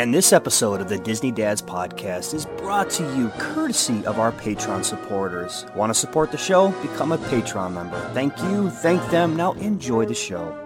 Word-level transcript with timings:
And 0.00 0.14
this 0.14 0.32
episode 0.32 0.80
of 0.80 0.88
the 0.88 0.96
Disney 0.96 1.30
Dads 1.30 1.60
Podcast 1.60 2.32
is 2.32 2.46
brought 2.56 2.88
to 2.92 3.02
you 3.18 3.28
courtesy 3.36 4.02
of 4.06 4.18
our 4.18 4.32
Patreon 4.32 4.82
supporters. 4.82 5.66
Want 5.76 5.90
to 5.90 5.94
support 5.94 6.32
the 6.32 6.38
show? 6.38 6.70
Become 6.80 7.12
a 7.12 7.18
Patreon 7.18 7.74
member. 7.74 8.00
Thank 8.14 8.34
you, 8.44 8.70
thank 8.70 9.06
them. 9.10 9.36
Now 9.36 9.52
enjoy 9.52 10.06
the 10.06 10.14
show. 10.14 10.56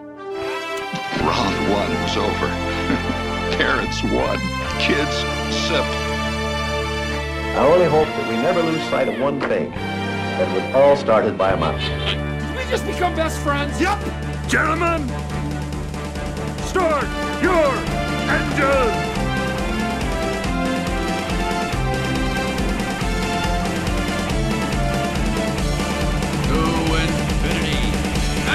Round 1.18 1.72
one 1.72 1.90
was 2.04 2.16
over. 2.16 2.46
Parents 3.58 4.04
won. 4.04 4.38
Kids 4.78 5.16
sip. 5.66 5.82
I 7.58 7.68
only 7.68 7.86
hope 7.86 8.06
that 8.06 8.28
we 8.28 8.36
never 8.36 8.62
lose 8.62 8.84
sight 8.84 9.08
of 9.08 9.20
one 9.20 9.40
thing 9.40 9.70
that 9.72 10.48
it 10.48 10.62
was 10.62 10.74
all 10.76 10.96
started 10.96 11.36
by 11.36 11.54
a 11.54 11.56
mouse. 11.56 11.82
Did 11.82 12.56
we 12.56 12.70
just 12.70 12.86
become 12.86 13.16
best 13.16 13.40
friends? 13.40 13.80
Yep! 13.80 13.98
Gentlemen, 14.46 15.08
start 16.68 17.08
your 17.42 17.74
engine! 18.30 19.13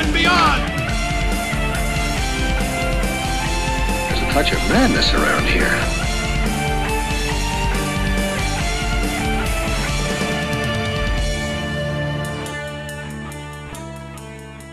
And 0.10 0.18
beyond! 0.18 0.62
There's 4.10 4.22
a 4.22 4.32
touch 4.32 4.52
of 4.52 4.58
madness 4.70 5.14
around 5.14 5.46
here. 5.46 5.99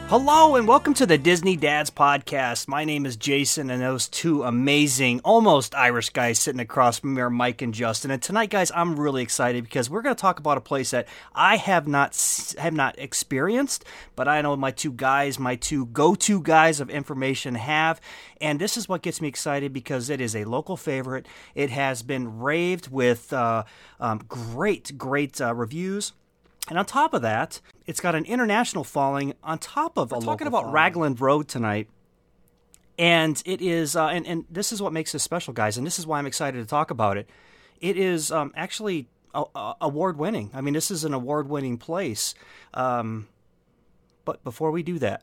Hello 0.09 0.55
and 0.55 0.69
welcome 0.69 0.95
to 0.95 1.05
the 1.05 1.19
Disney 1.19 1.57
Dads 1.57 1.91
Podcast. 1.91 2.69
My 2.69 2.85
name 2.85 3.07
is 3.07 3.17
Jason, 3.17 3.71
and 3.71 3.83
those 3.83 4.07
two 4.07 4.45
amazing, 4.45 5.21
almost 5.25 5.75
Irish 5.75 6.11
guys 6.11 6.39
sitting 6.39 6.61
across 6.61 7.01
from 7.01 7.15
me 7.15 7.23
are 7.23 7.29
Mike 7.29 7.61
and 7.61 7.75
Justin. 7.75 8.13
And 8.13 8.23
tonight, 8.23 8.51
guys, 8.51 8.71
I'm 8.73 9.01
really 9.01 9.25
excited 9.25 9.65
because 9.65 9.91
we're 9.91 10.03
going 10.03 10.15
to 10.15 10.21
talk 10.21 10.39
about 10.39 10.59
a 10.59 10.61
place 10.61 10.93
that 10.93 11.09
I 11.35 11.57
have 11.57 11.89
not 11.89 12.17
have 12.57 12.73
not 12.73 12.97
experienced, 13.01 13.85
but 14.15 14.29
I 14.29 14.43
know 14.43 14.55
my 14.55 14.71
two 14.71 14.93
guys, 14.93 15.41
my 15.41 15.57
two 15.57 15.87
go-to 15.87 16.41
guys 16.41 16.79
of 16.79 16.89
information 16.89 17.57
have. 17.57 18.01
And 18.41 18.61
this 18.61 18.77
is 18.77 18.89
what 18.89 19.03
gets 19.03 19.21
me 19.21 19.27
excited 19.27 19.73
because 19.73 20.09
it 20.09 20.21
is 20.21 20.37
a 20.37 20.45
local 20.45 20.77
favorite. 20.77 21.27
It 21.57 21.71
has 21.71 22.05
been 22.05 22.39
raved 22.39 22.93
with 22.93 23.33
uh, 23.33 23.65
um, 23.99 24.23
great, 24.29 24.97
great 24.97 25.41
uh, 25.41 25.53
reviews. 25.53 26.13
And 26.69 26.79
on 26.79 26.85
top 26.85 27.15
of 27.15 27.23
that, 27.23 27.61
it's 27.87 28.01
got 28.01 28.15
an 28.15 28.25
international 28.25 28.85
following 28.85 29.35
on 29.43 29.59
top 29.59 29.97
of 29.97 30.13
a 30.13 30.21
talking 30.21 30.47
about 30.47 30.73
Raglan 30.73 31.15
Road 31.15 31.49
tonight. 31.49 31.89
And 32.99 33.41
it 33.45 33.61
is, 33.61 33.95
uh, 33.95 34.07
and, 34.09 34.27
and 34.27 34.45
this 34.51 34.73
is 34.73 34.81
what 34.81 34.93
makes 34.93 35.13
this 35.13 35.23
special, 35.23 35.53
guys, 35.53 35.77
and 35.77 35.87
this 35.87 35.99
is 35.99 36.07
why 36.07 36.19
I'm 36.19 36.27
excited 36.27 36.59
to 36.59 36.67
talk 36.67 36.91
about 36.91 37.17
it. 37.19 37.29
It 37.81 37.99
is 37.99 38.33
um, 38.33 38.53
actually 38.57 39.09
award 39.35 40.17
winning. 40.17 40.51
I 40.55 40.61
mean, 40.61 40.75
this 40.75 40.91
is 40.91 41.05
an 41.05 41.13
award 41.13 41.49
winning 41.49 41.77
place. 41.77 42.35
Um, 42.73 43.29
but 44.25 44.43
before 44.43 44.71
we 44.71 44.83
do 44.83 44.99
that, 45.01 45.23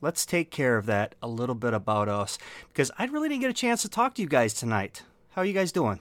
let's 0.00 0.26
take 0.26 0.50
care 0.50 0.76
of 0.76 0.86
that 0.86 1.14
a 1.22 1.28
little 1.28 1.54
bit 1.54 1.72
about 1.72 2.08
us 2.08 2.38
because 2.68 2.90
I 2.98 3.04
really 3.06 3.28
didn't 3.28 3.42
get 3.42 3.50
a 3.50 3.54
chance 3.54 3.82
to 3.82 3.88
talk 3.88 4.14
to 4.14 4.22
you 4.22 4.28
guys 4.28 4.54
tonight. 4.54 5.02
How 5.30 5.42
are 5.42 5.44
you 5.44 5.52
guys 5.52 5.72
doing? 5.72 6.00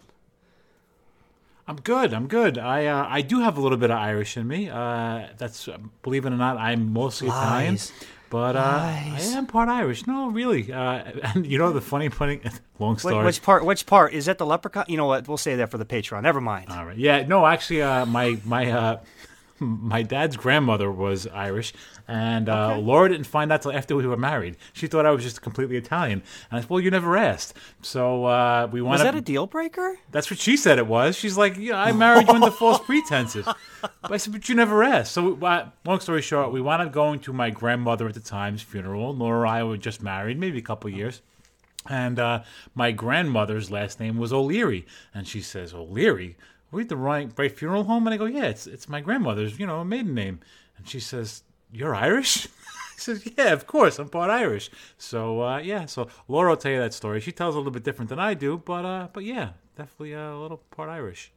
I'm 1.68 1.76
good. 1.78 2.14
I'm 2.14 2.28
good. 2.28 2.58
I 2.58 2.86
uh, 2.86 3.06
I 3.10 3.22
do 3.22 3.42
have 3.42 3.58
a 3.58 3.62
little 3.62 3.78
bit 3.78 3.92
of 3.92 3.98
Irish 3.98 4.38
in 4.38 4.48
me. 4.48 4.70
Uh, 4.70 5.28
that's 5.38 5.68
believe 6.02 6.26
it 6.26 6.32
or 6.32 6.38
not, 6.38 6.58
I'm 6.58 6.94
mostly 6.94 7.28
Italian, 7.28 7.78
but 8.30 8.56
uh, 8.56 8.60
I 8.60 9.20
am 9.34 9.48
part 9.48 9.68
Irish. 9.68 10.08
No, 10.08 10.30
really. 10.30 10.72
Uh, 10.72 11.04
and 11.24 11.46
you 11.46 11.58
know 11.58 11.74
the 11.74 11.82
funny 11.82 12.08
funny 12.08 12.40
long 12.80 12.98
story. 12.98 13.26
Which 13.26 13.42
part? 13.42 13.66
Which 13.66 13.86
part 13.86 14.14
is 14.14 14.28
that? 14.28 14.38
The 14.38 14.46
leprechaun? 14.46 14.86
You 14.88 14.96
know 14.96 15.08
what? 15.08 15.28
We'll 15.28 15.38
say 15.38 15.58
that 15.58 15.70
for 15.70 15.78
the 15.78 15.86
Patreon. 15.86 16.22
Never 16.24 16.40
mind. 16.40 16.70
All 16.70 16.86
right. 16.86 16.98
Yeah. 16.98 17.26
No, 17.28 17.46
actually, 17.46 17.82
uh, 17.82 18.06
my 18.06 18.40
my 18.46 18.72
uh, 18.72 19.00
my 19.60 20.02
dad's 20.02 20.38
grandmother 20.38 20.92
was 20.92 21.28
Irish, 21.28 21.74
and 22.08 22.50
uh, 22.50 22.72
Okay. 22.72 22.82
Laura 22.82 23.10
didn't 23.10 23.28
find 23.28 23.52
out 23.52 23.62
till 23.62 23.72
after 23.72 23.96
we 23.96 24.06
were 24.06 24.18
married. 24.18 24.58
She 24.74 24.88
thought 24.88 25.06
I 25.06 25.12
was 25.12 25.24
just 25.24 25.42
completely 25.42 25.78
Italian, 25.78 26.22
and 26.50 26.58
I 26.58 26.62
said, 26.62 26.70
"Well, 26.70 26.80
you 26.80 26.92
never 26.92 27.18
asked." 27.18 27.54
So 27.82 28.26
uh, 28.26 28.68
we 28.72 28.82
Was 28.82 29.00
wound 29.00 29.08
that 29.08 29.16
a 29.16 29.22
deal 29.22 29.48
breaker? 29.48 29.98
That's 30.12 30.30
what 30.30 30.40
she 30.40 30.58
said 30.58 30.78
it 30.78 30.88
was. 30.88 31.16
She's 31.16 31.38
like, 31.38 31.58
yeah, 31.58 31.82
I 31.82 31.92
married 31.92 32.28
you 32.28 32.34
under 32.34 32.52
false 32.52 32.80
pretenses. 32.80 33.48
But 34.02 34.12
I 34.12 34.18
said, 34.18 34.34
but 34.34 34.50
you 34.50 34.56
never 34.56 34.84
asked. 34.84 35.12
So, 35.12 35.34
we, 35.34 35.48
uh, 35.48 35.66
long 35.86 36.00
story 36.00 36.22
short, 36.22 36.52
we 36.52 36.60
wound 36.62 36.82
up 36.82 36.92
going 36.92 37.20
to 37.22 37.32
my 37.34 37.52
grandmother 37.52 38.08
at 38.08 38.16
the 38.16 38.20
time's 38.20 38.62
funeral. 38.64 39.16
Laura 39.16 39.42
and 39.48 39.50
I 39.50 39.64
were 39.64 39.78
just 39.78 40.02
married, 40.02 40.40
maybe 40.40 40.58
a 40.58 40.62
couple 40.64 40.90
years. 40.90 41.22
And 41.88 42.18
uh, 42.20 42.44
my 42.74 42.92
grandmother's 42.92 43.70
last 43.70 44.00
name 44.00 44.18
was 44.18 44.34
O'Leary. 44.34 44.86
And 45.14 45.28
she 45.28 45.42
says, 45.42 45.74
O'Leary? 45.74 46.38
Are 46.72 46.76
we 46.76 46.84
at 46.84 46.90
the 46.90 46.98
right, 46.98 47.32
right 47.38 47.52
funeral 47.52 47.84
home? 47.84 48.08
And 48.08 48.14
I 48.14 48.18
go, 48.18 48.26
yeah, 48.26 48.46
it's, 48.46 48.68
it's 48.68 48.90
my 48.90 49.02
grandmother's, 49.02 49.58
you 49.58 49.66
know, 49.66 49.84
maiden 49.84 50.14
name. 50.14 50.40
And 50.78 50.88
she 50.88 51.00
says, 51.00 51.44
you're 51.72 51.96
Irish? 51.96 52.48
He 52.98 53.02
says, 53.02 53.30
"Yeah, 53.38 53.54
of 53.54 53.68
course, 53.68 54.00
I'm 54.00 54.10
part 54.10 54.32
Irish." 54.32 54.72
So 54.98 55.44
uh, 55.44 55.60
yeah, 55.60 55.86
so 55.86 56.08
Laura 56.28 56.50
will 56.50 56.58
tell 56.58 56.72
you 56.72 56.80
that 56.80 56.96
story. 56.96 57.20
She 57.22 57.32
tells 57.32 57.54
a 57.54 57.60
little 57.60 57.72
bit 57.72 57.84
different 57.84 58.10
than 58.10 58.18
I 58.18 58.34
do, 58.34 58.58
but 58.58 58.86
uh, 58.86 59.08
but 59.14 59.24
yeah, 59.24 59.50
definitely 59.76 60.16
uh, 60.16 60.32
a 60.34 60.42
little 60.42 60.58
part 60.72 60.90
Irish. 60.90 61.32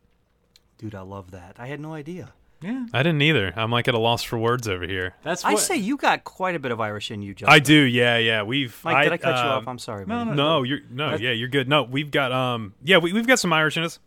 Dude, 0.79 0.95
I 0.95 1.03
love 1.03 1.33
that. 1.33 1.57
I 1.59 1.67
had 1.67 1.79
no 1.79 1.93
idea. 1.93 2.33
Yeah, 2.63 2.87
I 2.95 3.03
didn't 3.03 3.21
either. 3.21 3.53
I'm 3.57 3.71
like 3.71 3.89
at 3.89 3.95
a 3.95 3.99
loss 3.99 4.23
for 4.23 4.39
words 4.39 4.69
over 4.69 4.87
here. 4.87 5.15
that's 5.23 5.45
I 5.45 5.55
say 5.57 5.77
you 5.77 5.99
got 5.99 6.25
quite 6.25 6.55
a 6.55 6.59
bit 6.59 6.73
of 6.73 6.81
Irish 6.81 7.11
in 7.11 7.21
you, 7.21 7.35
John. 7.35 7.51
I 7.51 7.59
do, 7.59 7.75
yeah, 7.75 8.17
yeah. 8.17 8.43
We've. 8.43 8.79
Mike, 8.83 9.05
did 9.05 9.13
I 9.13 9.17
cut 9.19 9.45
you 9.45 9.51
um, 9.51 9.59
off? 9.59 9.69
I'm 9.69 9.79
sorry. 9.79 10.07
no, 10.07 10.25
buddy. 10.25 10.37
No, 10.37 10.63
you're 10.63 10.81
no, 10.91 11.15
yeah, 11.17 11.33
you're 11.33 11.49
good. 11.49 11.69
No, 11.69 11.83
we've 11.83 12.11
got 12.11 12.33
um, 12.33 12.73
yeah, 12.83 12.97
we've 12.97 13.27
got 13.27 13.39
some 13.39 13.53
Irish 13.53 13.77
in 13.77 13.83
us. 13.83 13.99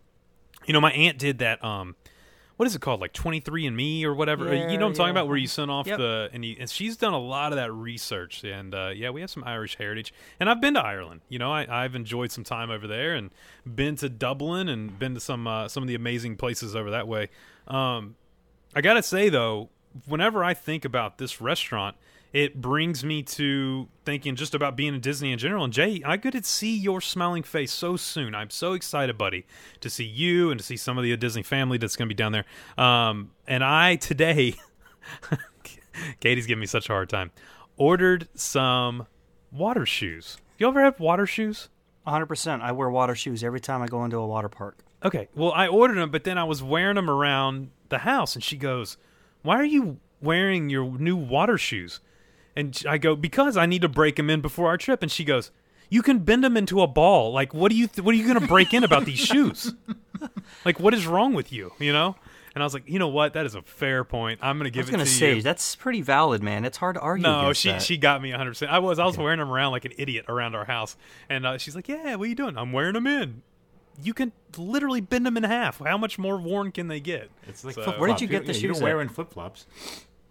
You 0.66 0.74
know, 0.74 0.81
my 0.81 0.91
aunt 0.91 1.18
did 1.18 1.40
that 1.40 1.63
um, 1.63 1.96
what 2.56 2.68
is 2.68 2.75
it 2.75 2.81
called, 2.81 3.01
like 3.01 3.13
23 3.13 3.66
and 3.66 3.75
Me 3.75 4.06
or 4.06 4.13
whatever? 4.13 4.47
Uh, 4.47 4.53
Yeah, 4.53 4.72
you 4.72 4.78
know 4.78 4.85
what 4.85 4.91
I'm 4.91 4.96
talking 4.96 5.12
about, 5.12 5.28
where 5.28 5.38
you 5.38 5.47
send 5.47 5.72
off 5.72 5.88
Yep. 5.88 5.97
the 5.97 6.29
and, 6.34 6.46
you, 6.46 6.56
and 6.59 6.69
she's 6.69 6.96
done 6.97 7.13
a 7.13 7.19
lot 7.19 7.51
of 7.51 7.56
that 7.57 7.72
research, 7.74 8.44
and 8.44 8.73
uh, 8.75 8.91
yeah, 8.96 9.09
we 9.09 9.22
have 9.22 9.29
some 9.29 9.44
Irish 9.44 9.78
heritage. 9.78 10.13
And 10.40 10.50
I've 10.50 10.62
been 10.62 10.75
to 10.75 10.79
Ireland. 10.81 11.22
You 11.29 11.40
know, 11.40 11.52
I, 11.52 11.84
I've 11.84 11.96
enjoyed 11.96 12.31
some 12.31 12.44
time 12.44 12.69
over 12.69 12.85
there, 12.88 13.16
and 13.16 13.31
been 13.66 13.96
to 13.97 14.09
Dublin, 14.09 14.69
and 14.69 14.97
been 15.00 15.16
to 15.16 15.19
some 15.19 15.47
uh, 15.47 15.68
some 15.68 15.84
of 15.84 15.88
the 15.88 15.96
amazing 15.96 16.38
places 16.38 16.75
over 16.75 16.91
that 16.91 17.07
way. 17.07 17.29
Um, 17.68 18.16
I 18.75 18.81
gotta 18.81 19.03
say 19.03 19.29
though, 19.29 19.69
whenever 20.06 20.44
I 20.44 20.53
think 20.53 20.85
about 20.85 21.18
this 21.18 21.41
restaurant, 21.41 21.96
it 22.33 22.59
brings 22.59 23.05
me 23.05 23.21
to 23.21 23.88
thinking 24.05 24.35
just 24.35 24.55
about 24.55 24.75
being 24.75 24.95
in 24.95 24.99
Disney 24.99 25.31
in 25.31 25.38
general. 25.38 25.63
And 25.63 25.71
Jay, 25.71 26.01
I 26.03 26.17
to 26.17 26.44
see 26.44 26.75
your 26.75 26.99
smiling 26.99 27.44
face 27.44 27.71
so 27.71 27.95
soon. 27.95 28.33
I'm 28.33 28.49
so 28.49 28.73
excited, 28.73 29.19
buddy, 29.19 29.45
to 29.81 29.89
see 29.89 30.03
you 30.03 30.49
and 30.49 30.59
to 30.59 30.66
see 30.66 30.75
some 30.75 30.97
of 30.97 31.03
the 31.03 31.16
Disney 31.16 31.43
family 31.43 31.77
that's 31.77 31.95
going 31.95 32.09
to 32.09 32.13
be 32.13 32.17
down 32.17 32.31
there. 32.31 32.45
Um, 32.75 33.31
and 33.47 33.63
I 33.63 33.97
today, 33.97 34.55
Katie's 36.19 36.47
giving 36.47 36.61
me 36.61 36.66
such 36.66 36.89
a 36.89 36.93
hard 36.93 37.07
time. 37.07 37.29
Ordered 37.77 38.27
some 38.33 39.05
water 39.51 39.85
shoes. 39.85 40.38
You 40.57 40.67
ever 40.67 40.81
have 40.81 40.99
water 40.99 41.27
shoes? 41.27 41.69
100%. 42.07 42.61
I 42.61 42.72
wear 42.72 42.89
water 42.89 43.13
shoes 43.13 43.43
every 43.43 43.59
time 43.59 43.83
I 43.83 43.88
go 43.88 44.03
into 44.03 44.17
a 44.17 44.25
water 44.25 44.49
park. 44.49 44.79
Okay. 45.03 45.27
Well, 45.35 45.51
I 45.51 45.67
ordered 45.67 45.97
them, 45.97 46.09
but 46.09 46.23
then 46.23 46.39
I 46.39 46.45
was 46.45 46.63
wearing 46.63 46.95
them 46.95 47.09
around 47.09 47.69
the 47.89 47.99
house, 47.99 48.35
and 48.35 48.43
she 48.43 48.57
goes, 48.57 48.97
"Why 49.41 49.57
are 49.57 49.66
you 49.66 49.99
wearing 50.22 50.69
your 50.69 50.97
new 50.97 51.16
water 51.16 51.57
shoes?" 51.57 51.99
And 52.56 52.80
I 52.88 52.97
go, 52.97 53.16
"Because 53.16 53.58
I 53.58 53.66
need 53.66 53.81
to 53.81 53.90
break 53.90 54.16
them 54.18 54.30
in 54.30 54.41
before 54.41 54.68
our 54.68 54.78
trip." 54.78 55.02
And 55.02 55.12
she 55.12 55.24
goes, 55.24 55.52
"You 55.90 56.02
can 56.02 56.19
bend 56.19 56.44
them 56.44 56.56
into 56.58 56.81
a 56.81 56.88
ball. 56.88 57.31
Like, 57.31 57.53
what 57.53 57.72
do 57.72 57.78
you? 57.78 57.88
Th- 57.88 58.03
what 58.06 58.14
are 58.14 58.18
you 58.18 58.28
going 58.28 58.40
to 58.40 58.47
break 58.47 58.74
in 58.74 58.84
about 58.84 59.06
these 59.06 59.19
shoes? 59.19 59.74
Like, 60.66 60.80
what 60.80 60.94
is 60.94 61.06
wrong 61.06 61.34
with 61.34 61.52
you? 61.52 61.74
You 61.80 61.91
know?" 61.94 62.16
And 62.56 62.62
I 62.62 62.66
was 62.66 62.74
like, 62.74 62.84
"You 62.88 63.00
know 63.00 63.08
what? 63.08 63.34
That 63.34 63.46
is 63.47 63.56
a 63.56 63.62
fair 63.64 64.03
point. 64.03 64.40
I'm 64.44 64.58
going 64.59 64.72
to 64.72 64.75
I 64.78 64.80
give 64.80 64.86
was 64.86 64.90
it 64.90 64.91
going 64.97 65.06
to 65.06 65.12
to 65.12 65.18
say, 65.18 65.36
you." 65.38 65.41
that's 65.41 65.75
pretty 65.75 66.02
valid, 66.02 66.41
man. 66.44 66.64
It's 66.66 66.78
hard 66.78 66.96
to 66.96 67.02
argue 67.02 67.24
No, 67.24 67.52
she 67.52 67.69
that. 67.69 67.81
she 67.81 67.97
got 67.97 68.22
me 68.22 68.30
100. 68.30 68.52
percent 68.52 68.72
I 68.72 68.80
was 68.80 69.00
I 69.00 69.06
was 69.06 69.18
wearing 69.18 69.40
them 69.40 69.52
around 69.52 69.72
like 69.72 69.85
an 69.85 69.94
idiot 69.97 70.25
around 70.30 70.53
our 70.56 70.66
house, 70.66 70.96
and 71.30 71.46
uh, 71.46 71.58
she's 71.58 71.75
like, 71.75 71.88
"Yeah, 71.90 72.16
what 72.16 72.25
are 72.25 72.30
you 72.30 72.35
doing?" 72.35 72.58
I'm 72.58 72.72
wearing 72.72 72.94
them 72.94 73.08
in. 73.08 73.41
You 74.02 74.14
can 74.14 74.32
literally 74.58 75.02
bend 75.02 75.26
them 75.26 75.35
in 75.38 75.44
half. 75.44 75.79
How 75.79 75.97
much 75.97 76.17
more 76.17 76.38
worn 76.38 76.72
can 76.72 76.88
they 76.88 76.99
get? 76.99 77.29
it's 77.47 77.64
like 77.66 77.73
So- 77.76 77.82
flip-flops. 77.84 77.99
Where 77.99 78.09
did 78.09 78.22
you 78.22 78.28
get 78.28 78.46
the 78.46 78.53
yeah, 78.53 78.59
You 78.59 78.67
shoes 78.70 78.78
don't 78.78 78.84
wear 78.84 79.02
in 79.02 79.09
flip 79.09 79.32
flops. 79.34 79.66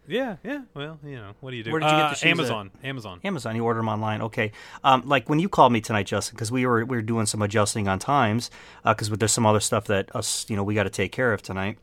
Yeah, 0.09 0.37
yeah. 0.43 0.63
Well, 0.75 0.99
you 1.05 1.17
know, 1.17 1.33
what 1.41 1.53
do 1.53 1.57
you 1.57 1.63
do? 1.63 1.71
Where 1.71 1.81
did 1.81 1.87
you 1.87 1.93
get 1.97 2.05
Uh, 2.07 2.09
the 2.11 2.15
shoes 2.17 2.23
at? 2.25 2.31
Amazon. 2.31 2.71
Amazon. 2.83 3.21
Amazon. 3.25 3.57
You 3.57 3.65
order 3.65 3.79
them 3.79 3.89
online. 3.89 4.21
Okay. 4.23 4.51
Um, 4.83 5.03
like 5.07 5.29
when 5.29 5.39
you 5.39 5.49
called 5.49 5.73
me 5.73 5.81
tonight, 5.81 6.07
Justin, 6.07 6.35
because 6.35 6.51
we 6.51 6.67
were 6.67 6.85
we 6.85 6.97
were 6.97 7.03
doing 7.03 7.27
some 7.27 7.41
adjusting 7.41 7.87
on 7.89 7.99
times, 7.99 8.51
because 8.85 9.11
there's 9.11 9.33
some 9.33 9.47
other 9.47 9.61
stuff 9.61 9.85
that 9.87 10.15
us, 10.15 10.45
you 10.49 10.57
know, 10.57 10.65
we 10.65 10.75
got 10.75 10.85
to 10.85 10.91
take 10.91 11.13
care 11.13 11.33
of 11.33 11.43
tonight. 11.43 11.79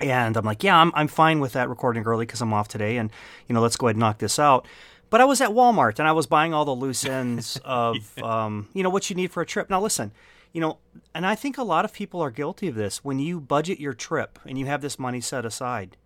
And 0.00 0.36
I'm 0.36 0.44
like, 0.44 0.64
yeah, 0.64 0.76
I'm 0.76 0.92
I'm 0.94 1.08
fine 1.08 1.40
with 1.40 1.52
that 1.52 1.68
recording 1.68 2.04
early 2.04 2.24
because 2.26 2.40
I'm 2.40 2.52
off 2.54 2.68
today, 2.68 2.96
and 2.96 3.10
you 3.48 3.54
know, 3.54 3.60
let's 3.60 3.76
go 3.76 3.86
ahead 3.86 3.96
and 3.96 4.00
knock 4.00 4.18
this 4.18 4.38
out. 4.38 4.66
But 5.10 5.20
I 5.20 5.26
was 5.26 5.42
at 5.42 5.50
Walmart 5.50 5.98
and 5.98 6.08
I 6.08 6.12
was 6.12 6.26
buying 6.26 6.54
all 6.54 6.64
the 6.64 6.74
loose 6.74 7.04
ends 7.04 7.60
of, 7.66 7.96
um, 8.22 8.68
you 8.72 8.82
know, 8.82 8.88
what 8.88 9.10
you 9.10 9.14
need 9.14 9.30
for 9.30 9.42
a 9.42 9.46
trip. 9.46 9.68
Now, 9.68 9.78
listen, 9.78 10.10
you 10.54 10.60
know, 10.62 10.78
and 11.14 11.26
I 11.26 11.34
think 11.34 11.58
a 11.58 11.62
lot 11.62 11.84
of 11.84 11.92
people 11.92 12.22
are 12.22 12.30
guilty 12.30 12.66
of 12.68 12.76
this. 12.76 13.04
When 13.04 13.18
you 13.18 13.38
budget 13.38 13.78
your 13.78 13.92
trip 13.92 14.38
and 14.46 14.58
you 14.58 14.64
have 14.64 14.80
this 14.80 14.98
money 14.98 15.20
set 15.20 15.44
aside, 15.44 15.98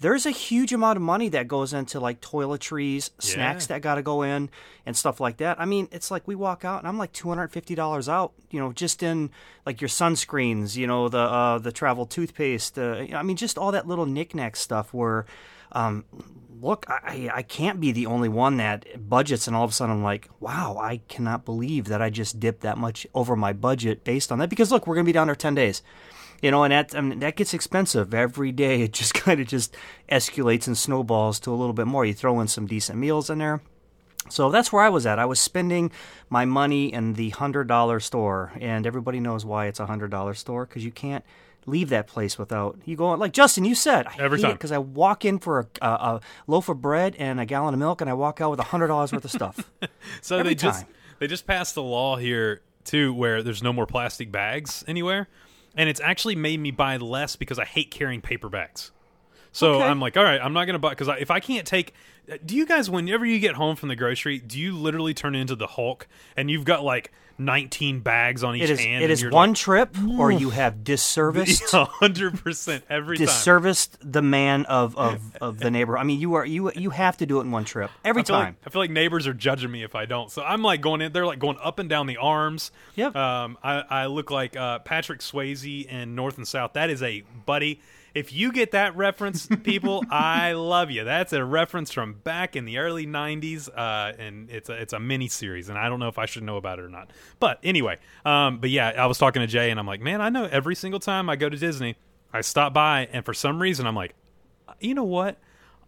there's 0.00 0.24
a 0.24 0.30
huge 0.30 0.72
amount 0.72 0.96
of 0.96 1.02
money 1.02 1.28
that 1.28 1.46
goes 1.46 1.72
into 1.74 2.00
like 2.00 2.20
toiletries, 2.20 3.10
snacks 3.18 3.64
Yeah. 3.64 3.76
that 3.76 3.82
got 3.82 3.96
to 3.96 4.02
go 4.02 4.22
in, 4.22 4.48
and 4.86 4.96
stuff 4.96 5.20
like 5.20 5.36
that. 5.36 5.60
I 5.60 5.66
mean, 5.66 5.88
it's 5.92 6.10
like 6.10 6.26
we 6.26 6.34
walk 6.34 6.64
out 6.64 6.78
and 6.80 6.88
I'm 6.88 6.96
like 6.98 7.12
two 7.12 7.28
hundred 7.28 7.48
fifty 7.52 7.74
dollars 7.74 8.08
out, 8.08 8.32
you 8.50 8.58
know, 8.58 8.72
just 8.72 9.02
in 9.02 9.30
like 9.66 9.80
your 9.80 9.88
sunscreens, 9.88 10.76
you 10.76 10.86
know, 10.86 11.08
the 11.08 11.18
uh, 11.18 11.58
the 11.58 11.70
travel 11.72 12.06
toothpaste. 12.06 12.78
Uh, 12.78 13.06
I 13.14 13.22
mean, 13.22 13.36
just 13.36 13.58
all 13.58 13.72
that 13.72 13.86
little 13.86 14.06
knickknack 14.06 14.56
stuff. 14.56 14.94
Where, 14.94 15.26
um, 15.72 16.04
look, 16.62 16.86
I 16.88 17.28
I 17.32 17.42
can't 17.42 17.78
be 17.78 17.92
the 17.92 18.06
only 18.06 18.30
one 18.30 18.56
that 18.56 19.08
budgets, 19.08 19.46
and 19.46 19.54
all 19.54 19.64
of 19.64 19.70
a 19.70 19.74
sudden 19.74 19.96
I'm 19.96 20.02
like, 20.02 20.28
wow, 20.40 20.78
I 20.80 21.02
cannot 21.08 21.44
believe 21.44 21.84
that 21.86 22.00
I 22.00 22.08
just 22.08 22.40
dipped 22.40 22.62
that 22.62 22.78
much 22.78 23.06
over 23.14 23.36
my 23.36 23.52
budget 23.52 24.02
based 24.02 24.32
on 24.32 24.38
that. 24.38 24.48
Because 24.48 24.70
look, 24.72 24.86
we're 24.86 24.94
gonna 24.94 25.04
be 25.04 25.12
down 25.12 25.26
there 25.28 25.36
ten 25.36 25.54
days 25.54 25.82
you 26.42 26.50
know, 26.50 26.64
and 26.64 26.72
that 26.72 26.94
I 26.94 27.00
mean, 27.00 27.20
that 27.20 27.36
gets 27.36 27.54
expensive 27.54 28.14
every 28.14 28.52
day. 28.52 28.82
It 28.82 28.92
just 28.92 29.14
kind 29.26 29.40
of 29.40 29.46
just 29.46 29.76
escalates 30.10 30.66
and 30.66 30.76
snowballs 30.76 31.40
to 31.40 31.50
a 31.50 31.56
little 31.56 31.74
bit 31.74 31.86
more. 31.86 32.04
You 32.04 32.14
throw 32.14 32.40
in 32.40 32.48
some 32.48 32.66
decent 32.66 32.98
meals 32.98 33.30
in 33.30 33.38
there. 33.38 33.60
So 34.28 34.50
that's 34.50 34.72
where 34.72 34.82
I 34.82 34.90
was 34.90 35.06
at. 35.06 35.18
I 35.18 35.24
was 35.24 35.40
spending 35.40 35.90
my 36.28 36.44
money 36.44 36.92
in 36.92 37.14
the 37.14 37.30
hundred 37.30 37.66
dollar 37.68 38.00
store, 38.00 38.52
and 38.60 38.86
everybody 38.86 39.18
knows 39.18 39.44
why 39.44 39.66
it's 39.66 39.80
a 39.80 39.86
hundred 39.86 40.10
dollar 40.10 40.34
store 40.34 40.66
because 40.66 40.84
you 40.84 40.92
can't 40.92 41.24
leave 41.66 41.90
that 41.90 42.06
place 42.06 42.38
without 42.38 42.78
you 42.84 42.96
go 42.96 43.12
like 43.14 43.32
Justin. 43.32 43.64
You 43.64 43.74
said 43.74 44.06
I 44.06 44.16
Every 44.18 44.40
time. 44.40 44.52
because 44.52 44.72
I 44.72 44.78
walk 44.78 45.24
in 45.24 45.38
for 45.38 45.60
a, 45.60 45.66
a, 45.82 45.88
a 45.88 46.20
loaf 46.46 46.68
of 46.68 46.80
bread 46.80 47.16
and 47.18 47.40
a 47.40 47.46
gallon 47.46 47.74
of 47.74 47.80
milk, 47.80 48.00
and 48.00 48.08
I 48.08 48.14
walk 48.14 48.40
out 48.40 48.50
with 48.50 48.60
a 48.60 48.64
hundred 48.64 48.88
dollars 48.88 49.12
worth 49.12 49.24
of 49.24 49.30
stuff. 49.30 49.70
So 50.22 50.38
Every 50.38 50.50
they 50.50 50.54
just 50.54 50.86
they 51.18 51.26
just 51.26 51.46
passed 51.46 51.76
a 51.76 51.80
law 51.80 52.16
here 52.16 52.62
too 52.84 53.12
where 53.14 53.42
there's 53.42 53.62
no 53.62 53.72
more 53.72 53.86
plastic 53.86 54.30
bags 54.32 54.84
anywhere, 54.86 55.28
and 55.80 55.88
it's 55.88 56.00
actually 56.02 56.36
made 56.36 56.60
me 56.60 56.70
buy 56.70 56.98
less 56.98 57.36
because 57.36 57.58
I 57.58 57.64
hate 57.64 57.90
carrying 57.90 58.20
paper 58.20 58.50
bags. 58.50 58.92
So 59.52 59.74
Okay. 59.74 59.84
I'm 59.86 60.00
like, 60.00 60.16
all 60.16 60.24
right, 60.24 60.40
I'm 60.40 60.52
not 60.52 60.64
gonna 60.66 60.78
buy 60.78 60.90
because 60.90 61.08
if 61.18 61.30
I 61.30 61.40
can't 61.40 61.66
take. 61.66 61.94
Do 62.46 62.54
you 62.54 62.64
guys, 62.64 62.88
whenever 62.88 63.26
you 63.26 63.40
get 63.40 63.56
home 63.56 63.74
from 63.74 63.88
the 63.88 63.96
grocery, 63.96 64.38
do 64.38 64.56
you 64.60 64.76
literally 64.76 65.14
turn 65.14 65.34
into 65.34 65.56
the 65.56 65.66
Hulk 65.66 66.06
and 66.36 66.48
you've 66.48 66.64
got 66.64 66.84
like 66.84 67.10
19 67.38 68.00
bags 68.00 68.44
on 68.44 68.54
each 68.54 68.62
It 68.62 68.70
is 68.70 68.78
hand? 68.78 69.02
it 69.02 69.10
is 69.10 69.24
one 69.24 69.48
like, 69.50 69.58
trip, 69.58 69.96
or 70.16 70.30
you 70.30 70.50
have 70.50 70.84
disserviced 70.84 71.72
hundred 71.88 72.38
percent 72.38 72.84
every 72.88 73.16
time. 73.18 73.26
disserviced 73.26 73.96
the 74.00 74.22
man 74.22 74.64
of, 74.66 74.96
of, 74.96 75.36
of 75.40 75.58
the 75.58 75.70
neighborhood. 75.72 76.00
I 76.00 76.04
mean, 76.04 76.20
you 76.20 76.34
are 76.34 76.44
you 76.46 76.70
you 76.76 76.90
have 76.90 77.16
to 77.16 77.26
do 77.26 77.38
it 77.38 77.42
in 77.44 77.50
one 77.50 77.64
trip 77.64 77.90
every 78.04 78.20
I 78.20 78.24
time. 78.24 78.44
like, 78.44 78.54
I 78.66 78.70
feel 78.70 78.82
like 78.82 78.90
neighbors 78.90 79.26
are 79.26 79.34
judging 79.34 79.70
me 79.72 79.82
if 79.82 79.96
I 79.96 80.04
don't. 80.04 80.30
So 80.30 80.42
I'm 80.42 80.62
like 80.62 80.80
going 80.82 81.00
in. 81.00 81.12
They're 81.12 81.26
like 81.26 81.40
going 81.40 81.58
up 81.60 81.80
and 81.80 81.88
down 81.88 82.06
the 82.06 82.18
arms. 82.18 82.70
Yep. 82.94 83.16
Um, 83.16 83.58
I, 83.64 83.80
I 83.90 84.06
look 84.06 84.30
like 84.30 84.54
uh, 84.56 84.80
Patrick 84.80 85.18
Swayze 85.20 85.86
in 85.86 86.14
North 86.14 86.36
and 86.36 86.46
South. 86.46 86.74
That 86.74 86.90
is 86.90 87.02
a 87.02 87.22
buddy. 87.46 87.80
If 88.14 88.32
you 88.32 88.52
get 88.52 88.72
that 88.72 88.96
reference, 88.96 89.46
people, 89.62 90.04
I 90.10 90.52
love 90.52 90.90
you. 90.90 91.04
That's 91.04 91.32
a 91.32 91.44
reference 91.44 91.92
from 91.92 92.14
back 92.14 92.56
in 92.56 92.64
the 92.64 92.78
early 92.78 93.06
'90s, 93.06 93.68
uh, 93.68 94.12
and 94.18 94.50
it's 94.50 94.68
a 94.68 94.74
it's 94.74 94.92
a 94.92 95.00
mini 95.00 95.28
series. 95.28 95.68
And 95.68 95.78
I 95.78 95.88
don't 95.88 96.00
know 96.00 96.08
if 96.08 96.18
I 96.18 96.26
should 96.26 96.42
know 96.42 96.56
about 96.56 96.78
it 96.78 96.82
or 96.82 96.88
not. 96.88 97.10
But 97.38 97.58
anyway, 97.62 97.98
um, 98.24 98.58
but 98.58 98.70
yeah, 98.70 98.88
I 98.88 99.06
was 99.06 99.18
talking 99.18 99.40
to 99.40 99.46
Jay, 99.46 99.70
and 99.70 99.78
I'm 99.78 99.86
like, 99.86 100.00
man, 100.00 100.20
I 100.20 100.28
know 100.28 100.44
every 100.44 100.74
single 100.74 101.00
time 101.00 101.28
I 101.28 101.36
go 101.36 101.48
to 101.48 101.56
Disney, 101.56 101.96
I 102.32 102.40
stop 102.40 102.72
by, 102.72 103.08
and 103.12 103.24
for 103.24 103.34
some 103.34 103.60
reason, 103.60 103.86
I'm 103.86 103.96
like, 103.96 104.14
you 104.80 104.94
know 104.94 105.04
what? 105.04 105.38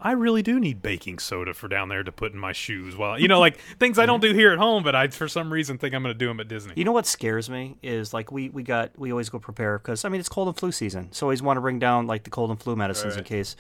I 0.03 0.13
really 0.13 0.43
do 0.43 0.59
need 0.59 0.83
baking 0.83 1.21
soda 1.21 1.55
for 1.55 1.69
down 1.69 1.89
there 1.89 2.03
to 2.03 2.13
put 2.13 2.33
in 2.33 2.39
my 2.39 2.53
shoes. 2.53 2.97
Well, 2.97 3.19
you 3.19 3.29
know, 3.29 3.41
like 3.41 3.59
things 3.79 3.99
I 3.99 4.07
don't 4.07 4.21
do 4.21 4.33
here 4.35 4.53
at 4.53 4.59
home, 4.59 4.83
but 4.83 4.95
I 4.95 5.09
for 5.09 5.29
some 5.29 5.53
reason 5.53 5.79
think 5.79 5.95
I'm 5.95 6.03
going 6.03 6.15
to 6.15 6.19
do 6.19 6.27
them 6.27 6.41
at 6.41 6.49
Disney. 6.49 6.75
You 6.77 6.85
know 6.85 6.93
what 6.93 7.07
scares 7.07 7.49
me 7.49 7.77
is 7.83 8.13
like 8.13 8.33
we 8.33 8.49
we 8.51 8.63
got 8.63 8.91
we 8.99 9.11
always 9.13 9.29
go 9.29 9.39
prepare 9.39 9.79
because 9.79 10.05
I 10.05 10.09
mean 10.09 10.21
it's 10.21 10.29
cold 10.29 10.49
and 10.49 10.57
flu 10.57 10.73
season, 10.73 11.13
so 11.13 11.27
always 11.27 11.43
want 11.43 11.57
to 11.57 11.61
bring 11.61 11.79
down 11.79 12.07
like 12.07 12.25
the 12.25 12.31
cold 12.31 12.51
and 12.51 12.61
flu 12.61 12.77
medicines 12.77 13.17
in 13.17 13.25
case. 13.25 13.57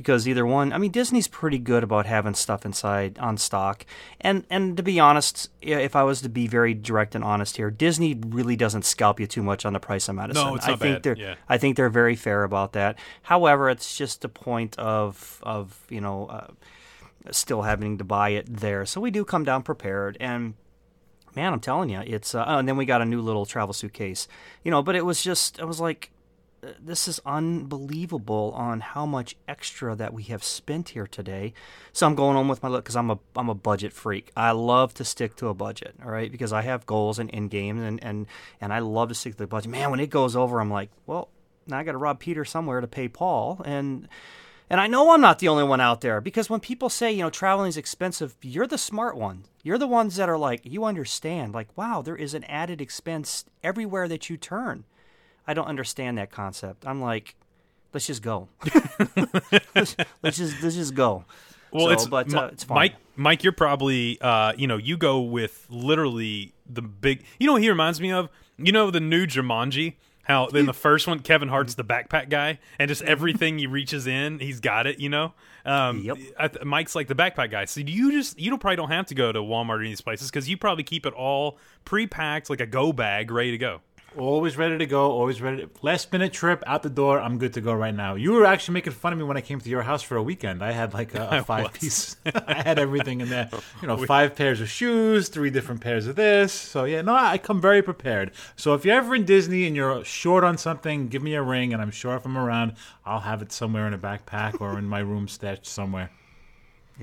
Because 0.00 0.26
either 0.26 0.46
one, 0.46 0.72
I 0.72 0.78
mean, 0.78 0.92
Disney's 0.92 1.28
pretty 1.28 1.58
good 1.58 1.84
about 1.84 2.06
having 2.06 2.32
stuff 2.32 2.64
inside 2.64 3.18
on 3.18 3.36
stock, 3.36 3.84
and 4.18 4.46
and 4.48 4.78
to 4.78 4.82
be 4.82 4.98
honest, 4.98 5.50
if 5.60 5.94
I 5.94 6.04
was 6.04 6.22
to 6.22 6.30
be 6.30 6.46
very 6.46 6.72
direct 6.72 7.14
and 7.14 7.22
honest 7.22 7.58
here, 7.58 7.70
Disney 7.70 8.18
really 8.26 8.56
doesn't 8.56 8.86
scalp 8.86 9.20
you 9.20 9.26
too 9.26 9.42
much 9.42 9.66
on 9.66 9.74
the 9.74 9.78
price 9.78 10.08
of 10.08 10.14
medicine. 10.14 10.42
No, 10.42 10.54
it's 10.54 10.66
not 10.66 10.76
I 10.76 10.76
think 10.76 10.94
bad, 10.96 11.02
they're 11.02 11.16
yeah. 11.18 11.34
I 11.50 11.58
think 11.58 11.76
they're 11.76 11.90
very 11.90 12.16
fair 12.16 12.44
about 12.44 12.72
that. 12.72 12.98
However, 13.20 13.68
it's 13.68 13.94
just 13.94 14.24
a 14.24 14.28
point 14.30 14.78
of 14.78 15.38
of 15.42 15.78
you 15.90 16.00
know 16.00 16.28
uh, 16.28 16.46
still 17.30 17.60
having 17.60 17.98
to 17.98 18.04
buy 18.04 18.30
it 18.30 18.46
there, 18.48 18.86
so 18.86 19.02
we 19.02 19.10
do 19.10 19.22
come 19.22 19.44
down 19.44 19.62
prepared 19.62 20.16
and 20.18 20.54
man, 21.36 21.52
I'm 21.52 21.60
telling 21.60 21.90
you, 21.90 22.00
it's. 22.04 22.34
Uh, 22.34 22.44
oh, 22.46 22.58
and 22.58 22.66
then 22.66 22.76
we 22.76 22.84
got 22.84 23.02
a 23.02 23.04
new 23.04 23.20
little 23.20 23.46
travel 23.46 23.72
suitcase, 23.72 24.26
you 24.64 24.70
know. 24.70 24.82
But 24.82 24.96
it 24.96 25.04
was 25.04 25.22
just, 25.22 25.60
I 25.60 25.64
was 25.64 25.80
like, 25.80 26.10
this 26.78 27.08
is 27.08 27.20
unbelievable 27.24 28.52
on 28.54 28.80
how 28.80 29.06
much 29.06 29.36
extra 29.48 29.94
that 29.96 30.12
we 30.12 30.24
have 30.24 30.44
spent 30.44 30.90
here 30.90 31.06
today. 31.06 31.52
So 31.92 32.06
I'm 32.06 32.14
going 32.14 32.36
on 32.36 32.48
with 32.48 32.62
my 32.62 32.68
look 32.68 32.84
because 32.84 32.96
I'm 32.96 33.10
a 33.10 33.18
I'm 33.36 33.48
a 33.48 33.54
budget 33.54 33.92
freak. 33.92 34.30
I 34.36 34.50
love 34.52 34.94
to 34.94 35.04
stick 35.04 35.36
to 35.36 35.48
a 35.48 35.54
budget, 35.54 35.94
all 36.04 36.10
right, 36.10 36.30
because 36.30 36.52
I 36.52 36.62
have 36.62 36.86
goals 36.86 37.18
and 37.18 37.30
end 37.32 37.50
games, 37.50 37.82
and 37.82 38.02
and 38.02 38.26
and 38.60 38.72
I 38.72 38.80
love 38.80 39.08
to 39.08 39.14
stick 39.14 39.34
to 39.34 39.38
the 39.38 39.46
budget. 39.46 39.70
Man, 39.70 39.90
when 39.90 40.00
it 40.00 40.10
goes 40.10 40.36
over, 40.36 40.60
I'm 40.60 40.70
like, 40.70 40.90
well, 41.06 41.28
now 41.66 41.78
I 41.78 41.84
got 41.84 41.92
to 41.92 41.98
rob 41.98 42.20
Peter 42.20 42.44
somewhere 42.44 42.80
to 42.80 42.88
pay 42.88 43.08
Paul, 43.08 43.62
and. 43.64 44.08
And 44.72 44.80
I 44.80 44.86
know 44.86 45.10
I'm 45.10 45.20
not 45.20 45.40
the 45.40 45.48
only 45.48 45.64
one 45.64 45.80
out 45.80 46.00
there 46.00 46.20
because 46.20 46.48
when 46.48 46.60
people 46.60 46.88
say, 46.88 47.10
you 47.10 47.24
know, 47.24 47.28
traveling 47.28 47.70
is 47.70 47.76
expensive, 47.76 48.36
you're 48.40 48.68
the 48.68 48.78
smart 48.78 49.16
one. 49.16 49.42
You're 49.64 49.78
the 49.78 49.88
ones 49.88 50.14
that 50.14 50.28
are 50.28 50.38
like, 50.38 50.60
you 50.62 50.84
understand, 50.84 51.52
like, 51.52 51.76
wow, 51.76 52.02
there 52.02 52.14
is 52.14 52.34
an 52.34 52.44
added 52.44 52.80
expense 52.80 53.44
everywhere 53.64 54.06
that 54.06 54.30
you 54.30 54.36
turn. 54.36 54.84
I 55.50 55.54
don't 55.54 55.66
understand 55.66 56.18
that 56.18 56.30
concept. 56.30 56.86
I'm 56.86 57.00
like, 57.00 57.34
let's 57.92 58.06
just 58.06 58.22
go. 58.22 58.48
let's, 59.74 59.96
let's 60.22 60.36
just 60.36 60.62
let's 60.62 60.76
just 60.76 60.94
go. 60.94 61.24
Well, 61.72 61.86
So, 61.86 61.90
it's 61.90 62.06
but 62.06 62.32
uh, 62.32 62.50
it's 62.52 62.62
fine. 62.62 62.76
Mike. 62.76 62.94
Mike, 63.16 63.42
you're 63.42 63.52
probably 63.52 64.20
uh, 64.20 64.52
you 64.56 64.68
know 64.68 64.76
you 64.76 64.96
go 64.96 65.20
with 65.22 65.66
literally 65.68 66.54
the 66.68 66.82
big. 66.82 67.24
You 67.40 67.48
know 67.48 67.54
what 67.54 67.62
he 67.62 67.68
reminds 67.68 68.00
me 68.00 68.12
of? 68.12 68.28
You 68.58 68.70
know 68.70 68.92
the 68.92 69.00
new 69.00 69.26
Jumanji. 69.26 69.94
How 70.22 70.46
in 70.46 70.66
the 70.66 70.72
first 70.74 71.08
one, 71.08 71.18
Kevin 71.18 71.48
Hart's 71.48 71.74
the 71.74 71.82
backpack 71.82 72.28
guy, 72.28 72.60
and 72.78 72.88
just 72.88 73.02
everything 73.02 73.58
he 73.58 73.66
reaches 73.66 74.06
in, 74.06 74.38
he's 74.38 74.60
got 74.60 74.86
it. 74.86 75.00
You 75.00 75.08
know, 75.08 75.32
um, 75.64 76.02
Yep. 76.02 76.18
I 76.38 76.48
th- 76.48 76.64
Mike's 76.64 76.94
like 76.94 77.08
the 77.08 77.16
backpack 77.16 77.50
guy. 77.50 77.64
So 77.64 77.80
you 77.80 78.12
just 78.12 78.38
you 78.38 78.50
don't 78.50 78.60
probably 78.60 78.76
don't 78.76 78.90
have 78.90 79.06
to 79.06 79.16
go 79.16 79.32
to 79.32 79.40
Walmart 79.40 79.70
or 79.70 79.80
any 79.80 79.86
of 79.88 79.90
these 79.92 80.00
places 80.00 80.30
because 80.30 80.48
you 80.48 80.56
probably 80.56 80.84
keep 80.84 81.04
it 81.04 81.14
all 81.14 81.58
pre-packed, 81.84 82.48
like 82.48 82.60
a 82.60 82.66
go 82.66 82.92
bag, 82.92 83.32
ready 83.32 83.50
to 83.50 83.58
go. 83.58 83.80
Always 84.18 84.56
ready 84.56 84.76
to 84.76 84.86
go. 84.86 85.12
Always 85.12 85.40
ready. 85.40 85.62
To, 85.62 85.70
last 85.82 86.12
minute 86.12 86.32
trip 86.32 86.64
out 86.66 86.82
the 86.82 86.90
door. 86.90 87.20
I'm 87.20 87.38
good 87.38 87.52
to 87.54 87.60
go 87.60 87.72
right 87.72 87.94
now. 87.94 88.16
You 88.16 88.32
were 88.32 88.44
actually 88.44 88.74
making 88.74 88.94
fun 88.94 89.12
of 89.12 89.18
me 89.20 89.24
when 89.24 89.36
I 89.36 89.40
came 89.40 89.60
to 89.60 89.70
your 89.70 89.82
house 89.82 90.02
for 90.02 90.16
a 90.16 90.22
weekend. 90.22 90.64
I 90.64 90.72
had 90.72 90.92
like 90.92 91.14
a, 91.14 91.28
a 91.30 91.44
five 91.44 91.72
piece. 91.72 92.16
I 92.46 92.54
had 92.54 92.80
everything 92.80 93.20
in 93.20 93.28
there. 93.28 93.48
You 93.80 93.86
know, 93.86 93.96
five 94.06 94.34
pairs 94.34 94.60
of 94.60 94.68
shoes, 94.68 95.28
three 95.28 95.50
different 95.50 95.80
pairs 95.80 96.08
of 96.08 96.16
this. 96.16 96.52
So 96.52 96.84
yeah, 96.84 97.02
no, 97.02 97.14
I 97.14 97.38
come 97.38 97.60
very 97.60 97.82
prepared. 97.82 98.32
So 98.56 98.74
if 98.74 98.84
you're 98.84 98.96
ever 98.96 99.14
in 99.14 99.24
Disney 99.24 99.66
and 99.66 99.76
you're 99.76 100.04
short 100.04 100.42
on 100.42 100.58
something, 100.58 101.06
give 101.06 101.22
me 101.22 101.34
a 101.34 101.42
ring, 101.42 101.72
and 101.72 101.80
I'm 101.80 101.92
sure 101.92 102.16
if 102.16 102.24
I'm 102.24 102.36
around, 102.36 102.74
I'll 103.06 103.20
have 103.20 103.42
it 103.42 103.52
somewhere 103.52 103.86
in 103.86 103.94
a 103.94 103.98
backpack 103.98 104.60
or 104.60 104.76
in 104.76 104.86
my 104.86 104.98
room 104.98 105.28
stashed 105.28 105.66
somewhere. 105.66 106.10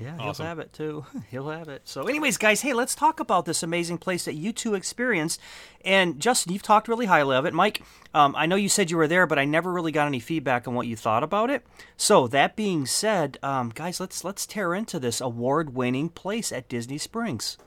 Yeah, 0.00 0.16
Awesome. 0.18 0.44
he'll 0.44 0.48
have 0.48 0.58
it 0.60 0.72
too. 0.72 1.04
He'll 1.30 1.48
have 1.48 1.68
it. 1.68 1.82
So, 1.84 2.06
anyways, 2.06 2.36
guys, 2.38 2.60
hey, 2.60 2.72
let's 2.72 2.94
talk 2.94 3.18
about 3.18 3.46
this 3.46 3.62
amazing 3.64 3.98
place 3.98 4.24
that 4.26 4.34
you 4.34 4.52
two 4.52 4.74
experienced. 4.74 5.40
And 5.84 6.20
Justin, 6.20 6.52
you've 6.52 6.62
talked 6.62 6.86
really 6.86 7.06
highly 7.06 7.34
of 7.36 7.44
it. 7.46 7.52
Mike, 7.52 7.82
um, 8.14 8.34
I 8.36 8.46
know 8.46 8.54
you 8.56 8.68
said 8.68 8.90
you 8.90 8.96
were 8.96 9.08
there, 9.08 9.26
but 9.26 9.38
I 9.38 9.44
never 9.44 9.72
really 9.72 9.90
got 9.90 10.06
any 10.06 10.20
feedback 10.20 10.68
on 10.68 10.74
what 10.74 10.86
you 10.86 10.94
thought 10.96 11.22
about 11.24 11.50
it. 11.50 11.66
So, 11.96 12.28
that 12.28 12.54
being 12.54 12.86
said, 12.86 13.38
um, 13.42 13.70
guys, 13.74 13.98
let's 13.98 14.22
let's 14.22 14.46
tear 14.46 14.72
into 14.74 15.00
this 15.00 15.20
award-winning 15.20 16.10
place 16.10 16.52
at 16.52 16.68
Disney 16.68 16.98
Springs. 16.98 17.58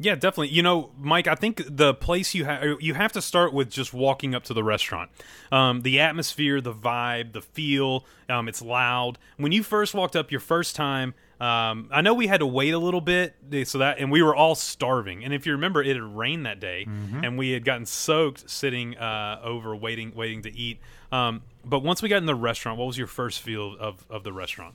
Yeah, 0.00 0.14
definitely. 0.14 0.48
You 0.48 0.62
know, 0.62 0.90
Mike, 0.96 1.26
I 1.26 1.34
think 1.34 1.62
the 1.66 1.92
place 1.92 2.32
you 2.32 2.44
have 2.44 2.80
you 2.80 2.94
have 2.94 3.12
to 3.12 3.22
start 3.22 3.52
with 3.52 3.68
just 3.68 3.92
walking 3.92 4.32
up 4.34 4.44
to 4.44 4.54
the 4.54 4.62
restaurant. 4.62 5.10
Um, 5.50 5.82
the 5.82 5.98
atmosphere, 5.98 6.60
the 6.60 6.72
vibe, 6.72 7.32
the 7.32 7.42
feel. 7.42 8.04
Um, 8.28 8.48
it's 8.48 8.62
loud. 8.62 9.18
When 9.38 9.50
you 9.50 9.64
first 9.64 9.94
walked 9.94 10.14
up 10.14 10.30
your 10.30 10.40
first 10.40 10.76
time, 10.76 11.14
um, 11.40 11.88
I 11.90 12.00
know 12.00 12.14
we 12.14 12.28
had 12.28 12.40
to 12.40 12.46
wait 12.46 12.74
a 12.74 12.78
little 12.78 13.00
bit, 13.00 13.34
eh, 13.52 13.64
so 13.64 13.78
that 13.78 13.98
and 13.98 14.12
we 14.12 14.22
were 14.22 14.36
all 14.36 14.54
starving. 14.54 15.24
And 15.24 15.34
if 15.34 15.46
you 15.46 15.52
remember, 15.52 15.82
it 15.82 15.96
had 15.96 16.02
rained 16.02 16.46
that 16.46 16.60
day, 16.60 16.86
and 17.24 17.36
we 17.36 17.50
had 17.50 17.64
gotten 17.64 17.84
soaked 17.86 18.48
sitting 18.48 18.96
uh, 18.96 19.40
over 19.42 19.74
waiting 19.74 20.12
waiting 20.14 20.42
to 20.42 20.56
eat. 20.56 20.78
Um, 21.10 21.42
but 21.64 21.80
once 21.80 22.02
we 22.02 22.08
got 22.08 22.18
in 22.18 22.26
the 22.26 22.34
restaurant, 22.36 22.78
what 22.78 22.86
was 22.86 22.98
your 22.98 23.08
first 23.08 23.40
feel 23.40 23.76
of 23.80 24.06
of 24.08 24.22
the 24.22 24.32
restaurant? 24.32 24.74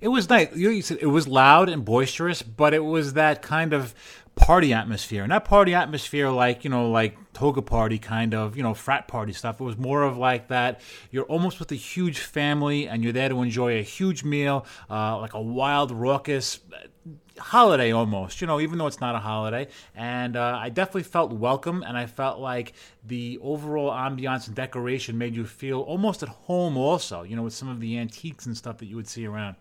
It 0.00 0.08
was 0.08 0.28
nice. 0.28 0.54
You 0.54 0.82
said 0.82 0.98
it 1.00 1.06
was 1.06 1.26
loud 1.26 1.68
and 1.68 1.84
boisterous, 1.84 2.42
but 2.42 2.74
it 2.74 2.84
was 2.84 3.14
that 3.14 3.40
kind 3.40 3.72
of 3.72 3.94
party 4.34 4.74
atmosphere, 4.74 5.26
that 5.26 5.46
party 5.46 5.74
atmosphere, 5.74 6.28
like 6.28 6.64
you 6.64 6.70
know, 6.70 6.90
like 6.90 7.16
toga 7.32 7.62
party 7.62 7.98
kind 7.98 8.34
of, 8.34 8.56
you 8.56 8.62
know, 8.62 8.74
frat 8.74 9.08
party 9.08 9.32
stuff. 9.32 9.58
It 9.60 9.64
was 9.64 9.78
more 9.78 10.02
of 10.02 10.18
like 10.18 10.48
that. 10.48 10.82
You're 11.10 11.24
almost 11.24 11.58
with 11.58 11.72
a 11.72 11.76
huge 11.76 12.18
family, 12.18 12.86
and 12.86 13.02
you're 13.02 13.14
there 13.14 13.30
to 13.30 13.40
enjoy 13.42 13.78
a 13.78 13.82
huge 13.82 14.22
meal, 14.22 14.66
uh, 14.90 15.18
like 15.18 15.32
a 15.32 15.40
wild, 15.40 15.90
raucous 15.90 16.60
holiday 17.38 17.92
almost, 17.92 18.40
you 18.40 18.46
know, 18.46 18.60
even 18.60 18.78
though 18.78 18.86
it's 18.86 19.00
not 19.00 19.14
a 19.14 19.18
holiday. 19.18 19.68
And 19.94 20.36
uh, 20.36 20.58
I 20.60 20.68
definitely 20.68 21.04
felt 21.04 21.32
welcome, 21.32 21.82
and 21.82 21.96
I 21.96 22.06
felt 22.06 22.38
like 22.38 22.74
the 23.06 23.38
overall 23.42 23.90
ambiance 23.90 24.46
and 24.46 24.56
decoration 24.56 25.16
made 25.16 25.34
you 25.34 25.46
feel 25.46 25.80
almost 25.80 26.22
at 26.22 26.28
home, 26.28 26.76
also, 26.76 27.22
you 27.22 27.36
know, 27.36 27.42
with 27.42 27.54
some 27.54 27.68
of 27.68 27.80
the 27.80 27.98
antiques 27.98 28.44
and 28.44 28.56
stuff 28.56 28.78
that 28.78 28.86
you 28.86 28.96
would 28.96 29.08
see 29.08 29.26
around. 29.26 29.56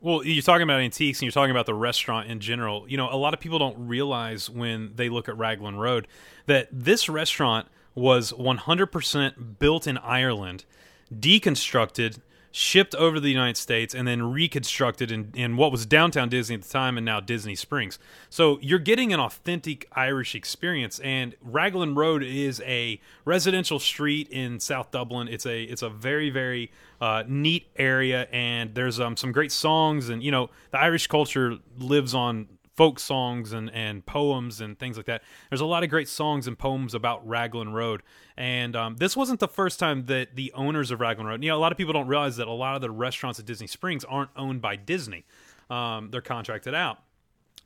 Well, 0.00 0.24
you're 0.24 0.42
talking 0.42 0.62
about 0.62 0.80
antiques 0.80 1.18
and 1.18 1.22
you're 1.22 1.32
talking 1.32 1.50
about 1.50 1.66
the 1.66 1.74
restaurant 1.74 2.28
in 2.28 2.40
general. 2.40 2.84
You 2.88 2.96
know, 2.96 3.08
a 3.10 3.16
lot 3.16 3.34
of 3.34 3.40
people 3.40 3.58
don't 3.58 3.88
realize 3.88 4.50
when 4.50 4.92
they 4.94 5.08
look 5.08 5.28
at 5.28 5.36
Raglan 5.38 5.76
Road 5.76 6.06
that 6.46 6.68
this 6.70 7.08
restaurant 7.08 7.68
was 7.94 8.32
100% 8.32 9.58
built 9.58 9.86
in 9.86 9.96
Ireland, 9.98 10.64
deconstructed, 11.12 12.20
shipped 12.52 12.94
over 12.94 13.16
to 13.16 13.20
the 13.20 13.30
United 13.30 13.56
States, 13.56 13.94
and 13.94 14.06
then 14.06 14.32
reconstructed 14.32 15.10
in, 15.10 15.32
in 15.34 15.56
what 15.56 15.70
was 15.70 15.86
downtown 15.86 16.28
Disney 16.28 16.54
at 16.56 16.62
the 16.62 16.68
time 16.68 16.96
and 16.96 17.04
now 17.04 17.20
Disney 17.20 17.54
Springs. 17.54 17.98
So 18.30 18.58
you're 18.60 18.78
getting 18.78 19.12
an 19.12 19.20
authentic 19.20 19.88
Irish 19.92 20.34
experience. 20.34 20.98
And 21.00 21.34
Raglan 21.42 21.94
Road 21.94 22.22
is 22.22 22.62
a 22.64 23.00
residential 23.24 23.78
street 23.78 24.28
in 24.30 24.60
South 24.60 24.90
Dublin. 24.90 25.28
It's 25.28 25.46
a 25.46 25.62
it's 25.62 25.82
a 25.82 25.90
very 25.90 26.30
very 26.30 26.70
uh, 27.00 27.24
neat 27.26 27.66
area, 27.76 28.26
and 28.32 28.74
there's 28.74 28.98
um, 29.00 29.16
some 29.16 29.32
great 29.32 29.52
songs, 29.52 30.08
and 30.08 30.22
you 30.22 30.30
know 30.30 30.50
the 30.70 30.80
Irish 30.80 31.06
culture 31.06 31.58
lives 31.78 32.14
on 32.14 32.48
folk 32.76 33.00
songs 33.00 33.52
and, 33.52 33.70
and 33.70 34.04
poems 34.04 34.60
and 34.60 34.78
things 34.78 34.96
like 34.96 35.06
that. 35.06 35.22
There's 35.50 35.60
a 35.60 35.66
lot 35.66 35.82
of 35.82 35.90
great 35.90 36.08
songs 36.08 36.46
and 36.46 36.58
poems 36.58 36.94
about 36.94 37.26
Raglan 37.26 37.72
Road. 37.72 38.02
And 38.36 38.76
um, 38.76 38.96
this 38.96 39.16
wasn't 39.16 39.40
the 39.40 39.48
first 39.48 39.78
time 39.78 40.06
that 40.06 40.36
the 40.36 40.52
owners 40.54 40.90
of 40.90 41.00
Raglan 41.00 41.26
Road, 41.26 41.42
you 41.42 41.50
know, 41.50 41.56
a 41.56 41.58
lot 41.58 41.72
of 41.72 41.78
people 41.78 41.92
don't 41.92 42.06
realize 42.06 42.36
that 42.36 42.48
a 42.48 42.52
lot 42.52 42.74
of 42.74 42.82
the 42.82 42.90
restaurants 42.90 43.38
at 43.38 43.46
Disney 43.46 43.66
Springs 43.66 44.04
aren't 44.04 44.30
owned 44.36 44.60
by 44.60 44.76
Disney. 44.76 45.24
Um, 45.70 46.10
they're 46.10 46.20
contracted 46.20 46.74
out. 46.74 46.98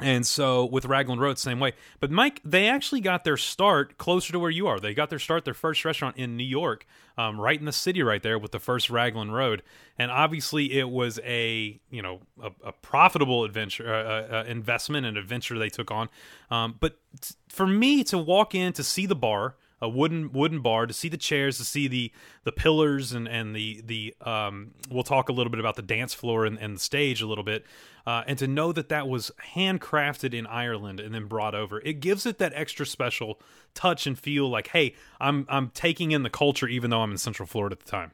And 0.00 0.26
so 0.26 0.64
with 0.64 0.86
Raglan 0.86 1.18
Road, 1.18 1.38
same 1.38 1.60
way. 1.60 1.72
But 2.00 2.10
Mike, 2.10 2.40
they 2.44 2.68
actually 2.68 3.00
got 3.00 3.24
their 3.24 3.36
start 3.36 3.98
closer 3.98 4.32
to 4.32 4.38
where 4.38 4.50
you 4.50 4.66
are. 4.66 4.80
They 4.80 4.94
got 4.94 5.10
their 5.10 5.18
start, 5.18 5.44
their 5.44 5.54
first 5.54 5.84
restaurant 5.84 6.16
in 6.16 6.36
New 6.36 6.44
York, 6.44 6.86
um, 7.18 7.38
right 7.38 7.58
in 7.58 7.66
the 7.66 7.72
city, 7.72 8.02
right 8.02 8.22
there, 8.22 8.38
with 8.38 8.52
the 8.52 8.58
first 8.58 8.88
Raglan 8.88 9.30
Road. 9.30 9.62
And 9.98 10.10
obviously, 10.10 10.78
it 10.78 10.88
was 10.88 11.20
a 11.22 11.78
you 11.90 12.02
know 12.02 12.20
a, 12.42 12.50
a 12.64 12.72
profitable 12.72 13.44
adventure, 13.44 13.92
uh, 13.92 14.40
uh, 14.40 14.44
investment 14.44 15.06
and 15.06 15.18
adventure 15.18 15.58
they 15.58 15.68
took 15.68 15.90
on. 15.90 16.08
Um, 16.50 16.76
but 16.80 16.96
t- 17.20 17.34
for 17.48 17.66
me 17.66 18.02
to 18.04 18.16
walk 18.16 18.54
in 18.54 18.72
to 18.74 18.82
see 18.82 19.04
the 19.06 19.14
bar, 19.14 19.56
a 19.82 19.88
wooden 19.88 20.32
wooden 20.32 20.60
bar 20.60 20.86
to 20.86 20.92
see 20.92 21.08
the 21.08 21.16
chairs 21.16 21.58
to 21.58 21.64
see 21.64 21.88
the 21.88 22.12
the 22.44 22.52
pillars 22.52 23.12
and 23.12 23.26
and 23.28 23.54
the 23.54 23.82
the 23.84 24.14
um 24.22 24.72
we'll 24.90 25.02
talk 25.02 25.28
a 25.28 25.32
little 25.32 25.50
bit 25.50 25.60
about 25.60 25.76
the 25.76 25.82
dance 25.82 26.14
floor 26.14 26.44
and, 26.44 26.58
and 26.58 26.76
the 26.76 26.80
stage 26.80 27.22
a 27.22 27.26
little 27.26 27.44
bit 27.44 27.64
uh, 28.06 28.24
and 28.26 28.38
to 28.38 28.46
know 28.46 28.72
that 28.72 28.88
that 28.88 29.06
was 29.08 29.30
handcrafted 29.54 30.32
in 30.34 30.46
Ireland 30.46 31.00
and 31.00 31.14
then 31.14 31.26
brought 31.26 31.54
over 31.54 31.80
it 31.80 32.00
gives 32.00 32.26
it 32.26 32.38
that 32.38 32.52
extra 32.54 32.86
special 32.86 33.40
touch 33.74 34.06
and 34.06 34.18
feel 34.18 34.48
like 34.48 34.68
hey 34.68 34.94
I'm 35.20 35.46
I'm 35.48 35.70
taking 35.70 36.12
in 36.12 36.22
the 36.22 36.30
culture 36.30 36.68
even 36.68 36.90
though 36.90 37.00
I'm 37.00 37.10
in 37.12 37.18
Central 37.18 37.46
Florida 37.46 37.74
at 37.74 37.84
the 37.84 37.90
time 37.90 38.12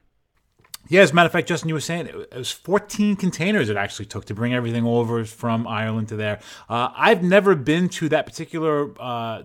Yeah, 0.89 1.03
as 1.03 1.11
a 1.11 1.15
matter 1.15 1.27
of 1.27 1.33
fact, 1.33 1.49
Justin, 1.49 1.69
you 1.69 1.75
were 1.75 1.81
saying 1.81 2.07
it 2.07 2.35
was 2.35 2.53
14 2.53 3.17
containers 3.17 3.69
it 3.69 3.77
actually 3.77 4.07
took 4.07 4.25
to 4.27 4.35
bring 4.35 4.55
everything 4.55 4.85
over 4.85 5.25
from 5.25 5.67
Ireland 5.67 6.09
to 6.09 6.17
there. 6.17 6.41
Uh, 6.69 6.91
I've 6.97 7.23
never 7.25 7.55
been 7.57 7.89
to 7.91 8.09
that 8.11 8.25
particular 8.25 8.91
uh, 9.01 9.43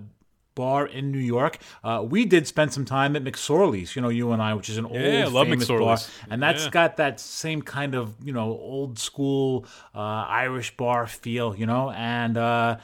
bar 0.55 0.85
in 0.85 1.11
New 1.11 1.19
York. 1.19 1.57
Uh, 1.83 2.03
we 2.07 2.25
did 2.25 2.47
spend 2.47 2.73
some 2.73 2.85
time 2.85 3.15
at 3.15 3.23
McSorley's, 3.23 3.95
you 3.95 4.01
know, 4.01 4.09
you 4.09 4.31
and 4.31 4.41
I, 4.41 4.53
which 4.53 4.69
is 4.69 4.77
an 4.77 4.87
Yeah, 4.91 4.99
I 4.99 5.23
old 5.25 5.33
love 5.33 5.47
famous 5.47 5.67
bar, 5.67 5.77
McSorley's. 5.79 6.09
and 6.29 6.41
that's 6.43 6.65
Yeah. 6.65 6.69
got 6.71 6.97
that 6.97 7.19
same 7.19 7.61
kind 7.61 7.95
of 7.95 8.13
you 8.23 8.33
know 8.33 8.49
old 8.51 8.99
school 8.99 9.65
uh, 9.95 9.99
Irish 9.99 10.75
bar 10.77 11.07
feel, 11.07 11.55
you 11.55 11.65
know, 11.65 11.91
and. 11.91 12.37
Uh, 12.37 12.77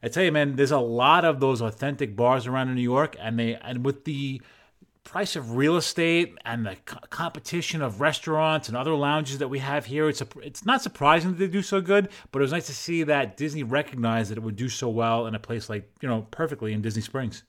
I 0.00 0.06
tell 0.06 0.22
you, 0.22 0.30
man, 0.30 0.54
there's 0.54 0.70
a 0.70 0.78
lot 0.78 1.24
of 1.24 1.40
those 1.40 1.60
authentic 1.60 2.14
bars 2.14 2.46
around 2.46 2.68
in 2.68 2.76
New 2.76 2.82
York, 2.82 3.16
and 3.18 3.36
they 3.36 3.56
and 3.56 3.84
with 3.84 4.04
the 4.04 4.40
price 5.08 5.36
of 5.36 5.56
real 5.56 5.76
estate 5.76 6.36
and 6.44 6.66
the 6.66 6.76
co- 6.84 6.98
competition 7.08 7.80
of 7.80 8.00
restaurants 8.00 8.68
and 8.68 8.76
other 8.76 8.94
lounges 8.94 9.38
that 9.38 9.48
we 9.48 9.58
have 9.58 9.86
here, 9.86 10.08
it's 10.08 10.20
a, 10.20 10.26
it's 10.42 10.66
not 10.66 10.82
surprising 10.82 11.30
that 11.30 11.38
they 11.38 11.46
do 11.46 11.62
so 11.62 11.80
good. 11.80 12.10
But 12.30 12.40
it 12.40 12.42
was 12.42 12.52
nice 12.52 12.66
to 12.66 12.74
see 12.74 13.02
that 13.04 13.36
Disney 13.36 13.62
recognized 13.62 14.30
that 14.30 14.36
it 14.36 14.42
would 14.42 14.56
do 14.56 14.68
so 14.68 14.88
well 14.88 15.26
in 15.26 15.34
a 15.34 15.38
place 15.38 15.70
like 15.70 15.90
you 16.02 16.08
know 16.08 16.26
perfectly 16.30 16.74
in 16.74 16.82
Disney 16.82 17.02
Springs. 17.02 17.42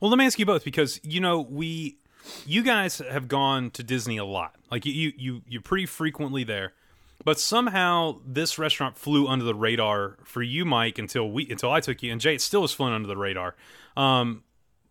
Well, 0.00 0.10
let 0.10 0.18
me 0.18 0.24
ask 0.24 0.38
you 0.38 0.46
both 0.46 0.64
because 0.64 0.98
you 1.02 1.20
know 1.20 1.40
we, 1.40 1.98
you 2.46 2.62
guys 2.62 2.98
have 2.98 3.28
gone 3.28 3.70
to 3.72 3.82
Disney 3.82 4.16
a 4.16 4.24
lot. 4.24 4.54
Like 4.70 4.86
you, 4.86 4.92
you, 4.92 5.12
you 5.16 5.42
you're 5.46 5.62
pretty 5.62 5.86
frequently 5.86 6.42
there, 6.42 6.72
but 7.22 7.38
somehow 7.38 8.20
this 8.24 8.58
restaurant 8.58 8.96
flew 8.96 9.28
under 9.28 9.44
the 9.44 9.54
radar 9.54 10.16
for 10.24 10.42
you, 10.42 10.64
Mike, 10.64 10.98
until 10.98 11.30
we 11.30 11.50
until 11.50 11.70
I 11.70 11.80
took 11.80 12.02
you, 12.02 12.10
and 12.12 12.20
Jay, 12.20 12.34
it 12.34 12.40
still 12.40 12.62
has 12.62 12.72
flown 12.72 12.92
under 12.92 13.08
the 13.08 13.16
radar. 13.16 13.56
Um, 13.94 14.44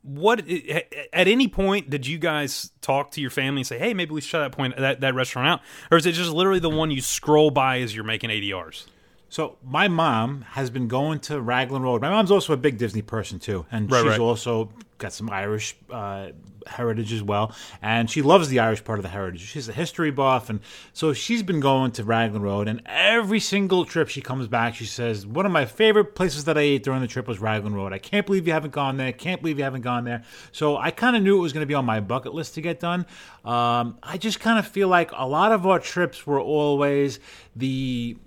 what 0.07 0.39
at 0.49 1.27
any 1.27 1.47
point 1.47 1.89
did 1.89 2.07
you 2.07 2.17
guys 2.17 2.71
talk 2.81 3.11
to 3.11 3.21
your 3.21 3.29
family 3.29 3.59
and 3.61 3.67
say, 3.67 3.77
"Hey, 3.77 3.93
maybe 3.93 4.13
we 4.13 4.21
should 4.21 4.31
try 4.31 4.39
that 4.39 4.53
point 4.53 4.77
that, 4.77 5.01
that 5.01 5.13
restaurant 5.13 5.47
out," 5.47 5.61
or 5.91 5.97
is 5.97 6.05
it 6.05 6.13
just 6.13 6.31
literally 6.31 6.59
the 6.59 6.69
one 6.69 6.91
you 6.91 7.01
scroll 7.01 7.51
by 7.51 7.81
as 7.81 7.93
you're 7.93 8.05
making 8.05 8.29
ADRs? 8.29 8.85
So 9.29 9.57
my 9.63 9.87
mom 9.87 10.41
has 10.51 10.69
been 10.69 10.87
going 10.87 11.19
to 11.21 11.41
Raglan 11.41 11.81
Road. 11.81 12.01
My 12.01 12.09
mom's 12.09 12.31
also 12.31 12.53
a 12.53 12.57
big 12.57 12.77
Disney 12.77 13.01
person 13.01 13.39
too, 13.39 13.65
and 13.71 13.91
Right, 13.91 14.01
she's 14.01 14.11
right. 14.11 14.19
also 14.19 14.69
got 14.99 15.13
some 15.13 15.29
Irish 15.29 15.75
uh, 15.91 16.29
heritage 16.65 17.13
as 17.13 17.21
well. 17.21 17.53
And 17.83 18.09
she 18.09 18.21
loves 18.23 18.49
the 18.49 18.59
Irish 18.59 18.83
part 18.83 18.97
of 18.97 19.03
the 19.03 19.09
heritage. 19.09 19.41
She's 19.41 19.69
a 19.69 19.73
history 19.73 20.09
buff, 20.11 20.49
and 20.49 20.59
so 20.93 21.13
she's 21.13 21.43
been 21.43 21.59
going 21.59 21.91
to 21.91 22.03
Raglan 22.03 22.41
Road. 22.41 22.67
And 22.67 22.81
every 22.85 23.39
single 23.39 23.85
trip 23.85 24.07
she 24.07 24.21
comes 24.21 24.47
back, 24.47 24.73
she 24.75 24.85
says 24.85 25.27
one 25.27 25.45
of 25.45 25.51
my 25.51 25.65
favorite 25.65 26.15
places 26.15 26.45
that 26.45 26.57
I 26.57 26.61
ate 26.61 26.83
during 26.83 27.01
the 27.01 27.07
trip 27.07 27.27
was 27.27 27.39
Raglan 27.39 27.75
Road. 27.75 27.93
I 27.93 27.99
can't 27.99 28.25
believe 28.25 28.47
you 28.47 28.53
haven't 28.53 28.71
gone 28.73 28.97
there. 28.97 29.11
Can't 29.11 29.41
believe 29.41 29.57
you 29.57 29.63
haven't 29.65 29.81
gone 29.81 30.03
there. 30.05 30.23
So 30.51 30.77
I 30.77 30.89
kind 30.91 31.15
of 31.15 31.21
knew 31.21 31.37
it 31.37 31.41
was 31.41 31.53
going 31.53 31.61
to 31.63 31.67
be 31.67 31.75
on 31.75 31.85
my 31.85 31.99
bucket 31.99 32.33
list 32.33 32.55
to 32.55 32.61
get 32.61 32.79
done. 32.79 33.05
Um, 33.45 33.97
I 34.01 34.17
just 34.17 34.39
kind 34.39 34.57
of 34.57 34.65
feel 34.67 34.87
like 34.87 35.11
a 35.13 35.27
lot 35.27 35.51
of 35.51 35.67
our 35.67 35.79
trips 35.79 36.25
were 36.25 36.39
always 36.39 37.19
the 37.55 38.17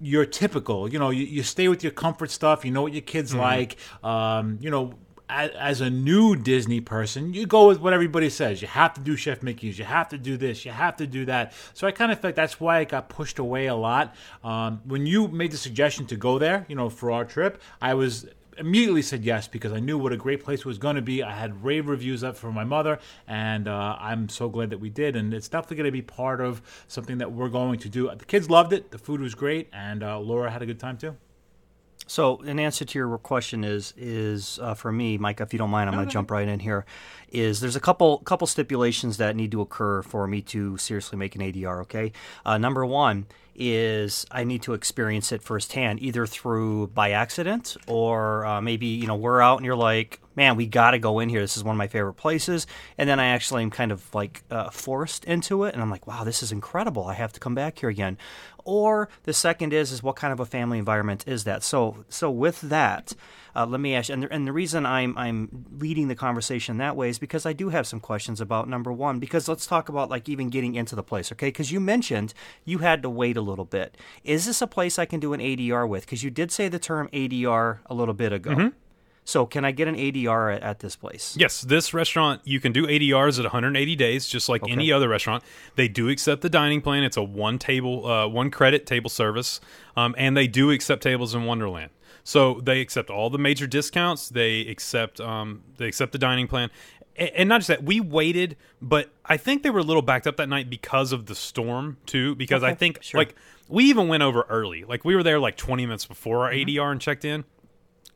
you're 0.00 0.26
typical. 0.26 0.88
You 0.88 0.98
know, 0.98 1.10
you, 1.10 1.24
you 1.24 1.42
stay 1.42 1.68
with 1.68 1.82
your 1.82 1.92
comfort 1.92 2.30
stuff. 2.30 2.64
You 2.64 2.70
know 2.70 2.82
what 2.82 2.92
your 2.92 3.02
kids 3.02 3.34
like. 3.34 3.76
Um, 4.02 4.58
you 4.60 4.70
know, 4.70 4.94
as, 5.28 5.50
as 5.50 5.80
a 5.80 5.90
new 5.90 6.36
Disney 6.36 6.80
person, 6.80 7.32
you 7.32 7.46
go 7.46 7.68
with 7.68 7.80
what 7.80 7.92
everybody 7.92 8.30
says. 8.30 8.60
You 8.60 8.68
have 8.68 8.94
to 8.94 9.00
do 9.00 9.16
Chef 9.16 9.42
Mickey's. 9.42 9.78
You 9.78 9.84
have 9.84 10.08
to 10.08 10.18
do 10.18 10.36
this. 10.36 10.64
You 10.64 10.72
have 10.72 10.96
to 10.96 11.06
do 11.06 11.24
that. 11.26 11.52
So 11.74 11.86
I 11.86 11.92
kind 11.92 12.10
of 12.10 12.20
feel 12.20 12.28
like 12.28 12.34
that's 12.34 12.58
why 12.58 12.80
it 12.80 12.88
got 12.88 13.08
pushed 13.08 13.38
away 13.38 13.66
a 13.66 13.74
lot. 13.74 14.14
Um, 14.42 14.80
when 14.84 15.06
you 15.06 15.28
made 15.28 15.52
the 15.52 15.56
suggestion 15.56 16.06
to 16.06 16.16
go 16.16 16.38
there, 16.38 16.66
you 16.68 16.74
know, 16.74 16.88
for 16.88 17.10
our 17.10 17.24
trip, 17.24 17.62
I 17.80 17.94
was 17.94 18.26
immediately 18.58 19.02
said 19.02 19.24
yes 19.24 19.48
because 19.48 19.72
I 19.72 19.80
knew 19.80 19.98
what 19.98 20.12
a 20.12 20.16
great 20.16 20.44
place 20.44 20.60
it 20.60 20.66
was 20.66 20.78
going 20.78 20.96
to 20.96 21.02
be. 21.02 21.22
I 21.22 21.32
had 21.32 21.64
rave 21.64 21.88
reviews 21.88 22.22
up 22.22 22.36
for 22.36 22.52
my 22.52 22.64
mother, 22.64 22.98
and 23.26 23.68
uh, 23.68 23.96
I'm 23.98 24.28
so 24.28 24.48
glad 24.48 24.70
that 24.70 24.78
we 24.78 24.90
did. 24.90 25.16
And 25.16 25.32
it's 25.32 25.48
definitely 25.48 25.76
going 25.78 25.86
to 25.86 25.92
be 25.92 26.02
part 26.02 26.40
of 26.40 26.62
something 26.88 27.18
that 27.18 27.32
we're 27.32 27.48
going 27.48 27.78
to 27.80 27.88
do. 27.88 28.10
The 28.16 28.24
kids 28.24 28.50
loved 28.50 28.72
it. 28.72 28.90
The 28.90 28.98
food 28.98 29.20
was 29.20 29.34
great, 29.34 29.68
and 29.72 30.02
uh, 30.02 30.18
Laura 30.18 30.50
had 30.50 30.62
a 30.62 30.66
good 30.66 30.80
time 30.80 30.98
too. 30.98 31.16
So, 32.06 32.38
in 32.38 32.58
answer 32.58 32.84
to 32.84 32.98
your 32.98 33.18
question 33.18 33.62
is 33.62 33.94
is 33.96 34.58
uh, 34.60 34.74
for 34.74 34.90
me, 34.90 35.16
Mike. 35.16 35.40
If 35.40 35.52
you 35.52 35.60
don't 35.60 35.70
mind, 35.70 35.88
I'm 35.88 35.94
going 35.94 36.08
to 36.08 36.12
jump 36.12 36.32
right 36.32 36.48
in 36.48 36.58
here. 36.58 36.84
Is 37.30 37.60
there's 37.60 37.76
a 37.76 37.80
couple 37.80 38.18
couple 38.18 38.48
stipulations 38.48 39.18
that 39.18 39.36
need 39.36 39.52
to 39.52 39.60
occur 39.60 40.02
for 40.02 40.26
me 40.26 40.42
to 40.42 40.76
seriously 40.76 41.16
make 41.16 41.36
an 41.36 41.40
ADR. 41.40 41.82
Okay, 41.82 42.10
uh, 42.44 42.58
number 42.58 42.84
one 42.84 43.26
is 43.54 44.26
I 44.30 44.44
need 44.44 44.62
to 44.62 44.74
experience 44.74 45.32
it 45.32 45.42
firsthand, 45.42 46.02
either 46.02 46.26
through 46.26 46.88
by 46.88 47.10
accident 47.10 47.76
or 47.86 48.44
uh, 48.44 48.60
maybe 48.60 48.86
you 48.86 49.06
know 49.06 49.16
we're 49.16 49.40
out 49.40 49.58
and 49.58 49.66
you're 49.66 49.76
like, 49.76 50.20
man, 50.36 50.56
we 50.56 50.66
got 50.66 50.92
to 50.92 50.98
go 50.98 51.18
in 51.20 51.28
here. 51.28 51.40
This 51.40 51.56
is 51.56 51.64
one 51.64 51.74
of 51.74 51.78
my 51.78 51.88
favorite 51.88 52.14
places, 52.14 52.66
and 52.96 53.08
then 53.08 53.20
I 53.20 53.26
actually 53.26 53.62
am 53.62 53.70
kind 53.70 53.92
of 53.92 54.14
like 54.14 54.42
uh, 54.50 54.70
forced 54.70 55.24
into 55.24 55.64
it, 55.64 55.74
and 55.74 55.82
I'm 55.82 55.90
like, 55.90 56.06
wow, 56.06 56.24
this 56.24 56.42
is 56.42 56.52
incredible. 56.52 57.04
I 57.06 57.14
have 57.14 57.32
to 57.34 57.40
come 57.40 57.54
back 57.54 57.78
here 57.78 57.88
again. 57.88 58.18
Or 58.64 59.08
the 59.24 59.32
second 59.32 59.72
is 59.72 59.92
is 59.92 60.02
what 60.02 60.16
kind 60.16 60.32
of 60.32 60.40
a 60.40 60.46
family 60.46 60.78
environment 60.78 61.24
is 61.26 61.44
that? 61.44 61.62
So 61.62 62.04
so 62.08 62.30
with 62.30 62.60
that, 62.62 63.14
uh, 63.54 63.66
let 63.66 63.80
me 63.80 63.94
ask 63.94 64.08
you, 64.08 64.14
and 64.14 64.22
the, 64.22 64.32
and 64.32 64.46
the 64.46 64.52
reason 64.52 64.86
I'm 64.86 65.16
I'm 65.16 65.66
leading 65.78 66.08
the 66.08 66.14
conversation 66.14 66.78
that 66.78 66.96
way 66.96 67.08
is 67.08 67.18
because 67.18 67.46
I 67.46 67.52
do 67.52 67.70
have 67.70 67.86
some 67.86 68.00
questions 68.00 68.40
about 68.40 68.68
number 68.68 68.92
one. 68.92 69.18
Because 69.18 69.48
let's 69.48 69.66
talk 69.66 69.88
about 69.88 70.10
like 70.10 70.28
even 70.28 70.48
getting 70.48 70.74
into 70.74 70.94
the 70.94 71.02
place, 71.02 71.32
okay? 71.32 71.48
Because 71.48 71.72
you 71.72 71.80
mentioned 71.80 72.34
you 72.64 72.78
had 72.78 73.02
to 73.02 73.10
wait 73.10 73.36
a 73.36 73.42
little 73.42 73.64
bit. 73.64 73.96
Is 74.24 74.46
this 74.46 74.62
a 74.62 74.66
place 74.66 74.98
I 74.98 75.04
can 75.04 75.20
do 75.20 75.32
an 75.32 75.40
ADR 75.40 75.88
with? 75.88 76.04
Because 76.04 76.22
you 76.22 76.30
did 76.30 76.52
say 76.52 76.68
the 76.68 76.78
term 76.78 77.08
ADR 77.12 77.78
a 77.86 77.94
little 77.94 78.14
bit 78.14 78.32
ago. 78.32 78.72
So 79.24 79.46
can 79.46 79.64
I 79.64 79.70
get 79.70 79.86
an 79.86 79.94
ADR 79.94 80.56
at, 80.56 80.62
at 80.62 80.78
this 80.80 80.96
place? 80.96 81.36
Yes, 81.38 81.60
this 81.60 81.94
restaurant 81.94 82.40
you 82.44 82.58
can 82.58 82.72
do 82.72 82.86
ADRs 82.86 83.38
at 83.38 83.44
180 83.44 83.94
days, 83.96 84.26
just 84.26 84.48
like 84.48 84.62
any 84.68 84.90
other 84.90 85.08
restaurant. 85.08 85.44
They 85.76 85.88
do 85.88 86.08
accept 86.08 86.42
the 86.42 86.50
dining 86.50 86.80
plan. 86.80 87.04
It's 87.04 87.16
a 87.16 87.22
one 87.22 87.58
table, 87.58 88.06
uh, 88.06 88.26
one 88.26 88.50
credit 88.50 88.86
table 88.86 89.10
service, 89.10 89.60
um, 89.96 90.14
and 90.18 90.36
they 90.36 90.48
do 90.48 90.70
accept 90.70 91.02
tables 91.02 91.34
in 91.34 91.44
Wonderland. 91.44 91.90
So 92.24 92.60
they 92.62 92.80
accept 92.80 93.10
all 93.10 93.30
the 93.30 93.38
major 93.38 93.66
discounts. 93.66 94.28
They 94.28 94.60
accept 94.62 95.20
um, 95.20 95.62
they 95.76 95.86
accept 95.86 96.12
the 96.12 96.18
dining 96.18 96.48
plan, 96.48 96.70
and 97.16 97.48
not 97.48 97.58
just 97.58 97.68
that. 97.68 97.82
We 97.82 98.00
waited, 98.00 98.56
but 98.80 99.10
I 99.24 99.36
think 99.36 99.62
they 99.62 99.70
were 99.70 99.80
a 99.80 99.84
little 99.84 100.02
backed 100.02 100.26
up 100.26 100.36
that 100.36 100.48
night 100.48 100.70
because 100.70 101.12
of 101.12 101.26
the 101.26 101.34
storm 101.34 101.98
too. 102.06 102.34
Because 102.34 102.62
I 102.62 102.74
think 102.74 103.02
sure. 103.02 103.20
like 103.20 103.34
we 103.68 103.84
even 103.84 104.08
went 104.08 104.22
over 104.22 104.46
early. 104.48 104.84
Like 104.84 105.04
we 105.04 105.14
were 105.14 105.22
there 105.22 105.38
like 105.38 105.56
20 105.56 105.86
minutes 105.86 106.06
before 106.06 106.44
our 106.44 106.52
ADR 106.52 106.92
and 106.92 107.00
checked 107.00 107.24
in. 107.24 107.44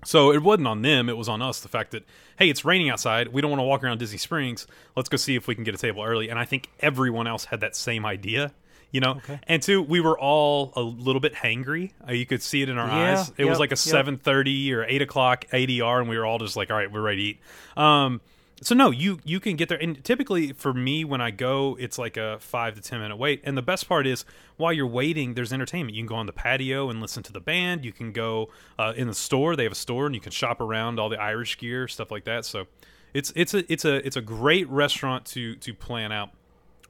So 0.04 0.32
it 0.32 0.42
wasn't 0.42 0.68
on 0.68 0.82
them; 0.82 1.08
it 1.08 1.16
was 1.16 1.28
on 1.28 1.40
us. 1.40 1.60
The 1.60 1.68
fact 1.68 1.92
that 1.92 2.04
hey, 2.38 2.50
it's 2.50 2.64
raining 2.64 2.90
outside. 2.90 3.28
We 3.28 3.40
don't 3.40 3.50
want 3.50 3.60
to 3.60 3.64
walk 3.64 3.82
around 3.82 3.98
Disney 3.98 4.18
Springs. 4.18 4.66
Let's 4.96 5.08
go 5.08 5.16
see 5.16 5.34
if 5.34 5.46
we 5.46 5.54
can 5.54 5.64
get 5.64 5.74
a 5.74 5.78
table 5.78 6.02
early. 6.02 6.28
And 6.28 6.38
I 6.38 6.44
think 6.44 6.70
everyone 6.80 7.26
else 7.26 7.46
had 7.46 7.60
that 7.60 7.74
same 7.74 8.04
idea. 8.04 8.52
You 8.94 9.00
know, 9.00 9.20
and 9.48 9.60
two, 9.60 9.82
we 9.82 10.00
were 10.00 10.16
all 10.16 10.72
a 10.76 10.80
little 10.80 11.20
bit 11.20 11.34
hangry. 11.34 11.90
Uh, 12.08 12.12
you 12.12 12.26
could 12.26 12.40
see 12.40 12.62
it 12.62 12.68
in 12.68 12.78
our 12.78 12.86
Yeah, 12.86 13.20
eyes. 13.20 13.32
It 13.36 13.44
was 13.44 13.58
like 13.58 13.70
a 13.70 13.72
yep. 13.72 13.78
seven 13.78 14.18
thirty 14.18 14.72
or 14.72 14.84
eight 14.84 15.02
o'clock 15.02 15.46
ADR, 15.52 15.98
and 15.98 16.08
we 16.08 16.16
were 16.16 16.24
all 16.24 16.38
just 16.38 16.56
like, 16.56 16.70
"All 16.70 16.76
right, 16.76 16.90
we're 16.90 17.00
ready 17.00 17.16
to 17.16 17.22
eat." 17.30 17.40
Um, 17.76 18.20
so 18.62 18.72
no, 18.74 18.92
you 18.92 19.18
you 19.24 19.40
can 19.40 19.56
get 19.56 19.68
there, 19.68 19.82
and 19.82 20.02
typically 20.04 20.52
for 20.52 20.72
me 20.72 21.04
when 21.04 21.20
I 21.20 21.32
go, 21.32 21.76
it's 21.80 21.98
like 21.98 22.16
a 22.16 22.38
five 22.38 22.76
to 22.76 22.80
ten 22.80 23.00
minute 23.00 23.16
wait. 23.16 23.40
And 23.42 23.58
the 23.58 23.62
best 23.62 23.88
part 23.88 24.06
is 24.06 24.24
while 24.58 24.72
you're 24.72 24.86
waiting, 24.86 25.34
there's 25.34 25.52
entertainment. 25.52 25.96
You 25.96 26.02
can 26.02 26.08
go 26.08 26.14
on 26.14 26.26
the 26.26 26.32
patio 26.32 26.88
and 26.88 27.00
listen 27.00 27.24
to 27.24 27.32
the 27.32 27.40
band. 27.40 27.84
You 27.84 27.92
can 27.92 28.12
go 28.12 28.50
uh, 28.78 28.92
in 28.96 29.08
the 29.08 29.14
store. 29.14 29.56
They 29.56 29.64
have 29.64 29.72
a 29.72 29.74
store, 29.74 30.06
and 30.06 30.14
you 30.14 30.20
can 30.20 30.30
shop 30.30 30.60
around 30.60 31.00
all 31.00 31.08
the 31.08 31.20
Irish 31.20 31.58
gear, 31.58 31.88
stuff 31.88 32.12
like 32.12 32.24
that. 32.24 32.44
So 32.44 32.66
it's 33.12 33.32
it's 33.34 33.54
a 33.54 33.70
it's 33.72 33.84
a 33.84 34.06
it's 34.06 34.16
a 34.16 34.22
great 34.22 34.68
restaurant 34.68 35.24
to 35.26 35.56
to 35.56 35.74
plan 35.74 36.12
out. 36.12 36.30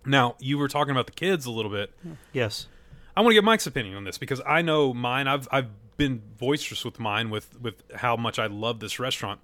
Now 0.06 0.36
you 0.38 0.58
were 0.58 0.68
talking 0.68 0.92
about 0.92 1.06
the 1.06 1.12
kids 1.12 1.46
a 1.46 1.50
little 1.50 1.70
bit. 1.70 1.92
Yes. 2.32 2.68
I 3.16 3.20
want 3.20 3.30
to 3.30 3.34
get 3.34 3.44
Mike's 3.44 3.66
opinion 3.66 3.96
on 3.96 4.04
this 4.04 4.18
because 4.18 4.40
I 4.46 4.62
know 4.62 4.92
mine. 4.92 5.28
I've 5.28 5.48
I've 5.50 5.68
been 5.96 6.22
boisterous 6.38 6.84
with 6.84 6.98
mine 6.98 7.30
with 7.30 7.60
with 7.60 7.82
how 7.94 8.16
much 8.16 8.38
I 8.38 8.46
love 8.46 8.80
this 8.80 8.98
restaurant. 8.98 9.40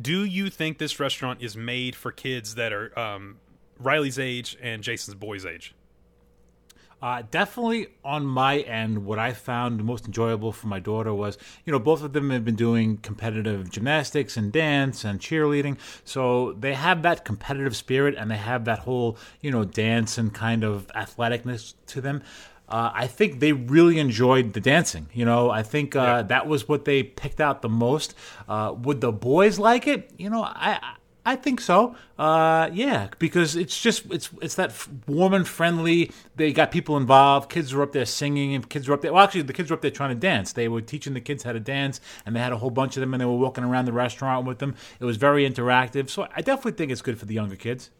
Do 0.00 0.24
you 0.24 0.50
think 0.50 0.78
this 0.78 0.98
restaurant 0.98 1.42
is 1.42 1.56
made 1.56 1.94
for 1.94 2.10
kids 2.10 2.54
that 2.54 2.72
are 2.72 2.98
um, 2.98 3.38
Riley's 3.78 4.18
age 4.18 4.56
and 4.60 4.82
Jason's 4.82 5.14
boy's 5.14 5.44
age? 5.44 5.74
Uh, 7.02 7.20
definitely 7.32 7.88
on 8.04 8.24
my 8.24 8.60
end, 8.60 9.04
what 9.04 9.18
I 9.18 9.32
found 9.32 9.82
most 9.82 10.06
enjoyable 10.06 10.52
for 10.52 10.68
my 10.68 10.78
daughter 10.78 11.12
was, 11.12 11.36
you 11.66 11.72
know, 11.72 11.80
both 11.80 12.04
of 12.04 12.12
them 12.12 12.30
have 12.30 12.44
been 12.44 12.54
doing 12.54 12.98
competitive 12.98 13.70
gymnastics 13.70 14.36
and 14.36 14.52
dance 14.52 15.04
and 15.04 15.18
cheerleading. 15.18 15.78
So 16.04 16.52
they 16.52 16.74
have 16.74 17.02
that 17.02 17.24
competitive 17.24 17.74
spirit 17.74 18.14
and 18.16 18.30
they 18.30 18.36
have 18.36 18.66
that 18.66 18.80
whole, 18.80 19.18
you 19.40 19.50
know, 19.50 19.64
dance 19.64 20.16
and 20.16 20.32
kind 20.32 20.62
of 20.62 20.86
athleticness 20.94 21.74
to 21.88 22.00
them. 22.00 22.22
Uh, 22.68 22.92
I 22.94 23.08
think 23.08 23.40
they 23.40 23.52
really 23.52 23.98
enjoyed 23.98 24.52
the 24.52 24.60
dancing. 24.60 25.08
You 25.12 25.24
know, 25.24 25.50
I 25.50 25.64
think 25.64 25.96
uh, 25.96 26.22
that 26.22 26.46
was 26.46 26.68
what 26.68 26.84
they 26.84 27.02
picked 27.02 27.40
out 27.40 27.62
the 27.62 27.68
most. 27.68 28.14
Uh, 28.48 28.74
would 28.78 29.00
the 29.00 29.12
boys 29.12 29.58
like 29.58 29.88
it? 29.88 30.12
You 30.16 30.30
know, 30.30 30.44
I. 30.44 30.94
I 31.24 31.36
think 31.36 31.60
so. 31.60 31.94
Uh, 32.18 32.68
yeah, 32.72 33.08
because 33.20 33.54
it's 33.54 33.80
just 33.80 34.10
it's 34.10 34.28
it's 34.40 34.56
that 34.56 34.72
warm 35.06 35.34
and 35.34 35.46
friendly. 35.46 36.10
They 36.34 36.52
got 36.52 36.72
people 36.72 36.96
involved. 36.96 37.48
Kids 37.48 37.72
were 37.72 37.82
up 37.82 37.92
there 37.92 38.04
singing, 38.04 38.54
and 38.54 38.68
kids 38.68 38.88
were 38.88 38.94
up 38.94 39.02
there. 39.02 39.12
Well, 39.12 39.22
actually, 39.22 39.42
the 39.42 39.52
kids 39.52 39.70
were 39.70 39.76
up 39.76 39.82
there 39.82 39.92
trying 39.92 40.10
to 40.10 40.16
dance. 40.16 40.52
They 40.52 40.66
were 40.66 40.80
teaching 40.80 41.14
the 41.14 41.20
kids 41.20 41.44
how 41.44 41.52
to 41.52 41.60
dance, 41.60 42.00
and 42.26 42.34
they 42.34 42.40
had 42.40 42.52
a 42.52 42.56
whole 42.56 42.70
bunch 42.70 42.96
of 42.96 43.02
them, 43.02 43.14
and 43.14 43.20
they 43.20 43.24
were 43.24 43.36
walking 43.36 43.62
around 43.62 43.84
the 43.84 43.92
restaurant 43.92 44.46
with 44.46 44.58
them. 44.58 44.74
It 44.98 45.04
was 45.04 45.16
very 45.16 45.48
interactive. 45.48 46.10
So 46.10 46.26
I 46.34 46.40
definitely 46.42 46.72
think 46.72 46.90
it's 46.90 47.02
good 47.02 47.18
for 47.18 47.26
the 47.26 47.34
younger 47.34 47.56
kids. 47.56 47.90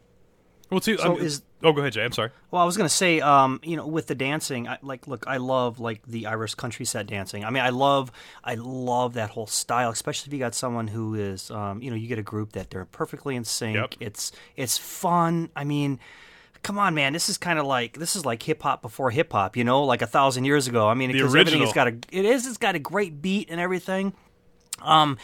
Well, 0.72 0.80
too. 0.80 0.96
So 0.96 1.04
I 1.04 1.08
mean- 1.14 1.24
is- 1.24 1.42
oh, 1.62 1.72
go 1.72 1.80
ahead, 1.82 1.92
Jay. 1.92 2.02
I'm 2.02 2.12
sorry. 2.12 2.30
Well, 2.50 2.62
I 2.62 2.64
was 2.64 2.76
gonna 2.76 2.88
say, 2.88 3.20
um, 3.20 3.60
you 3.62 3.76
know, 3.76 3.86
with 3.86 4.06
the 4.06 4.14
dancing, 4.14 4.66
I, 4.66 4.78
like, 4.82 5.06
look, 5.06 5.24
I 5.26 5.36
love 5.36 5.78
like 5.78 6.00
the 6.06 6.26
Irish 6.26 6.54
country 6.54 6.86
set 6.86 7.06
dancing. 7.06 7.44
I 7.44 7.50
mean, 7.50 7.62
I 7.62 7.68
love, 7.68 8.10
I 8.42 8.54
love 8.54 9.14
that 9.14 9.30
whole 9.30 9.46
style, 9.46 9.90
especially 9.90 10.30
if 10.30 10.32
you 10.32 10.38
got 10.38 10.54
someone 10.54 10.88
who 10.88 11.14
is, 11.14 11.50
um, 11.50 11.82
you 11.82 11.90
know, 11.90 11.96
you 11.96 12.08
get 12.08 12.18
a 12.18 12.22
group 12.22 12.52
that 12.52 12.70
they're 12.70 12.86
perfectly 12.86 13.36
in 13.36 13.44
sync. 13.44 13.76
Yep. 13.76 13.94
It's 14.00 14.32
it's 14.56 14.78
fun. 14.78 15.50
I 15.54 15.64
mean. 15.64 16.00
Come 16.62 16.78
on, 16.78 16.94
man! 16.94 17.12
This 17.12 17.28
is 17.28 17.38
kind 17.38 17.58
of 17.58 17.66
like 17.66 17.98
this 17.98 18.14
is 18.14 18.24
like 18.24 18.40
hip 18.40 18.62
hop 18.62 18.82
before 18.82 19.10
hip 19.10 19.32
hop, 19.32 19.56
you 19.56 19.64
know, 19.64 19.82
like 19.82 20.00
a 20.00 20.06
thousand 20.06 20.44
years 20.44 20.68
ago. 20.68 20.86
I 20.86 20.94
mean, 20.94 21.10
because 21.10 21.34
everything 21.34 21.60
has 21.60 21.72
got 21.72 21.88
a 21.88 21.98
it 22.12 22.24
is 22.24 22.46
it's 22.46 22.56
got 22.56 22.76
a 22.76 22.78
great 22.78 23.20
beat 23.20 23.50
and 23.50 23.58
everything. 23.58 24.12
Um, 24.80 25.18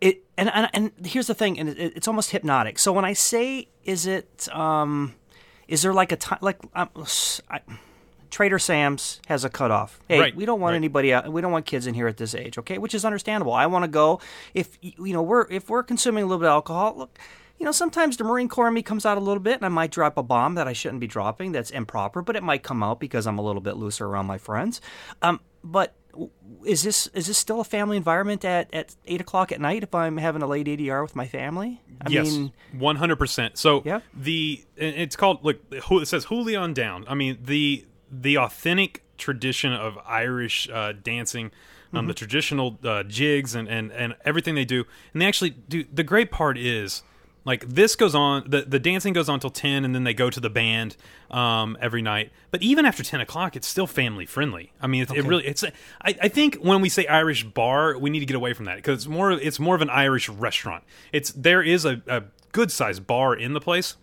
it 0.00 0.24
and 0.36 0.50
and, 0.52 0.68
and 0.72 1.06
here's 1.06 1.26
the 1.26 1.34
thing, 1.34 1.58
and 1.58 1.68
it, 1.68 1.78
it's 1.96 2.08
almost 2.08 2.30
hypnotic. 2.30 2.78
So 2.78 2.92
when 2.92 3.04
I 3.04 3.12
say, 3.12 3.68
is 3.84 4.06
it 4.06 4.48
um, 4.52 5.14
is 5.68 5.82
there 5.82 5.94
like 5.94 6.12
a 6.12 6.16
time 6.16 6.38
like 6.40 6.58
um, 6.74 6.88
I, 7.50 7.60
Trader 8.30 8.58
Sam's 8.58 9.20
has 9.28 9.44
a 9.44 9.48
cutoff. 9.48 10.00
Hey, 10.08 10.18
Right, 10.18 10.34
we 10.34 10.44
don't 10.44 10.60
want 10.60 10.72
right. 10.72 10.76
anybody 10.76 11.12
out. 11.12 11.32
We 11.32 11.40
don't 11.40 11.52
want 11.52 11.66
kids 11.66 11.86
in 11.86 11.94
here 11.94 12.08
at 12.08 12.16
this 12.16 12.34
age. 12.34 12.58
Okay, 12.58 12.78
which 12.78 12.94
is 12.94 13.04
understandable. 13.04 13.52
I 13.52 13.66
want 13.66 13.84
to 13.84 13.88
go. 13.88 14.20
If 14.54 14.76
you 14.80 15.12
know 15.12 15.22
we're 15.22 15.46
if 15.50 15.70
we're 15.70 15.84
consuming 15.84 16.24
a 16.24 16.26
little 16.26 16.40
bit 16.40 16.46
of 16.48 16.52
alcohol, 16.52 16.94
look. 16.96 17.18
You 17.56 17.64
know, 17.64 17.70
sometimes 17.70 18.16
the 18.16 18.24
Marine 18.24 18.48
Corps 18.48 18.66
in 18.66 18.74
me 18.74 18.82
comes 18.82 19.06
out 19.06 19.16
a 19.16 19.20
little 19.20 19.40
bit, 19.40 19.54
and 19.54 19.64
I 19.64 19.68
might 19.68 19.92
drop 19.92 20.18
a 20.18 20.24
bomb 20.24 20.56
that 20.56 20.66
I 20.66 20.72
shouldn't 20.72 20.98
be 20.98 21.06
dropping. 21.06 21.52
That's 21.52 21.70
improper, 21.70 22.20
but 22.20 22.34
it 22.34 22.42
might 22.42 22.64
come 22.64 22.82
out 22.82 22.98
because 22.98 23.28
I'm 23.28 23.38
a 23.38 23.42
little 23.42 23.62
bit 23.62 23.76
looser 23.76 24.06
around 24.06 24.26
my 24.26 24.38
friends. 24.38 24.80
Um, 25.22 25.38
but 25.62 25.94
is 26.64 26.82
this 26.82 27.06
is 27.08 27.26
this 27.26 27.38
still 27.38 27.60
a 27.60 27.64
family 27.64 27.96
environment 27.96 28.44
at, 28.44 28.72
at 28.74 28.94
eight 29.06 29.20
o'clock 29.20 29.52
at 29.52 29.60
night 29.60 29.82
if 29.82 29.94
I'm 29.94 30.16
having 30.16 30.42
a 30.42 30.46
late 30.46 30.66
ADR 30.66 31.02
with 31.02 31.14
my 31.16 31.26
family? 31.26 31.82
I 32.06 32.10
yes, 32.10 32.30
mean, 32.30 32.52
one 32.72 32.96
hundred 32.96 33.16
percent. 33.16 33.58
So 33.58 33.82
Yeah. 33.84 34.00
the 34.14 34.64
it's 34.76 35.16
called 35.16 35.44
look. 35.44 35.58
who- 35.84 36.00
It 36.00 36.06
says 36.06 36.26
Julian 36.26 36.72
down. 36.74 37.04
I 37.08 37.14
mean 37.14 37.38
the 37.42 37.84
the 38.10 38.38
authentic 38.38 39.02
tradition 39.18 39.72
of 39.72 39.98
Irish 40.06 40.68
uh, 40.72 40.92
dancing. 40.92 41.46
Um, 41.46 41.50
Mm-hmm. 42.00 42.08
the 42.08 42.14
traditional 42.14 42.78
uh, 42.82 43.02
jigs 43.04 43.54
and, 43.54 43.68
and, 43.68 43.92
and 43.92 44.16
everything 44.24 44.56
they 44.56 44.64
do, 44.64 44.84
and 45.12 45.22
they 45.22 45.26
actually 45.26 45.50
do. 45.50 45.84
The 45.84 46.02
great 46.02 46.32
part 46.32 46.58
is, 46.58 47.04
like 47.44 47.68
this 47.68 47.96
goes 47.96 48.14
on. 48.14 48.44
The 48.48 48.62
the 48.62 48.78
dancing 48.78 49.12
goes 49.12 49.28
on 49.28 49.40
till 49.40 49.50
ten, 49.50 49.84
and 49.84 49.94
then 49.94 50.04
they 50.04 50.14
go 50.14 50.30
to 50.30 50.40
the 50.40 50.50
band 50.50 50.96
um, 51.30 51.76
every 51.80 52.02
night. 52.02 52.32
But 52.50 52.62
even 52.62 52.86
after 52.86 53.02
ten 53.02 53.20
o'clock, 53.20 53.56
it's 53.56 53.66
still 53.66 53.86
family 53.86 54.26
friendly. 54.26 54.72
I 54.80 54.86
mean, 54.86 55.02
it's, 55.02 55.12
it 55.12 55.24
really. 55.24 55.46
It's. 55.46 55.62
I, 55.62 55.72
I 56.22 56.28
think 56.28 56.56
when 56.56 56.80
we 56.80 56.88
say 56.88 57.06
Irish 57.06 57.44
bar, 57.44 57.98
we 57.98 58.10
need 58.10 58.20
to 58.20 58.26
get 58.26 58.36
away 58.36 58.54
from 58.54 58.64
that 58.66 58.76
because 58.76 59.00
it's 59.00 59.08
more. 59.08 59.32
It's 59.32 59.60
more 59.60 59.74
of 59.74 59.82
an 59.82 59.90
Irish 59.90 60.28
restaurant. 60.28 60.84
It's 61.12 61.32
there 61.32 61.62
is 61.62 61.84
a, 61.84 62.02
a 62.06 62.24
good 62.52 62.70
sized 62.70 63.06
bar 63.06 63.34
in 63.34 63.52
the 63.52 63.60
place, 63.60 63.96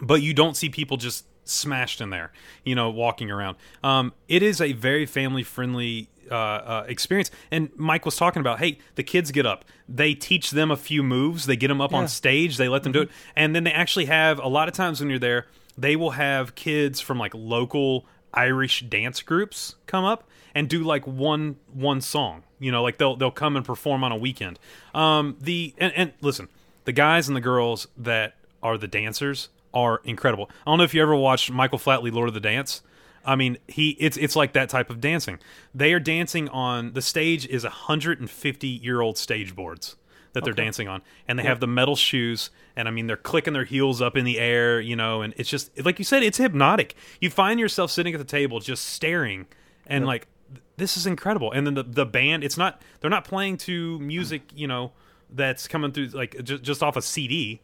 but 0.00 0.22
you 0.22 0.32
don't 0.32 0.56
see 0.56 0.70
people 0.70 0.96
just 0.96 1.26
smashed 1.44 2.00
in 2.00 2.10
there, 2.10 2.32
you 2.64 2.74
know, 2.74 2.90
walking 2.90 3.30
around. 3.30 3.56
Um, 3.82 4.12
it 4.28 4.42
is 4.42 4.60
a 4.60 4.72
very 4.72 5.04
family 5.04 5.42
friendly 5.42 6.08
uh, 6.30 6.34
uh, 6.34 6.84
experience. 6.88 7.30
And 7.50 7.70
Mike 7.76 8.04
was 8.04 8.16
talking 8.16 8.40
about, 8.40 8.58
hey, 8.58 8.78
the 8.94 9.02
kids 9.02 9.30
get 9.30 9.46
up, 9.46 9.64
they 9.88 10.14
teach 10.14 10.50
them 10.50 10.70
a 10.70 10.76
few 10.76 11.02
moves, 11.02 11.46
they 11.46 11.56
get 11.56 11.68
them 11.68 11.80
up 11.80 11.92
on 11.92 12.08
stage, 12.08 12.56
they 12.56 12.68
let 12.68 12.82
them 12.82 12.92
do 12.92 13.02
it, 13.02 13.10
and 13.36 13.54
then 13.54 13.64
they 13.64 13.72
actually 13.72 14.06
have 14.06 14.38
a 14.38 14.48
lot 14.48 14.68
of 14.68 14.74
times 14.74 15.00
when 15.00 15.10
you're 15.10 15.18
there, 15.18 15.46
they 15.76 15.96
will 15.96 16.12
have 16.12 16.54
kids 16.54 17.00
from 17.00 17.18
like 17.18 17.32
local 17.34 18.06
Irish 18.32 18.82
dance 18.82 19.22
groups 19.22 19.74
come 19.86 20.04
up 20.04 20.28
and 20.54 20.68
do 20.68 20.82
like 20.82 21.06
one 21.06 21.56
one 21.72 22.00
song. 22.00 22.42
You 22.58 22.70
know, 22.70 22.82
like 22.82 22.98
they'll 22.98 23.16
they'll 23.16 23.30
come 23.30 23.56
and 23.56 23.64
perform 23.64 24.04
on 24.04 24.12
a 24.12 24.16
weekend. 24.16 24.58
Um, 24.94 25.36
the 25.40 25.74
and, 25.78 25.92
and 25.96 26.12
listen, 26.20 26.48
the 26.84 26.92
guys 26.92 27.28
and 27.28 27.36
the 27.36 27.40
girls 27.40 27.88
that 27.96 28.34
are 28.62 28.76
the 28.76 28.88
dancers 28.88 29.48
are 29.72 30.00
incredible. 30.04 30.50
I 30.66 30.70
don't 30.70 30.78
know 30.78 30.84
if 30.84 30.94
you 30.94 31.02
ever 31.02 31.16
watched 31.16 31.50
Michael 31.50 31.78
Flatley 31.78 32.12
Lord 32.12 32.28
of 32.28 32.34
the 32.34 32.40
Dance. 32.40 32.82
I 33.24 33.36
mean, 33.36 33.58
he 33.68 33.90
it's 33.98 34.16
it's 34.16 34.36
like 34.36 34.52
that 34.54 34.68
type 34.68 34.90
of 34.90 35.00
dancing. 35.00 35.38
They 35.74 35.92
are 35.92 36.00
dancing 36.00 36.48
on 36.48 36.92
the 36.92 37.02
stage 37.02 37.46
is 37.46 37.64
150 37.64 38.66
year 38.68 39.00
old 39.00 39.18
stage 39.18 39.54
boards 39.54 39.96
that 40.32 40.44
they're 40.44 40.52
dancing 40.52 40.86
on, 40.88 41.02
and 41.26 41.38
they 41.38 41.42
have 41.42 41.58
the 41.60 41.66
metal 41.66 41.96
shoes, 41.96 42.50
and 42.76 42.86
I 42.88 42.90
mean 42.90 43.06
they're 43.06 43.16
clicking 43.16 43.52
their 43.52 43.64
heels 43.64 44.00
up 44.00 44.16
in 44.16 44.24
the 44.24 44.38
air, 44.38 44.80
you 44.80 44.96
know, 44.96 45.22
and 45.22 45.34
it's 45.36 45.50
just 45.50 45.70
like 45.84 45.98
you 45.98 46.04
said, 46.04 46.22
it's 46.22 46.38
hypnotic. 46.38 46.94
You 47.20 47.30
find 47.30 47.58
yourself 47.58 47.90
sitting 47.90 48.14
at 48.14 48.18
the 48.18 48.24
table 48.24 48.60
just 48.60 48.84
staring, 48.84 49.46
and 49.86 50.06
like 50.06 50.28
this 50.76 50.96
is 50.96 51.06
incredible. 51.06 51.52
And 51.52 51.66
then 51.66 51.74
the 51.74 51.82
the 51.82 52.06
band, 52.06 52.44
it's 52.44 52.56
not 52.56 52.80
they're 53.00 53.10
not 53.10 53.24
playing 53.24 53.58
to 53.58 53.98
music, 53.98 54.42
you 54.54 54.66
know, 54.66 54.92
that's 55.28 55.68
coming 55.68 55.92
through 55.92 56.08
like 56.08 56.42
just 56.42 56.62
just 56.62 56.82
off 56.82 56.96
a 56.96 57.02
CD. 57.02 57.60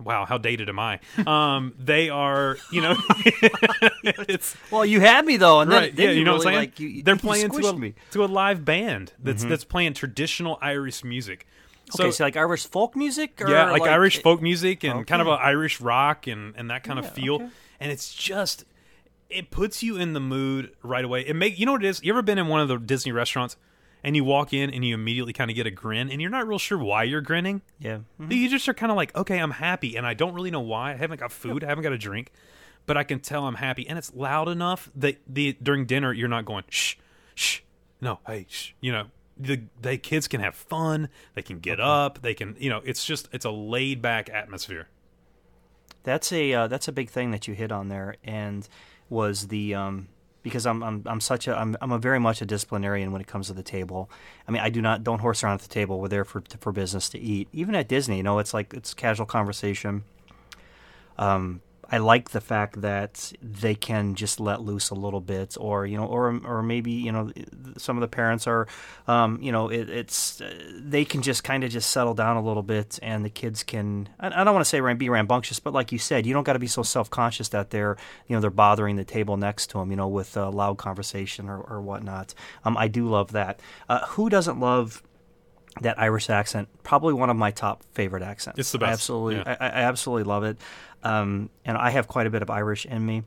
Wow, 0.00 0.24
how 0.24 0.38
dated 0.38 0.68
am 0.68 0.78
I? 0.78 1.00
Um, 1.26 1.74
they 1.78 2.08
are, 2.08 2.56
you 2.72 2.80
know, 2.80 2.96
it's 4.04 4.56
well, 4.70 4.84
you 4.84 5.00
had 5.00 5.24
me 5.26 5.36
though, 5.36 5.60
and 5.60 5.70
then, 5.70 5.82
right. 5.82 5.96
then 5.96 6.06
yeah, 6.08 6.12
you 6.12 6.24
know 6.24 6.34
really, 6.34 6.44
what 6.44 6.46
I'm 6.48 6.52
saying? 6.54 6.70
Like, 6.70 6.80
you, 6.80 7.02
They're 7.02 7.14
you 7.14 7.20
playing 7.20 7.50
to 7.50 7.68
a, 7.68 7.76
me. 7.76 7.94
to 8.12 8.24
a 8.24 8.26
live 8.26 8.64
band 8.64 9.12
that's 9.18 9.44
that's 9.44 9.64
playing 9.64 9.94
traditional 9.94 10.58
Irish 10.60 11.04
music. 11.04 11.46
So, 11.90 12.04
okay, 12.04 12.10
so 12.12 12.24
like 12.24 12.36
Irish 12.36 12.66
folk 12.66 12.94
music, 12.94 13.40
or 13.40 13.50
yeah, 13.50 13.70
like, 13.70 13.82
Irish 13.82 14.22
folk 14.22 14.42
music 14.42 14.84
and 14.84 15.06
kind 15.06 15.22
of 15.22 15.28
Okay. 15.28 15.42
a 15.42 15.46
Irish 15.46 15.80
rock 15.80 16.26
and 16.26 16.54
and 16.56 16.70
that 16.70 16.84
kind 16.84 16.98
of 16.98 17.10
feel. 17.10 17.36
okay. 17.36 17.48
And 17.80 17.92
it's 17.92 18.12
just 18.14 18.64
it 19.30 19.50
puts 19.50 19.82
you 19.82 19.96
in 19.96 20.12
the 20.12 20.20
mood 20.20 20.72
right 20.82 21.04
away. 21.04 21.22
It 21.22 21.34
make 21.34 21.58
you 21.58 21.66
know 21.66 21.72
what 21.72 21.84
it 21.84 21.88
is. 21.88 22.02
You 22.02 22.12
ever 22.12 22.22
been 22.22 22.38
in 22.38 22.48
one 22.48 22.60
of 22.60 22.68
the 22.68 22.76
Disney 22.78 23.12
restaurants 23.12 23.56
and 24.02 24.16
you 24.16 24.24
walk 24.24 24.52
in 24.52 24.70
and 24.70 24.84
you 24.84 24.94
immediately 24.94 25.32
kind 25.32 25.50
of 25.50 25.54
get 25.54 25.66
a 25.66 25.70
grin 25.70 26.10
and 26.10 26.20
you're 26.20 26.30
not 26.30 26.46
real 26.46 26.58
sure 26.58 26.78
why 26.78 27.02
you're 27.02 27.20
grinning. 27.20 27.62
Yeah. 27.78 27.98
But 28.18 28.36
You 28.36 28.48
just 28.48 28.68
are 28.68 28.74
kind 28.74 28.90
of 28.90 28.96
like, 28.96 29.14
okay, 29.16 29.38
I'm 29.38 29.50
happy, 29.52 29.96
and 29.96 30.06
I 30.06 30.14
don't 30.14 30.34
really 30.34 30.50
know 30.50 30.60
why. 30.60 30.92
I 30.92 30.96
haven't 30.96 31.20
got 31.20 31.32
food, 31.32 31.64
I 31.64 31.68
haven't 31.68 31.84
got 31.84 31.92
a 31.92 31.98
drink, 31.98 32.32
but 32.86 32.96
I 32.96 33.04
can 33.04 33.20
tell 33.20 33.46
I'm 33.46 33.56
happy, 33.56 33.88
and 33.88 33.98
it's 33.98 34.14
loud 34.14 34.48
enough 34.48 34.90
that 34.94 35.18
the 35.26 35.56
during 35.62 35.86
dinner 35.86 36.12
you're 36.12 36.28
not 36.28 36.44
going 36.44 36.64
shh, 36.68 36.96
shh, 37.34 37.60
no, 38.00 38.20
hey, 38.26 38.46
shh, 38.48 38.72
you 38.80 38.92
know, 38.92 39.06
the 39.36 39.62
they 39.80 39.98
kids 39.98 40.26
can 40.28 40.40
have 40.40 40.54
fun. 40.54 41.08
They 41.34 41.42
can 41.42 41.60
get 41.60 41.80
up. 41.80 42.22
They 42.22 42.34
can 42.34 42.56
you 42.58 42.70
know 42.70 42.80
it's 42.84 43.04
just 43.04 43.28
it's 43.32 43.44
a 43.44 43.50
laid 43.50 44.02
back 44.02 44.28
atmosphere. 44.28 44.88
That's 46.02 46.32
a 46.32 46.52
uh, 46.54 46.66
that's 46.68 46.88
a 46.88 46.92
big 46.92 47.10
thing 47.10 47.30
that 47.30 47.46
you 47.46 47.54
hit 47.54 47.70
on 47.70 47.88
there, 47.88 48.16
and 48.24 48.68
was 49.08 49.48
the 49.48 49.74
um, 49.74 50.08
because 50.48 50.66
I'm 50.66 50.82
I'm 50.82 51.02
I'm 51.06 51.20
such 51.20 51.46
a 51.48 51.56
I'm 51.56 51.76
I'm 51.80 51.92
a 51.92 51.98
very 51.98 52.18
much 52.18 52.42
a 52.42 52.46
disciplinarian 52.46 53.12
when 53.12 53.20
it 53.20 53.26
comes 53.26 53.46
to 53.48 53.52
the 53.52 53.62
table. 53.62 54.10
I 54.46 54.50
mean, 54.50 54.62
I 54.62 54.70
do 54.70 54.80
not 54.80 55.04
don't 55.04 55.20
horse 55.20 55.44
around 55.44 55.54
at 55.54 55.60
the 55.60 55.68
table. 55.68 56.00
We're 56.00 56.08
there 56.08 56.24
for 56.24 56.42
for 56.60 56.72
business 56.72 57.08
to 57.10 57.18
eat. 57.18 57.48
Even 57.52 57.74
at 57.74 57.88
Disney, 57.88 58.16
you 58.18 58.22
know, 58.22 58.38
it's 58.38 58.54
like 58.54 58.74
it's 58.74 58.94
casual 58.94 59.26
conversation. 59.26 60.04
Um, 61.18 61.60
I 61.90 61.98
like 61.98 62.30
the 62.30 62.40
fact 62.40 62.82
that 62.82 63.32
they 63.42 63.74
can 63.74 64.14
just 64.14 64.40
let 64.40 64.60
loose 64.60 64.90
a 64.90 64.94
little 64.94 65.20
bit, 65.20 65.56
or 65.58 65.86
you 65.86 65.96
know, 65.96 66.04
or 66.04 66.38
or 66.44 66.62
maybe 66.62 66.92
you 66.92 67.12
know, 67.12 67.32
some 67.76 67.96
of 67.96 68.02
the 68.02 68.08
parents 68.08 68.46
are, 68.46 68.66
um, 69.06 69.40
you 69.40 69.50
know, 69.50 69.68
it, 69.68 69.88
it's 69.88 70.40
uh, 70.40 70.52
they 70.76 71.04
can 71.04 71.22
just 71.22 71.44
kind 71.44 71.64
of 71.64 71.70
just 71.70 71.90
settle 71.90 72.14
down 72.14 72.36
a 72.36 72.42
little 72.42 72.62
bit, 72.62 72.98
and 73.02 73.24
the 73.24 73.30
kids 73.30 73.62
can. 73.62 74.08
I, 74.20 74.42
I 74.42 74.44
don't 74.44 74.54
want 74.54 74.64
to 74.64 74.68
say 74.68 74.80
be 74.94 75.08
rambunctious, 75.08 75.60
but 75.60 75.72
like 75.72 75.90
you 75.90 75.98
said, 75.98 76.26
you 76.26 76.34
don't 76.34 76.44
got 76.44 76.54
to 76.54 76.58
be 76.58 76.66
so 76.66 76.82
self 76.82 77.08
conscious 77.08 77.48
that 77.50 77.70
they're 77.70 77.96
you 78.26 78.36
know 78.36 78.40
they're 78.40 78.50
bothering 78.50 78.96
the 78.96 79.04
table 79.04 79.36
next 79.36 79.68
to 79.68 79.78
them, 79.78 79.90
you 79.90 79.96
know, 79.96 80.08
with 80.08 80.36
uh, 80.36 80.50
loud 80.50 80.76
conversation 80.76 81.48
or, 81.48 81.60
or 81.60 81.80
whatnot. 81.80 82.34
Um, 82.64 82.76
I 82.76 82.88
do 82.88 83.08
love 83.08 83.32
that. 83.32 83.60
Uh, 83.88 84.06
who 84.08 84.28
doesn't 84.28 84.60
love? 84.60 85.02
that 85.82 85.98
Irish 85.98 86.30
accent, 86.30 86.68
probably 86.82 87.14
one 87.14 87.30
of 87.30 87.36
my 87.36 87.50
top 87.50 87.82
favorite 87.92 88.22
accents. 88.22 88.58
It's 88.58 88.72
the 88.72 88.78
best. 88.78 88.88
I 88.88 88.92
absolutely, 88.92 89.36
Yeah. 89.36 89.56
I, 89.60 89.66
I 89.66 89.82
absolutely 89.82 90.24
love 90.24 90.44
it. 90.44 90.56
Um, 91.02 91.50
and 91.64 91.76
I 91.76 91.90
have 91.90 92.08
quite 92.08 92.26
a 92.26 92.30
bit 92.30 92.42
of 92.42 92.50
Irish 92.50 92.86
in 92.86 93.04
me 93.04 93.22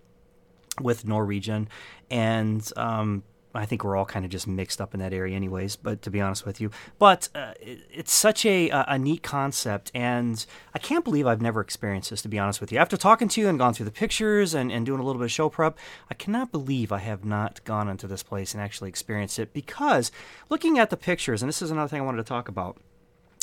with 0.79 1.05
Norwegian, 1.05 1.69
and 2.09 2.69
um, 2.77 3.23
I 3.53 3.65
think 3.65 3.83
we're 3.83 3.97
all 3.97 4.05
kind 4.05 4.23
of 4.23 4.31
just 4.31 4.47
mixed 4.47 4.79
up 4.79 4.93
in 4.93 4.99
that 5.01 5.13
area, 5.13 5.35
anyways. 5.35 5.75
But 5.75 6.01
to 6.03 6.09
be 6.09 6.21
honest 6.21 6.45
with 6.45 6.61
you, 6.61 6.71
but 6.99 7.29
uh, 7.35 7.53
it, 7.59 7.79
it's 7.91 8.13
such 8.13 8.45
a 8.45 8.69
a 8.69 8.97
neat 8.97 9.23
concept, 9.23 9.91
and 9.93 10.45
I 10.73 10.79
can't 10.79 11.03
believe 11.03 11.27
I've 11.27 11.41
never 11.41 11.61
experienced 11.61 12.09
this. 12.09 12.21
To 12.21 12.29
be 12.29 12.39
honest 12.39 12.61
with 12.61 12.71
you, 12.71 12.77
after 12.77 12.97
talking 12.97 13.27
to 13.29 13.41
you 13.41 13.49
and 13.49 13.59
gone 13.59 13.73
through 13.73 13.85
the 13.85 13.91
pictures 13.91 14.53
and, 14.53 14.71
and 14.71 14.85
doing 14.85 14.99
a 14.99 15.03
little 15.03 15.19
bit 15.19 15.25
of 15.25 15.31
show 15.31 15.49
prep, 15.49 15.77
I 16.09 16.13
cannot 16.13 16.51
believe 16.51 16.91
I 16.91 16.99
have 16.99 17.25
not 17.25 17.63
gone 17.65 17.89
into 17.89 18.07
this 18.07 18.23
place 18.23 18.53
and 18.53 18.61
actually 18.61 18.89
experienced 18.89 19.39
it. 19.39 19.53
Because 19.53 20.11
looking 20.49 20.79
at 20.79 20.89
the 20.89 20.97
pictures, 20.97 21.41
and 21.41 21.49
this 21.49 21.61
is 21.61 21.71
another 21.71 21.89
thing 21.89 22.01
I 22.01 22.05
wanted 22.05 22.23
to 22.23 22.29
talk 22.29 22.47
about. 22.47 22.77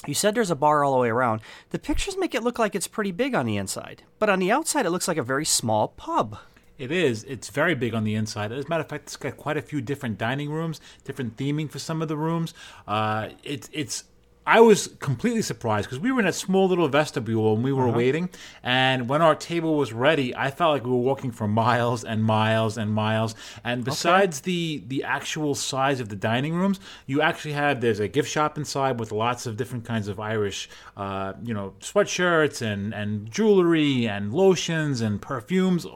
You 0.07 0.15
said 0.15 0.35
there's 0.35 0.51
a 0.51 0.57
bar 0.57 0.85
all 0.85 0.93
the 0.93 0.99
way 0.99 1.09
around. 1.09 1.41
The 1.71 1.79
pictures 1.79 2.17
make 2.17 2.35
it 2.35 2.43
look 2.43 2.59
like 2.59 2.75
it's 2.75 2.87
pretty 2.87 3.11
big 3.11 3.35
on 3.35 3.47
the 3.47 3.57
inside, 3.57 4.05
but 4.19 4.31
on 4.31 4.39
the 4.39 4.51
outside, 4.53 4.87
it 4.87 4.91
looks 4.91 5.09
like 5.09 5.17
a 5.17 5.23
very 5.23 5.45
small 5.45 5.89
pub. 5.89 6.39
It 6.79 6.93
is. 6.93 7.25
It's 7.25 7.51
very 7.51 7.75
big 7.75 7.93
on 7.93 8.05
the 8.05 8.15
inside. 8.15 8.53
As 8.53 8.65
a 8.65 8.69
matter 8.69 8.85
of 8.85 8.89
fact, 8.89 9.05
it's 9.05 9.17
got 9.17 9.37
quite 9.37 9.57
a 9.57 9.63
few 9.63 9.81
different 9.81 10.17
dining 10.17 10.51
rooms, 10.51 10.81
different 11.03 11.37
theming 11.37 11.69
for 11.69 11.81
some 11.81 12.01
of 12.01 12.09
the 12.09 12.17
rooms. 12.17 12.55
Uh, 12.87 13.31
it's 13.43 13.69
it's. 13.73 14.05
I 14.49 14.61
was 14.61 14.89
completely 14.99 15.43
surprised 15.43 15.91
because 15.91 16.01
we 16.01 16.11
were 16.11 16.21
in 16.21 16.27
a 16.27 16.33
small 16.33 16.69
little 16.69 16.89
vestibule 16.89 17.53
and 17.53 17.63
we 17.63 17.71
were 17.71 17.91
waiting. 17.91 18.31
And 18.63 19.07
when 19.07 19.21
our 19.21 19.35
table 19.35 19.77
was 19.77 19.93
ready, 19.93 20.35
I 20.35 20.51
felt 20.51 20.73
like 20.73 20.85
we 20.85 20.91
were 20.91 20.97
walking 20.97 21.33
for 21.33 21.47
miles 21.47 22.03
and 22.03 22.25
miles 22.25 22.79
and 22.79 22.91
miles. 22.91 23.35
And 23.63 23.85
besides 23.85 24.41
the 24.41 24.83
the 24.87 25.05
actual 25.05 25.55
size 25.55 26.01
of 26.01 26.09
the 26.09 26.17
dining 26.17 26.55
rooms, 26.55 26.81
you 27.07 27.21
actually 27.21 27.53
had 27.53 27.83
there's 27.83 28.01
a 28.01 28.09
gift 28.09 28.31
shop 28.31 28.57
inside 28.57 28.99
with 28.99 29.13
lots 29.13 29.45
of 29.45 29.59
different 29.59 29.85
kinds 29.85 30.09
of 30.09 30.19
Irish, 30.19 30.71
uh, 30.97 31.35
you 31.45 31.53
know, 31.53 31.75
sweatshirts 31.81 32.63
and 32.63 32.95
and 32.95 33.31
jewelry 33.31 34.09
and 34.09 34.33
lotions 34.33 35.03
and 35.03 35.21
perfumes. 35.21 35.87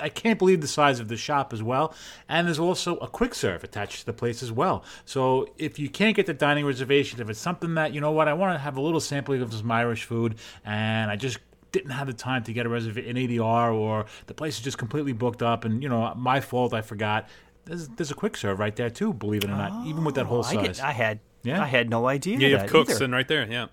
I 0.00 0.08
can't 0.08 0.38
believe 0.38 0.62
the 0.62 0.68
size 0.68 0.98
of 0.98 1.08
the 1.08 1.18
shop 1.18 1.52
as 1.52 1.62
well. 1.62 1.92
And 2.26 2.46
there's 2.46 2.58
also 2.58 2.96
a 2.96 3.06
quick 3.06 3.34
serve 3.34 3.64
attached 3.64 4.00
to 4.00 4.06
the 4.06 4.14
place 4.14 4.42
as 4.42 4.50
well. 4.50 4.82
So 5.04 5.50
if 5.58 5.78
you 5.78 5.90
can't 5.90 6.16
get 6.16 6.24
the 6.24 6.32
dining 6.32 6.64
reservation, 6.64 7.20
if 7.20 7.28
it's 7.28 7.38
something 7.38 7.74
that 7.74 7.92
you 7.92 7.97
know 8.00 8.12
what, 8.12 8.28
I 8.28 8.34
want 8.34 8.54
to 8.54 8.58
have 8.58 8.76
a 8.76 8.80
little 8.80 9.00
sampling 9.00 9.42
of 9.42 9.52
some 9.52 9.70
Irish 9.70 10.04
food, 10.04 10.36
and 10.64 11.10
I 11.10 11.16
just 11.16 11.38
didn't 11.72 11.90
have 11.90 12.06
the 12.06 12.12
time 12.12 12.44
to 12.44 12.52
get 12.52 12.66
a 12.66 12.68
reservation, 12.68 13.16
in 13.16 13.28
ADR, 13.28 13.74
or 13.74 14.06
the 14.26 14.34
place 14.34 14.56
is 14.56 14.62
just 14.62 14.78
completely 14.78 15.12
booked 15.12 15.42
up, 15.42 15.64
and 15.64 15.82
you 15.82 15.88
know, 15.88 16.12
my 16.16 16.40
fault, 16.40 16.72
I 16.74 16.80
forgot. 16.82 17.28
There's, 17.64 17.88
there's 17.88 18.10
a 18.10 18.14
quick 18.14 18.36
serve 18.36 18.58
right 18.58 18.74
there 18.74 18.88
too, 18.88 19.12
believe 19.12 19.44
it 19.44 19.50
or 19.50 19.56
not, 19.56 19.86
even 19.86 20.02
with 20.04 20.14
that 20.14 20.24
whole 20.26 20.42
I, 20.44 20.54
size. 20.54 20.66
get, 20.78 20.84
I 20.84 20.92
had 20.92 21.20
Yeah. 21.42 21.62
I 21.62 21.66
had 21.66 21.90
no 21.90 22.06
idea. 22.08 22.38
Yeah, 22.38 22.46
you 22.48 22.52
that 22.56 22.62
have 22.62 22.70
cooks 22.70 22.90
either. 22.90 22.98
sitting 22.98 23.12
right 23.12 23.28
there. 23.28 23.46
Yeah. 23.50 23.66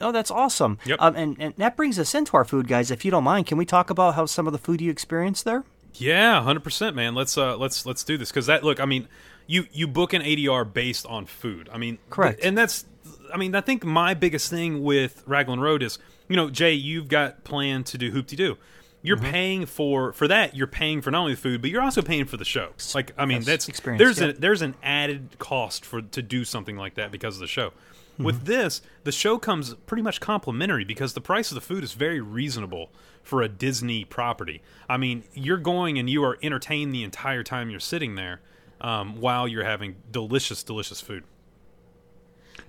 Oh, 0.00 0.12
that's 0.12 0.30
awesome. 0.30 0.78
Yep. 0.86 0.98
Um, 1.00 1.16
and, 1.16 1.36
and 1.40 1.54
that 1.56 1.76
brings 1.76 1.98
us 1.98 2.14
into 2.14 2.36
our 2.36 2.44
food, 2.44 2.68
guys. 2.68 2.90
If 2.90 3.04
you 3.04 3.10
don't 3.10 3.24
mind, 3.24 3.46
can 3.46 3.58
we 3.58 3.66
talk 3.66 3.90
about 3.90 4.14
how 4.14 4.24
some 4.26 4.46
of 4.46 4.52
the 4.52 4.58
food 4.58 4.80
you 4.80 4.90
experienced 4.90 5.44
there? 5.44 5.64
Yeah, 5.94 6.40
hundred 6.42 6.62
percent, 6.62 6.94
man. 6.94 7.14
Let's 7.16 7.36
uh, 7.36 7.56
let's 7.56 7.84
let's 7.84 8.04
do 8.04 8.16
this 8.16 8.30
because 8.30 8.46
that 8.46 8.62
look. 8.62 8.78
I 8.78 8.84
mean, 8.86 9.08
you 9.48 9.66
you 9.72 9.88
book 9.88 10.12
an 10.12 10.22
ADR 10.22 10.72
based 10.72 11.04
on 11.04 11.26
food. 11.26 11.68
I 11.72 11.78
mean, 11.78 11.98
Correct. 12.08 12.40
and 12.44 12.56
that's. 12.56 12.84
I 13.32 13.36
mean, 13.36 13.54
I 13.54 13.60
think 13.60 13.84
my 13.84 14.14
biggest 14.14 14.50
thing 14.50 14.82
with 14.82 15.22
Raglan 15.26 15.60
Road 15.60 15.82
is, 15.82 15.98
you 16.28 16.36
know, 16.36 16.50
Jay, 16.50 16.72
you've 16.72 17.08
got 17.08 17.44
planned 17.44 17.86
to 17.86 17.98
do 17.98 18.10
Hoop-Dee-Doo. 18.10 18.56
You're 19.02 19.16
Mm-hmm. 19.16 19.30
paying 19.30 19.66
for 19.66 20.12
for 20.12 20.28
that. 20.28 20.54
You're 20.54 20.66
paying 20.66 21.00
for 21.00 21.10
not 21.10 21.20
only 21.20 21.32
the 21.34 21.40
food, 21.40 21.62
but 21.62 21.70
you're 21.70 21.80
also 21.80 22.02
paying 22.02 22.26
for 22.26 22.36
the 22.36 22.44
show. 22.44 22.72
Like, 22.94 23.12
I 23.16 23.24
mean, 23.24 23.38
Yes, 23.38 23.46
that's 23.46 23.68
experience, 23.68 23.98
there's 23.98 24.20
yep. 24.20 24.36
a 24.36 24.40
there's 24.40 24.60
an 24.60 24.74
added 24.82 25.36
cost 25.38 25.86
for 25.86 26.02
to 26.02 26.20
do 26.20 26.44
something 26.44 26.76
like 26.76 26.96
that 26.96 27.10
because 27.10 27.36
of 27.36 27.40
the 27.40 27.46
show. 27.46 27.70
Mm-hmm. 27.70 28.24
With 28.24 28.44
this, 28.44 28.82
the 29.04 29.12
show 29.12 29.38
comes 29.38 29.72
pretty 29.86 30.02
much 30.02 30.20
complimentary 30.20 30.84
because 30.84 31.14
the 31.14 31.22
price 31.22 31.50
of 31.50 31.54
the 31.54 31.62
food 31.62 31.82
is 31.82 31.94
very 31.94 32.20
reasonable 32.20 32.90
for 33.22 33.40
a 33.40 33.48
Disney 33.48 34.04
property. 34.04 34.60
I 34.86 34.98
mean, 34.98 35.24
you're 35.32 35.56
going 35.56 35.98
and 35.98 36.10
you 36.10 36.22
are 36.24 36.36
entertained 36.42 36.92
the 36.92 37.02
entire 37.02 37.42
time 37.42 37.70
you're 37.70 37.80
sitting 37.80 38.16
there 38.16 38.40
um, 38.82 39.18
while 39.18 39.48
you're 39.48 39.64
having 39.64 39.96
delicious, 40.12 40.62
delicious 40.62 41.00
food. 41.00 41.24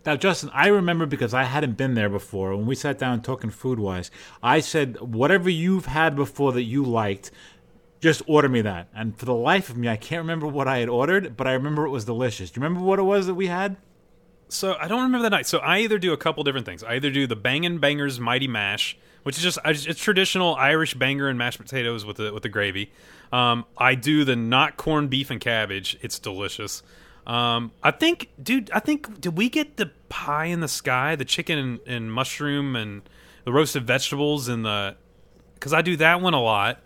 Now, 0.05 0.15
Justin, 0.15 0.49
I 0.53 0.67
remember 0.67 1.05
because 1.05 1.33
I 1.33 1.43
hadn't 1.43 1.77
been 1.77 1.93
there 1.93 2.09
before. 2.09 2.55
When 2.55 2.65
we 2.65 2.75
sat 2.75 2.97
down 2.97 3.21
talking 3.21 3.51
food 3.51 3.79
wise, 3.79 4.09
I 4.41 4.59
said, 4.59 4.99
whatever 4.99 5.49
you've 5.49 5.85
had 5.85 6.15
before 6.15 6.51
that 6.53 6.63
you 6.63 6.83
liked, 6.83 7.29
just 7.99 8.23
order 8.25 8.49
me 8.49 8.61
that. 8.61 8.87
And 8.95 9.17
for 9.17 9.25
the 9.25 9.35
life 9.35 9.69
of 9.69 9.77
me, 9.77 9.87
I 9.87 9.97
can't 9.97 10.21
remember 10.21 10.47
what 10.47 10.67
I 10.67 10.79
had 10.79 10.89
ordered, 10.89 11.37
but 11.37 11.45
I 11.47 11.53
remember 11.53 11.85
it 11.85 11.91
was 11.91 12.05
delicious. 12.05 12.49
Do 12.49 12.59
you 12.59 12.63
remember 12.63 12.85
what 12.85 12.97
it 12.97 13.03
was 13.03 13.27
that 13.27 13.35
we 13.35 13.47
had? 13.47 13.77
So 14.49 14.75
I 14.79 14.87
don't 14.87 15.03
remember 15.03 15.23
that 15.23 15.35
night. 15.35 15.45
So 15.47 15.59
I 15.59 15.79
either 15.79 15.99
do 15.99 16.11
a 16.11 16.17
couple 16.17 16.43
different 16.43 16.65
things. 16.65 16.83
I 16.83 16.95
either 16.95 17.11
do 17.11 17.27
the 17.27 17.35
Bangin' 17.35 17.77
Bangers 17.77 18.19
Mighty 18.19 18.47
Mash, 18.47 18.97
which 19.23 19.37
is 19.37 19.43
just 19.43 19.59
it's 19.63 20.01
traditional 20.01 20.55
Irish 20.55 20.95
banger 20.95 21.29
and 21.29 21.37
mashed 21.37 21.59
potatoes 21.59 22.05
with 22.05 22.17
the 22.17 22.33
with 22.33 22.43
the 22.43 22.49
gravy. 22.49 22.91
Um, 23.31 23.65
I 23.77 23.95
do 23.95 24.25
the 24.25 24.35
not 24.35 24.77
corned 24.77 25.09
beef 25.09 25.29
and 25.29 25.39
cabbage. 25.39 25.97
It's 26.01 26.19
delicious. 26.19 26.83
Um, 27.27 27.71
I 27.83 27.91
think, 27.91 28.29
dude, 28.41 28.71
I 28.71 28.79
think 28.79 29.21
did 29.21 29.37
we 29.37 29.49
get 29.49 29.77
the 29.77 29.91
pie 30.09 30.45
in 30.45 30.59
the 30.59 30.67
sky, 30.67 31.15
the 31.15 31.25
chicken 31.25 31.57
and, 31.57 31.79
and 31.85 32.11
mushroom 32.13 32.75
and 32.75 33.03
the 33.45 33.51
roasted 33.53 33.85
vegetables 33.85 34.47
and 34.47 34.65
the 34.65 34.95
because 35.55 35.73
I 35.73 35.81
do 35.81 35.95
that 35.97 36.21
one 36.21 36.33
a 36.33 36.41
lot. 36.41 36.79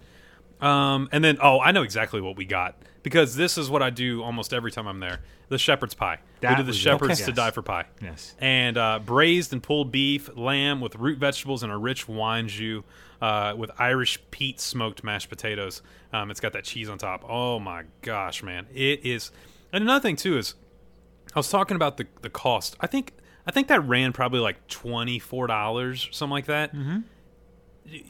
Um, 0.61 1.09
and 1.11 1.23
then 1.23 1.37
oh, 1.41 1.59
I 1.59 1.71
know 1.71 1.83
exactly 1.83 2.21
what 2.21 2.35
we 2.37 2.45
got 2.45 2.75
because 3.03 3.35
this 3.35 3.57
is 3.57 3.69
what 3.69 3.81
I 3.81 3.89
do 3.89 4.23
almost 4.23 4.53
every 4.53 4.71
time 4.71 4.87
I'm 4.87 4.99
there. 4.99 5.21
The 5.47 5.57
shepherd's 5.59 5.93
pie. 5.93 6.19
we 6.41 6.47
That 6.47 6.57
did 6.57 6.65
the 6.65 6.73
shepherd's 6.73 7.21
Okay. 7.21 7.25
to 7.25 7.31
Yes. 7.31 7.35
die 7.35 7.51
for 7.51 7.61
pie. 7.61 7.85
Yes. 8.01 8.33
And 8.39 8.77
uh, 8.77 8.99
braised 9.05 9.53
and 9.53 9.61
pulled 9.61 9.91
beef, 9.91 10.29
lamb 10.35 10.81
with 10.81 10.95
root 10.95 11.19
vegetables 11.19 11.61
and 11.61 11.71
a 11.71 11.77
rich 11.77 12.07
wine 12.07 12.47
jus 12.47 12.83
uh, 13.21 13.53
with 13.55 13.69
Irish 13.77 14.19
peat 14.31 14.59
smoked 14.59 15.03
mashed 15.03 15.29
potatoes. 15.29 15.81
Um, 16.11 16.31
it's 16.31 16.39
got 16.39 16.53
that 16.53 16.63
cheese 16.63 16.89
on 16.89 16.97
top. 16.97 17.23
Oh 17.29 17.59
my 17.59 17.83
gosh, 18.01 18.41
man! 18.43 18.65
It 18.73 19.05
is. 19.05 19.31
And 19.71 19.83
another 19.83 20.01
thing 20.01 20.15
too 20.15 20.37
is, 20.37 20.55
I 21.35 21.39
was 21.39 21.49
talking 21.49 21.75
about 21.75 21.97
the 21.97 22.07
the 22.21 22.29
cost. 22.29 22.75
I 22.79 22.87
think 22.87 23.13
I 23.45 23.51
think 23.51 23.67
that 23.67 23.85
ran 23.85 24.13
probably 24.13 24.39
like 24.39 24.67
twenty 24.67 25.19
four 25.19 25.47
dollars, 25.47 26.07
something 26.11 26.31
like 26.31 26.45
that. 26.45 26.73
Mm-hmm. 26.73 26.99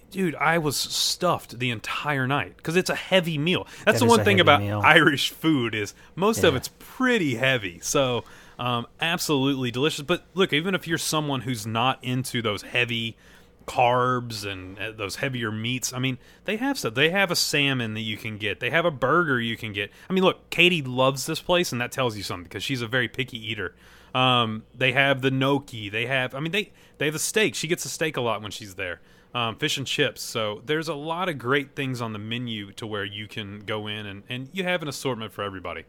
Dude, 0.10 0.36
I 0.36 0.58
was 0.58 0.78
stuffed 0.78 1.60
the 1.60 1.70
entire 1.70 2.28
night 2.28 2.56
because 2.56 2.78
it's 2.78 2.89
a 2.89 2.96
heavy 2.96 3.38
meal. 3.38 3.68
That's 3.84 4.00
That 4.00 4.06
the 4.06 4.10
one 4.10 4.24
thing 4.24 4.39
about 4.39 4.62
meal. 4.62 4.82
Irish 4.82 5.32
food 5.32 5.76
is 5.76 5.94
most 6.15 6.46
of 6.46 6.56
it's 6.56 6.70
pretty 6.80 7.36
heavy. 7.36 7.80
So, 7.82 8.24
um, 8.58 8.88
absolutely 9.02 9.72
delicious. 9.72 10.02
But 10.02 10.24
look, 10.34 10.54
even 10.54 10.76
if 10.76 10.88
you're 10.88 10.98
someone 10.98 11.41
who's 11.41 11.68
not 11.68 12.02
into 12.02 12.41
those 12.41 12.62
heavy 12.62 13.18
carbs 13.65 14.45
and 14.45 14.78
uh, 14.80 14.91
those 14.91 15.17
heavier 15.17 15.51
meats, 15.51 15.93
I 15.93 15.99
mean, 15.99 16.17
they 16.45 16.58
have 16.58 16.78
stuff. 16.78 16.93
They 16.93 17.10
have 17.10 17.32
a 17.32 17.36
salmon 17.36 17.93
that 17.95 18.01
you 18.01 18.17
can 18.17 18.38
get. 18.38 18.60
They 18.60 18.69
have 18.69 18.86
a 18.86 18.91
burger 18.91 19.39
you 19.39 19.58
can 19.58 19.73
get. 19.73 19.91
I 20.10 20.13
mean, 20.13 20.23
look, 20.23 20.49
Katie 20.49 20.82
loves 20.82 21.25
this 21.25 21.41
place, 21.41 21.71
and 21.71 21.82
that 21.82 21.91
tells 21.91 22.15
you 22.17 22.23
something 22.23 22.43
because 22.43 22.63
she's 22.63 22.82
a 22.82 22.88
very 22.88 23.08
picky 23.08 23.38
eater. 23.38 23.75
Um, 24.13 24.63
they 24.73 24.93
have 24.93 25.21
the 25.21 25.32
gnocchi. 25.32 25.89
They 25.89 26.06
have. 26.06 26.34
I 26.34 26.39
mean, 26.39 26.51
they 26.51 26.71
they 26.97 27.06
have 27.06 27.15
a 27.15 27.19
steak. 27.19 27.54
She 27.56 27.67
gets 27.67 27.84
a 27.86 27.89
steak 27.89 28.15
a 28.15 28.21
lot 28.21 28.41
when 28.41 28.51
she's 28.51 28.75
there. 28.75 29.01
Um, 29.34 29.58
fish 29.58 29.78
and 29.78 29.86
chips. 29.86 30.21
So 30.21 30.62
there's 30.65 30.88
a 30.88 30.93
lot 30.93 31.28
of 31.28 31.38
great 31.38 31.75
things 31.75 32.01
on 32.01 32.13
the 32.13 32.19
menu 32.19 32.71
to 32.73 32.88
where 32.88 33.04
you 33.04 33.28
can 33.28 33.60
go 33.60 33.88
in 33.88 34.06
and, 34.06 34.23
and 34.30 34.47
you 34.54 34.63
have 34.63 34.82
an 34.82 34.88
assortment 34.88 35.34
for 35.34 35.43
everybody. 35.43 35.84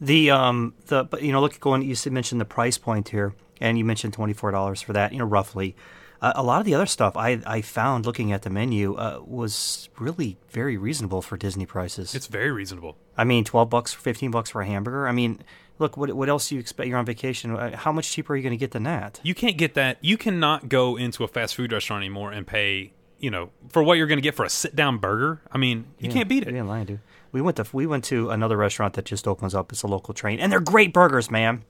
The 0.00 0.30
um 0.32 0.74
the 0.86 1.04
but 1.04 1.22
you 1.22 1.30
know 1.30 1.40
look 1.40 1.58
going 1.60 1.82
you 1.82 1.94
mentioned 2.10 2.40
the 2.40 2.44
price 2.44 2.78
point 2.78 3.08
here, 3.10 3.34
and 3.60 3.78
you 3.78 3.84
mentioned 3.84 4.12
twenty 4.12 4.32
four 4.32 4.50
dollars 4.50 4.82
for 4.82 4.92
that. 4.92 5.12
You 5.12 5.18
know 5.20 5.24
roughly. 5.24 5.76
Uh, 6.20 6.32
a 6.34 6.42
lot 6.42 6.60
of 6.60 6.64
the 6.66 6.74
other 6.74 6.86
stuff 6.86 7.16
I 7.16 7.40
I 7.46 7.60
found 7.62 8.06
looking 8.06 8.32
at 8.32 8.42
the 8.42 8.50
menu 8.50 8.94
uh, 8.94 9.20
was 9.24 9.88
really 9.98 10.38
very 10.50 10.76
reasonable 10.76 11.22
for 11.22 11.36
Disney 11.36 11.66
prices. 11.66 12.14
It's 12.14 12.26
very 12.26 12.50
reasonable. 12.50 12.96
I 13.16 13.24
mean, 13.24 13.44
twelve 13.44 13.68
bucks, 13.70 13.92
fifteen 13.92 14.30
bucks 14.30 14.50
for 14.50 14.62
a 14.62 14.66
hamburger. 14.66 15.06
I 15.08 15.12
mean, 15.12 15.42
look, 15.78 15.96
what 15.96 16.12
what 16.14 16.28
else 16.28 16.48
do 16.48 16.54
you 16.54 16.60
expect? 16.60 16.88
You're 16.88 16.98
on 16.98 17.06
vacation. 17.06 17.50
Uh, 17.56 17.76
How 17.76 17.92
much 17.92 18.10
cheaper 18.10 18.32
are 18.32 18.36
you 18.36 18.42
going 18.42 18.52
to 18.52 18.56
get 18.56 18.70
than 18.70 18.84
that? 18.84 19.20
You 19.22 19.34
can't 19.34 19.56
get 19.58 19.74
that. 19.74 19.98
You 20.00 20.16
cannot 20.16 20.68
go 20.68 20.96
into 20.96 21.22
a 21.24 21.28
fast 21.28 21.54
food 21.54 21.72
restaurant 21.72 22.00
anymore 22.02 22.32
and 22.32 22.46
pay, 22.46 22.92
you 23.18 23.30
know, 23.30 23.50
for 23.68 23.82
what 23.82 23.98
you're 23.98 24.06
going 24.06 24.18
to 24.18 24.22
get 24.22 24.34
for 24.34 24.44
a 24.44 24.50
sit 24.50 24.74
down 24.74 24.98
burger. 24.98 25.42
I 25.52 25.58
mean, 25.58 25.86
you 25.98 26.10
can't 26.10 26.28
beat 26.28 26.42
it. 26.42 26.46
didn't 26.46 26.66
lie, 26.68 26.84
dude. 26.84 27.00
We 27.32 27.42
went 27.42 27.56
to 27.58 27.66
we 27.72 27.86
went 27.86 28.04
to 28.04 28.30
another 28.30 28.56
restaurant 28.56 28.94
that 28.94 29.04
just 29.04 29.28
opens 29.28 29.54
up. 29.54 29.70
It's 29.72 29.82
a 29.82 29.86
local 29.86 30.14
train, 30.14 30.40
and 30.40 30.50
they're 30.50 30.60
great 30.60 30.92
burgers, 30.94 31.30
man. 31.30 31.64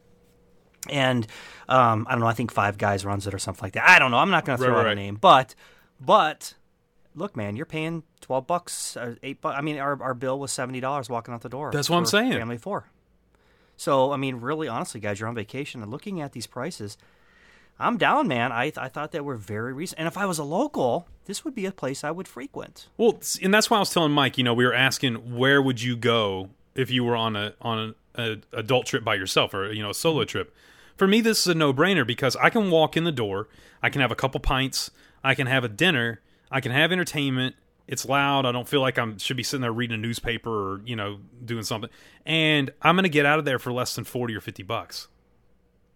And 0.90 1.26
um, 1.68 2.06
I 2.08 2.12
don't 2.12 2.20
know. 2.20 2.26
I 2.26 2.34
think 2.34 2.50
Five 2.52 2.78
Guys 2.78 3.04
runs 3.04 3.26
it 3.26 3.34
or 3.34 3.38
something 3.38 3.62
like 3.62 3.74
that. 3.74 3.88
I 3.88 3.98
don't 3.98 4.10
know. 4.10 4.18
I'm 4.18 4.30
not 4.30 4.44
going 4.44 4.58
to 4.58 4.64
throw 4.64 4.74
right, 4.74 4.86
out 4.86 4.92
a 4.92 4.94
name, 4.94 5.16
but 5.16 5.54
but 6.00 6.54
look, 7.14 7.36
man, 7.36 7.56
you're 7.56 7.66
paying 7.66 8.02
twelve 8.20 8.46
bucks, 8.46 8.96
eight 9.22 9.40
bucks. 9.40 9.56
I 9.58 9.62
mean, 9.62 9.78
our 9.78 10.00
our 10.02 10.14
bill 10.14 10.38
was 10.38 10.52
seventy 10.52 10.80
dollars 10.80 11.08
walking 11.08 11.34
out 11.34 11.40
the 11.42 11.48
door. 11.48 11.70
That's 11.72 11.90
what 11.90 11.98
I'm 11.98 12.06
saying. 12.06 12.32
Family 12.32 12.58
four. 12.58 12.88
So 13.76 14.12
I 14.12 14.16
mean, 14.16 14.36
really, 14.36 14.68
honestly, 14.68 15.00
guys, 15.00 15.20
you're 15.20 15.28
on 15.28 15.34
vacation 15.34 15.82
and 15.82 15.90
looking 15.90 16.20
at 16.20 16.32
these 16.32 16.46
prices. 16.46 16.96
I'm 17.78 17.98
down, 17.98 18.26
man. 18.26 18.52
I 18.52 18.72
I 18.76 18.88
thought 18.88 19.12
that 19.12 19.24
were 19.24 19.36
very 19.36 19.72
recent, 19.72 19.98
and 19.98 20.08
if 20.08 20.16
I 20.16 20.26
was 20.26 20.38
a 20.38 20.44
local, 20.44 21.08
this 21.26 21.44
would 21.44 21.54
be 21.54 21.66
a 21.66 21.72
place 21.72 22.04
I 22.04 22.10
would 22.10 22.26
frequent. 22.26 22.88
Well, 22.96 23.20
and 23.42 23.52
that's 23.52 23.68
why 23.68 23.76
I 23.76 23.80
was 23.80 23.92
telling 23.92 24.12
Mike. 24.12 24.38
You 24.38 24.44
know, 24.44 24.54
we 24.54 24.64
were 24.64 24.74
asking 24.74 25.36
where 25.36 25.60
would 25.60 25.82
you 25.82 25.96
go 25.96 26.50
if 26.74 26.90
you 26.90 27.04
were 27.04 27.16
on 27.16 27.36
a 27.36 27.54
on 27.60 27.78
an 27.78 27.94
a 28.16 28.38
adult 28.52 28.86
trip 28.86 29.04
by 29.04 29.14
yourself 29.14 29.54
or 29.54 29.72
you 29.72 29.82
know 29.82 29.90
a 29.90 29.94
solo 29.94 30.24
trip. 30.24 30.54
For 30.96 31.06
me, 31.06 31.20
this 31.20 31.40
is 31.40 31.46
a 31.48 31.54
no 31.54 31.72
brainer 31.74 32.06
because 32.06 32.36
I 32.36 32.50
can 32.50 32.70
walk 32.70 32.96
in 32.96 33.04
the 33.04 33.12
door, 33.12 33.48
I 33.82 33.90
can 33.90 34.00
have 34.00 34.10
a 34.10 34.14
couple 34.16 34.40
pints, 34.40 34.90
I 35.22 35.34
can 35.34 35.46
have 35.46 35.62
a 35.64 35.68
dinner, 35.68 36.20
I 36.50 36.60
can 36.60 36.72
have 36.72 36.92
entertainment. 36.92 37.56
It's 37.88 38.04
loud. 38.04 38.46
I 38.46 38.52
don't 38.52 38.66
feel 38.66 38.80
like 38.80 38.98
I'm 38.98 39.16
should 39.18 39.36
be 39.36 39.44
sitting 39.44 39.60
there 39.62 39.72
reading 39.72 39.94
a 39.94 39.98
newspaper 39.98 40.50
or 40.50 40.80
you 40.84 40.96
know 40.96 41.18
doing 41.44 41.62
something, 41.62 41.88
and 42.24 42.70
I'm 42.82 42.96
gonna 42.96 43.08
get 43.08 43.26
out 43.26 43.38
of 43.38 43.44
there 43.44 43.60
for 43.60 43.72
less 43.72 43.94
than 43.94 44.02
forty 44.04 44.34
or 44.34 44.40
fifty 44.40 44.64
bucks. 44.64 45.06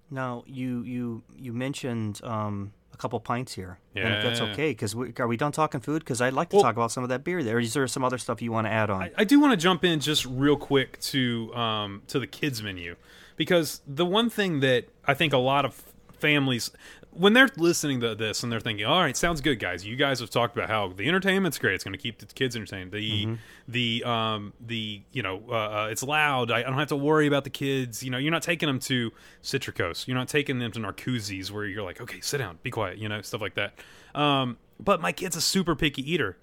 Now 0.09 0.45
you 0.47 0.83
you 0.83 1.23
you 1.37 1.53
mentioned 1.53 2.21
um, 2.23 2.73
a 2.93 2.97
couple 2.97 3.19
pints 3.19 3.55
here, 3.55 3.79
and 3.97 4.15
if 4.15 4.23
that's 4.23 4.41
okay, 4.41 4.71
because 4.71 4.95
we, 4.95 5.13
are 5.19 5.27
we 5.27 5.37
done 5.37 5.51
talking 5.51 5.81
food? 5.81 6.01
Because 6.01 6.21
I'd 6.21 6.33
like 6.33 6.51
to 6.51 6.57
Well- 6.57 6.63
talk 6.65 6.77
about 6.77 6.93
some 6.93 7.03
of 7.03 7.09
that 7.09 7.25
beer 7.25 7.43
there. 7.43 7.59
Is 7.59 7.75
there 7.75 7.87
some 7.89 8.05
other 8.05 8.19
stuff 8.19 8.41
you 8.41 8.53
want 8.53 8.69
to 8.69 8.73
add 8.73 8.89
on? 8.91 9.03
I, 9.03 9.11
I 9.19 9.25
do 9.25 9.41
want 9.41 9.53
to 9.53 9.57
jump 9.57 9.83
in 9.85 9.99
just 9.99 10.25
real 10.27 10.57
quick 10.57 11.01
to 11.01 11.53
um, 11.57 12.03
to 12.09 12.21
the 12.21 12.27
kids 12.29 12.63
menu 12.63 12.95
because 13.41 13.81
the 13.87 14.05
one 14.05 14.29
thing 14.29 14.61
that 14.61 14.85
I 15.07 15.15
think 15.15 15.33
a 15.33 15.39
lot 15.39 15.65
of 15.65 15.73
families 16.19 16.71
when 17.11 17.33
they're 17.33 17.49
listening 17.57 17.99
to 18.01 18.15
this 18.15 18.43
and 18.43 18.53
they're 18.53 18.61
thinking, 18.61 18.85
"All 18.85 19.01
right, 19.01 19.17
sounds 19.17 19.41
good, 19.41 19.59
guys. 19.59 19.83
You 19.83 19.97
guys 19.97 20.21
have 20.21 20.29
talked 20.29 20.55
about 20.55 20.69
how 20.69 20.89
the 20.89 21.09
entertainment's 21.09 21.57
great. 21.57 21.73
It's 21.73 21.83
going 21.83 21.95
to 21.95 21.99
keep 21.99 22.19
the 22.19 22.27
kids 22.27 22.55
entertained. 22.55 22.93
The 22.93 23.39
the 23.67 24.05
um 24.05 24.53
the 24.61 25.01
you 25.13 25.23
know 25.23 25.43
uh, 25.49 25.55
uh, 25.55 25.89
it's 25.91 26.03
loud. 26.03 26.51
I, 26.51 26.59
I 26.59 26.63
don't 26.65 26.75
have 26.75 26.89
to 26.89 26.97
worry 26.97 27.27
about 27.27 27.45
the 27.45 27.51
kids. 27.51 28.03
You 28.03 28.11
know, 28.11 28.19
you're 28.19 28.31
not 28.31 28.43
taking 28.43 28.67
them 28.67 28.79
to 28.81 29.11
Citricos. 29.43 30.07
You're 30.07 30.19
not 30.19 30.29
taking 30.29 30.59
them 30.59 30.71
to 30.73 30.79
Narcoossee's 30.79 31.51
where 31.51 31.65
you're 31.65 31.83
like, 31.83 31.99
okay, 31.99 32.21
sit 32.21 32.39
down, 32.39 32.59
be 32.63 32.71
quiet. 32.71 32.99
You 32.99 33.09
know, 33.09 33.23
stuff 33.23 33.41
like 33.41 33.55
that. 33.55 33.73
Um, 34.15 34.59
but 34.79 35.01
my 35.01 35.13
kid's 35.13 35.37
a 35.37 35.41
super 35.41 35.75
picky 35.75 36.13
eater. 36.13 36.37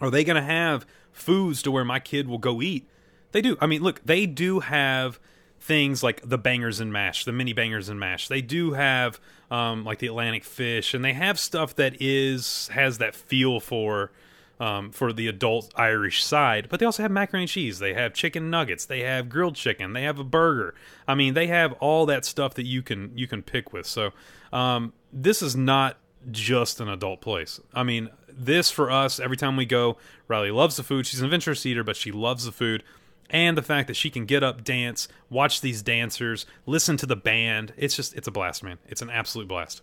Are 0.00 0.10
they 0.10 0.24
going 0.24 0.34
to 0.34 0.42
have 0.42 0.84
foods 1.12 1.62
to 1.62 1.70
where 1.70 1.84
my 1.84 2.00
kid 2.00 2.26
will 2.26 2.38
go 2.38 2.60
eat? 2.60 2.88
They 3.30 3.40
do. 3.40 3.56
I 3.60 3.68
mean, 3.68 3.84
look, 3.84 4.04
they 4.04 4.26
do 4.26 4.58
have 4.58 5.20
things 5.64 6.02
like 6.02 6.20
the 6.28 6.36
bangers 6.36 6.78
and 6.78 6.92
mash, 6.92 7.24
the 7.24 7.32
mini 7.32 7.54
bangers 7.54 7.88
and 7.88 7.98
mash. 7.98 8.28
They 8.28 8.42
do 8.42 8.72
have 8.72 9.18
um, 9.50 9.82
like 9.82 9.98
the 9.98 10.06
Atlantic 10.06 10.44
fish, 10.44 10.92
and 10.92 11.02
they 11.02 11.14
have 11.14 11.38
stuff 11.38 11.74
that 11.76 11.96
is 12.00 12.68
has 12.72 12.98
that 12.98 13.14
feel 13.14 13.60
for 13.60 14.12
um, 14.60 14.92
for 14.92 15.10
the 15.10 15.26
adult 15.26 15.72
Irish 15.74 16.22
side. 16.22 16.68
But 16.68 16.80
they 16.80 16.86
also 16.86 17.02
have 17.02 17.10
macaroni 17.10 17.44
and 17.44 17.50
cheese. 17.50 17.78
They 17.78 17.94
have 17.94 18.12
chicken 18.12 18.50
nuggets. 18.50 18.84
They 18.84 19.00
have 19.00 19.30
grilled 19.30 19.56
chicken. 19.56 19.94
They 19.94 20.02
have 20.02 20.18
a 20.18 20.24
burger. 20.24 20.74
I 21.08 21.14
mean, 21.14 21.32
they 21.32 21.46
have 21.46 21.72
all 21.74 22.04
that 22.06 22.26
stuff 22.26 22.54
that 22.54 22.66
you 22.66 22.82
can 22.82 23.16
you 23.16 23.26
can 23.26 23.42
pick 23.42 23.72
with. 23.72 23.86
So 23.86 24.12
um, 24.52 24.92
this 25.12 25.40
is 25.40 25.56
not 25.56 25.96
just 26.30 26.78
an 26.78 26.90
adult 26.90 27.22
place. 27.22 27.58
I 27.72 27.84
mean, 27.84 28.10
this 28.28 28.70
for 28.70 28.90
us, 28.90 29.18
every 29.18 29.38
time 29.38 29.56
we 29.56 29.64
go, 29.64 29.96
Riley 30.28 30.50
loves 30.50 30.76
the 30.76 30.82
food. 30.82 31.06
She's 31.06 31.20
an 31.20 31.26
adventurous 31.26 31.64
eater, 31.64 31.84
but 31.84 31.96
she 31.96 32.12
loves 32.12 32.44
the 32.44 32.52
food. 32.52 32.82
And 33.30 33.56
the 33.56 33.62
fact 33.62 33.88
that 33.88 33.94
she 33.94 34.10
can 34.10 34.26
get 34.26 34.42
up, 34.42 34.64
dance, 34.64 35.08
watch 35.30 35.60
these 35.60 35.82
dancers, 35.82 36.46
listen 36.66 36.96
to 36.98 37.06
the 37.06 37.16
band. 37.16 37.72
It's 37.76 37.96
just, 37.96 38.14
it's 38.14 38.28
a 38.28 38.30
blast, 38.30 38.62
man. 38.62 38.78
It's 38.86 39.02
an 39.02 39.10
absolute 39.10 39.48
blast. 39.48 39.82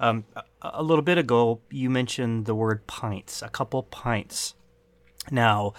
Um, 0.00 0.24
a, 0.60 0.82
little 0.82 1.02
bit 1.02 1.18
ago, 1.18 1.60
you 1.70 1.88
mentioned 1.88 2.46
the 2.46 2.54
word 2.54 2.86
pints, 2.86 3.42
a 3.42 3.48
couple 3.48 3.82
pints. 3.84 4.54
Now, 5.30 5.74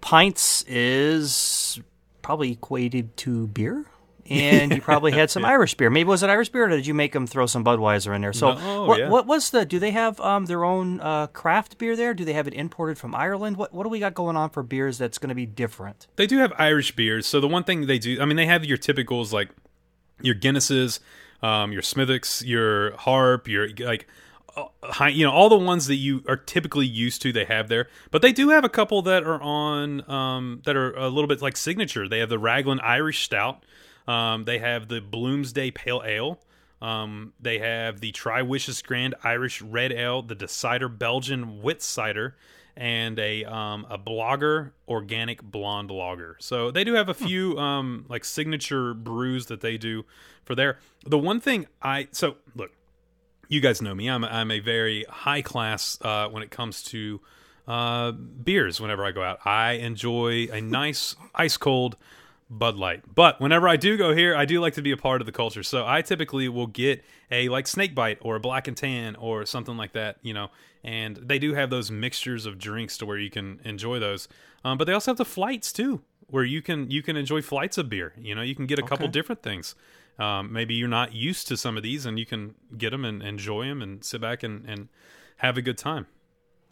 pints 0.00 0.64
is 0.66 1.80
probably 2.22 2.52
equated 2.52 3.16
to 3.18 3.46
beer. 3.48 3.86
And 4.30 4.72
you 4.74 4.80
probably 4.80 5.12
had 5.12 5.30
some 5.30 5.44
Irish 5.54 5.74
beer. 5.74 5.90
Maybe 5.90 6.08
was 6.08 6.22
it 6.22 6.30
Irish 6.30 6.48
beer, 6.50 6.64
or 6.64 6.68
did 6.68 6.86
you 6.86 6.94
make 6.94 7.12
them 7.12 7.26
throw 7.26 7.46
some 7.46 7.64
Budweiser 7.64 8.14
in 8.14 8.20
there? 8.22 8.32
So, 8.32 8.54
No, 8.54 8.84
what, 8.84 8.98
yeah. 8.98 9.08
what 9.08 9.26
was 9.26 9.50
the? 9.50 9.64
Do 9.64 9.78
they 9.78 9.90
have 9.92 10.20
um, 10.20 10.46
their 10.46 10.64
own 10.64 11.00
uh, 11.00 11.28
craft 11.28 11.78
beer 11.78 11.96
there? 11.96 12.14
Do 12.14 12.24
they 12.24 12.32
have 12.34 12.46
it 12.46 12.54
imported 12.54 12.98
from 12.98 13.14
Ireland? 13.14 13.56
What 13.56 13.72
What 13.72 13.84
do 13.84 13.88
we 13.88 14.00
got 14.00 14.14
going 14.14 14.36
on 14.36 14.50
for 14.50 14.62
beers 14.62 14.98
that's 14.98 15.18
going 15.18 15.30
to 15.30 15.34
be 15.34 15.46
different? 15.46 16.06
They 16.16 16.26
do 16.26 16.38
have 16.38 16.52
Irish 16.58 16.94
beers. 16.94 17.26
So 17.26 17.40
the 17.40 17.48
one 17.48 17.64
thing 17.64 17.86
they 17.86 17.98
do, 17.98 18.20
I 18.20 18.24
mean, 18.24 18.36
they 18.36 18.46
have 18.46 18.64
your 18.64 18.78
typicals 18.78 19.32
like 19.32 19.50
your 20.20 20.34
Guinnesses, 20.34 20.98
um, 21.42 21.72
your 21.72 21.82
Smithwicks, 21.82 22.44
your 22.46 22.96
Harp, 22.96 23.46
your 23.48 23.68
like, 23.78 24.06
uh, 24.56 24.64
hi- 24.82 25.08
you 25.10 25.24
know, 25.24 25.30
all 25.30 25.48
the 25.48 25.56
ones 25.56 25.86
that 25.86 25.94
you 25.96 26.24
are 26.26 26.36
typically 26.36 26.86
used 26.86 27.22
to. 27.22 27.32
They 27.32 27.44
have 27.44 27.68
there, 27.68 27.88
but 28.10 28.20
they 28.22 28.32
do 28.32 28.48
have 28.50 28.64
a 28.64 28.68
couple 28.68 29.00
that 29.02 29.22
are 29.22 29.40
on 29.40 30.08
um, 30.10 30.62
that 30.64 30.76
are 30.76 30.92
a 30.96 31.08
little 31.08 31.28
bit 31.28 31.40
like 31.40 31.56
signature. 31.56 32.08
They 32.08 32.18
have 32.18 32.28
the 32.28 32.38
Raglan 32.38 32.80
Irish 32.80 33.22
Stout. 33.24 33.64
Um, 34.08 34.44
they 34.46 34.58
have 34.58 34.88
the 34.88 35.00
Bloomsday 35.00 35.72
Pale 35.72 36.02
Ale. 36.04 36.40
Um, 36.80 37.34
they 37.40 37.58
have 37.58 38.00
the 38.00 38.12
Triwishes 38.12 38.82
Grand 38.82 39.14
Irish 39.22 39.60
Red 39.60 39.92
Ale, 39.92 40.22
the 40.22 40.34
Decider 40.34 40.88
Belgian 40.88 41.60
Wit 41.60 41.82
Cider, 41.82 42.36
and 42.76 43.18
a 43.18 43.44
um, 43.44 43.86
a 43.90 43.98
Blogger 43.98 44.70
Organic 44.88 45.42
Blonde 45.42 45.90
Lager. 45.90 46.36
So 46.40 46.70
they 46.70 46.84
do 46.84 46.94
have 46.94 47.08
a 47.08 47.14
few 47.14 47.58
um, 47.58 48.06
like 48.08 48.24
signature 48.24 48.94
brews 48.94 49.46
that 49.46 49.60
they 49.60 49.76
do 49.76 50.04
for 50.44 50.54
there. 50.54 50.78
The 51.04 51.18
one 51.18 51.40
thing 51.40 51.66
I 51.82 52.08
so 52.12 52.36
look, 52.54 52.70
you 53.48 53.60
guys 53.60 53.82
know 53.82 53.94
me. 53.94 54.08
I'm 54.08 54.24
a, 54.24 54.28
I'm 54.28 54.50
a 54.50 54.60
very 54.60 55.04
high 55.08 55.42
class 55.42 55.98
uh, 56.00 56.28
when 56.28 56.42
it 56.44 56.50
comes 56.50 56.82
to 56.84 57.20
uh, 57.66 58.12
beers. 58.12 58.80
Whenever 58.80 59.04
I 59.04 59.10
go 59.10 59.22
out, 59.22 59.44
I 59.44 59.72
enjoy 59.72 60.48
a 60.52 60.60
nice 60.62 61.16
ice 61.34 61.56
cold 61.56 61.96
Bud 62.50 62.76
Light. 62.76 63.02
But 63.14 63.40
whenever 63.40 63.68
I 63.68 63.76
do 63.76 63.96
go 63.96 64.14
here, 64.14 64.34
I 64.34 64.44
do 64.44 64.60
like 64.60 64.74
to 64.74 64.82
be 64.82 64.90
a 64.90 64.96
part 64.96 65.20
of 65.20 65.26
the 65.26 65.32
culture. 65.32 65.62
So 65.62 65.86
I 65.86 66.02
typically 66.02 66.48
will 66.48 66.66
get 66.66 67.04
a 67.30 67.48
like 67.48 67.66
snake 67.66 67.94
bite 67.94 68.18
or 68.22 68.36
a 68.36 68.40
black 68.40 68.68
and 68.68 68.76
tan 68.76 69.16
or 69.16 69.44
something 69.44 69.76
like 69.76 69.92
that, 69.92 70.16
you 70.22 70.32
know. 70.32 70.48
And 70.82 71.16
they 71.16 71.38
do 71.38 71.54
have 71.54 71.70
those 71.70 71.90
mixtures 71.90 72.46
of 72.46 72.58
drinks 72.58 72.96
to 72.98 73.06
where 73.06 73.18
you 73.18 73.30
can 73.30 73.60
enjoy 73.64 73.98
those. 73.98 74.28
Um, 74.64 74.78
but 74.78 74.86
they 74.86 74.92
also 74.92 75.10
have 75.10 75.18
the 75.18 75.24
flights 75.24 75.72
too, 75.72 76.02
where 76.28 76.44
you 76.44 76.62
can 76.62 76.90
you 76.90 77.02
can 77.02 77.16
enjoy 77.16 77.42
flights 77.42 77.78
of 77.78 77.88
beer. 77.88 78.14
You 78.16 78.34
know, 78.34 78.42
you 78.42 78.54
can 78.54 78.66
get 78.66 78.78
a 78.78 78.82
couple 78.82 79.08
different 79.08 79.42
things. 79.42 79.74
Um, 80.18 80.52
maybe 80.52 80.74
you're 80.74 80.88
not 80.88 81.12
used 81.12 81.46
to 81.48 81.56
some 81.56 81.76
of 81.76 81.82
these, 81.82 82.04
and 82.04 82.18
you 82.18 82.26
can 82.26 82.54
get 82.76 82.90
them 82.90 83.04
and 83.04 83.22
enjoy 83.22 83.66
them 83.66 83.82
and 83.82 84.04
sit 84.04 84.20
back 84.20 84.42
and, 84.42 84.68
and 84.68 84.88
have 85.36 85.56
a 85.56 85.62
good 85.62 85.78
time. 85.78 86.06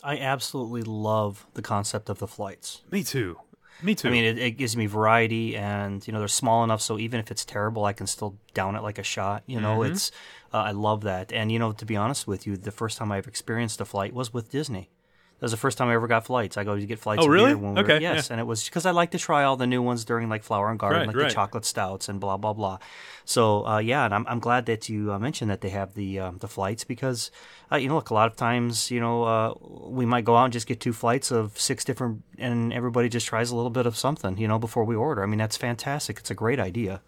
I 0.03 0.19
absolutely 0.19 0.83
love 0.83 1.47
the 1.55 1.63
concept 1.63 2.09
of 2.09 2.19
the 2.19 2.27
flights. 2.27 2.83
Me 2.91 3.03
too. 3.03 3.39
Me 3.83 3.95
too. 3.95 4.09
I 4.09 4.11
mean, 4.11 4.25
it, 4.25 4.39
it 4.39 4.51
gives 4.53 4.77
me 4.77 4.87
variety, 4.87 5.57
and 5.57 6.07
you 6.07 6.13
know 6.13 6.19
they're 6.19 6.29
small 6.29 6.65
enough 6.65 6.81
so 6.81 6.99
even 6.99 7.21
if 7.21 7.31
it's 7.31 7.45
terrible, 7.45 7.85
I 7.85 7.93
can 7.93 8.07
still 8.07 8.39
down 8.55 8.75
it 8.77 8.83
like 8.83 8.99
a 8.99 9.03
shot. 9.03 9.43
You 9.47 9.61
know, 9.61 9.79
Mm-hmm. 9.81 9.93
it's 9.93 10.11
uh, 10.53 10.59
I 10.59 10.71
love 10.71 11.03
that. 11.03 11.33
And 11.33 11.53
you 11.53 11.59
know, 11.59 11.73
to 11.73 11.85
be 11.85 11.97
honest 11.97 12.27
with 12.27 12.47
you, 12.47 12.57
the 12.57 12.71
first 12.73 12.97
time 12.99 13.13
I've 13.13 13.27
experienced 13.29 13.81
a 13.81 13.85
flight 13.85 14.13
was 14.15 14.33
with 14.33 14.51
Disney. 14.51 14.91
That 15.39 15.45
was 15.45 15.51
the 15.51 15.59
first 15.59 15.77
time 15.77 15.89
I 15.89 15.95
ever 15.95 16.07
got 16.07 16.25
flights. 16.25 16.57
I 16.57 16.65
go 16.65 16.75
to 16.79 16.87
get 16.87 16.99
flights. 16.99 17.23
Oh, 17.23 17.29
really? 17.29 17.55
When 17.55 17.75
we 17.75 17.83
were, 17.83 17.85
Okay, 17.93 18.01
yes, 18.01 18.29
yeah. 18.29 18.33
and 18.35 18.41
it 18.41 18.45
was 18.45 18.65
because 18.65 18.87
I 18.87 18.93
like 18.93 19.11
to 19.11 19.19
try 19.19 19.45
all 19.45 19.57
the 19.59 19.67
new 19.67 19.83
ones 19.83 20.07
during 20.07 20.31
like 20.31 20.43
Flower 20.43 20.71
and 20.71 20.79
Garden, 20.79 21.01
Right, 21.01 21.07
like 21.09 21.17
right. 21.17 21.29
the 21.29 21.35
chocolate 21.35 21.67
stouts 21.67 22.09
and 22.09 22.19
blah 22.19 22.39
blah 22.39 22.55
blah. 22.55 22.79
So 23.27 23.67
uh, 23.67 23.79
yeah, 23.79 24.07
and 24.07 24.15
I'm 24.15 24.27
I'm 24.29 24.39
glad 24.41 24.65
that 24.67 24.89
you 24.89 25.13
uh, 25.13 25.19
mentioned 25.19 25.51
that 25.51 25.61
they 25.61 25.69
have 25.69 25.93
the 25.93 26.21
um, 26.21 26.39
the 26.39 26.49
flights 26.49 26.85
because 26.85 27.31
uh, 27.71 27.77
you 27.77 27.89
know, 27.89 27.97
look, 27.97 28.09
a 28.09 28.15
lot 28.15 28.29
of 28.31 28.37
times 28.37 28.91
you 28.91 28.99
know 29.01 29.25
uh, 29.25 29.55
we 29.89 30.07
might 30.07 30.25
go 30.25 30.37
out 30.37 30.45
and 30.45 30.53
just 30.55 30.67
get 30.67 30.81
two 30.81 30.95
flights 30.95 31.31
of 31.31 31.61
six 31.61 31.85
different, 31.85 32.23
and 32.39 32.73
everybody 32.73 33.11
just 33.11 33.27
tries 33.27 33.51
a 33.51 33.57
little 33.57 33.71
bit 33.71 33.85
of 33.85 33.95
something, 33.95 34.39
you 34.39 34.49
know, 34.49 34.59
before 34.59 34.85
we 34.85 34.97
order. 34.97 35.23
I 35.23 35.27
mean, 35.27 35.39
that's 35.39 35.59
fantastic. 35.59 36.19
It's 36.19 36.31
a 36.31 36.35
great 36.35 36.59
idea. 36.61 37.03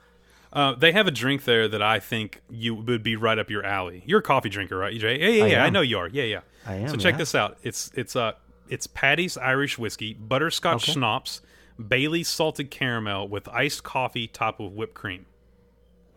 Uh, 0.52 0.74
they 0.74 0.92
have 0.92 1.06
a 1.06 1.10
drink 1.10 1.44
there 1.44 1.68
that 1.68 1.82
I 1.82 1.98
think 2.00 2.40
you 2.48 2.74
would 2.74 3.02
be 3.02 3.16
right 3.16 3.38
up 3.38 3.50
your 3.50 3.64
alley. 3.64 4.02
You're 4.06 4.20
a 4.20 4.22
coffee 4.22 4.48
drinker, 4.48 4.76
right, 4.78 4.98
Jay? 4.98 5.18
Yeah, 5.20 5.28
yeah, 5.28 5.44
I 5.44 5.46
yeah. 5.48 5.64
I 5.64 5.70
know 5.70 5.80
you 5.82 5.98
are. 5.98 6.08
Yeah, 6.08 6.24
yeah. 6.24 6.40
I 6.66 6.74
am, 6.76 6.88
So 6.88 6.96
check 6.96 7.14
yeah. 7.14 7.18
this 7.18 7.34
out. 7.34 7.58
It's 7.62 7.90
it's 7.94 8.16
uh 8.16 8.32
it's 8.68 8.86
Paddy's 8.86 9.36
Irish 9.36 9.78
whiskey, 9.78 10.14
butterscotch 10.14 10.84
Okay. 10.84 10.92
schnapps, 10.92 11.40
Bailey's 11.86 12.28
salted 12.28 12.70
caramel 12.70 13.28
with 13.28 13.46
iced 13.48 13.82
coffee 13.84 14.26
topped 14.26 14.58
with 14.60 14.72
whipped 14.72 14.94
cream. 14.94 15.26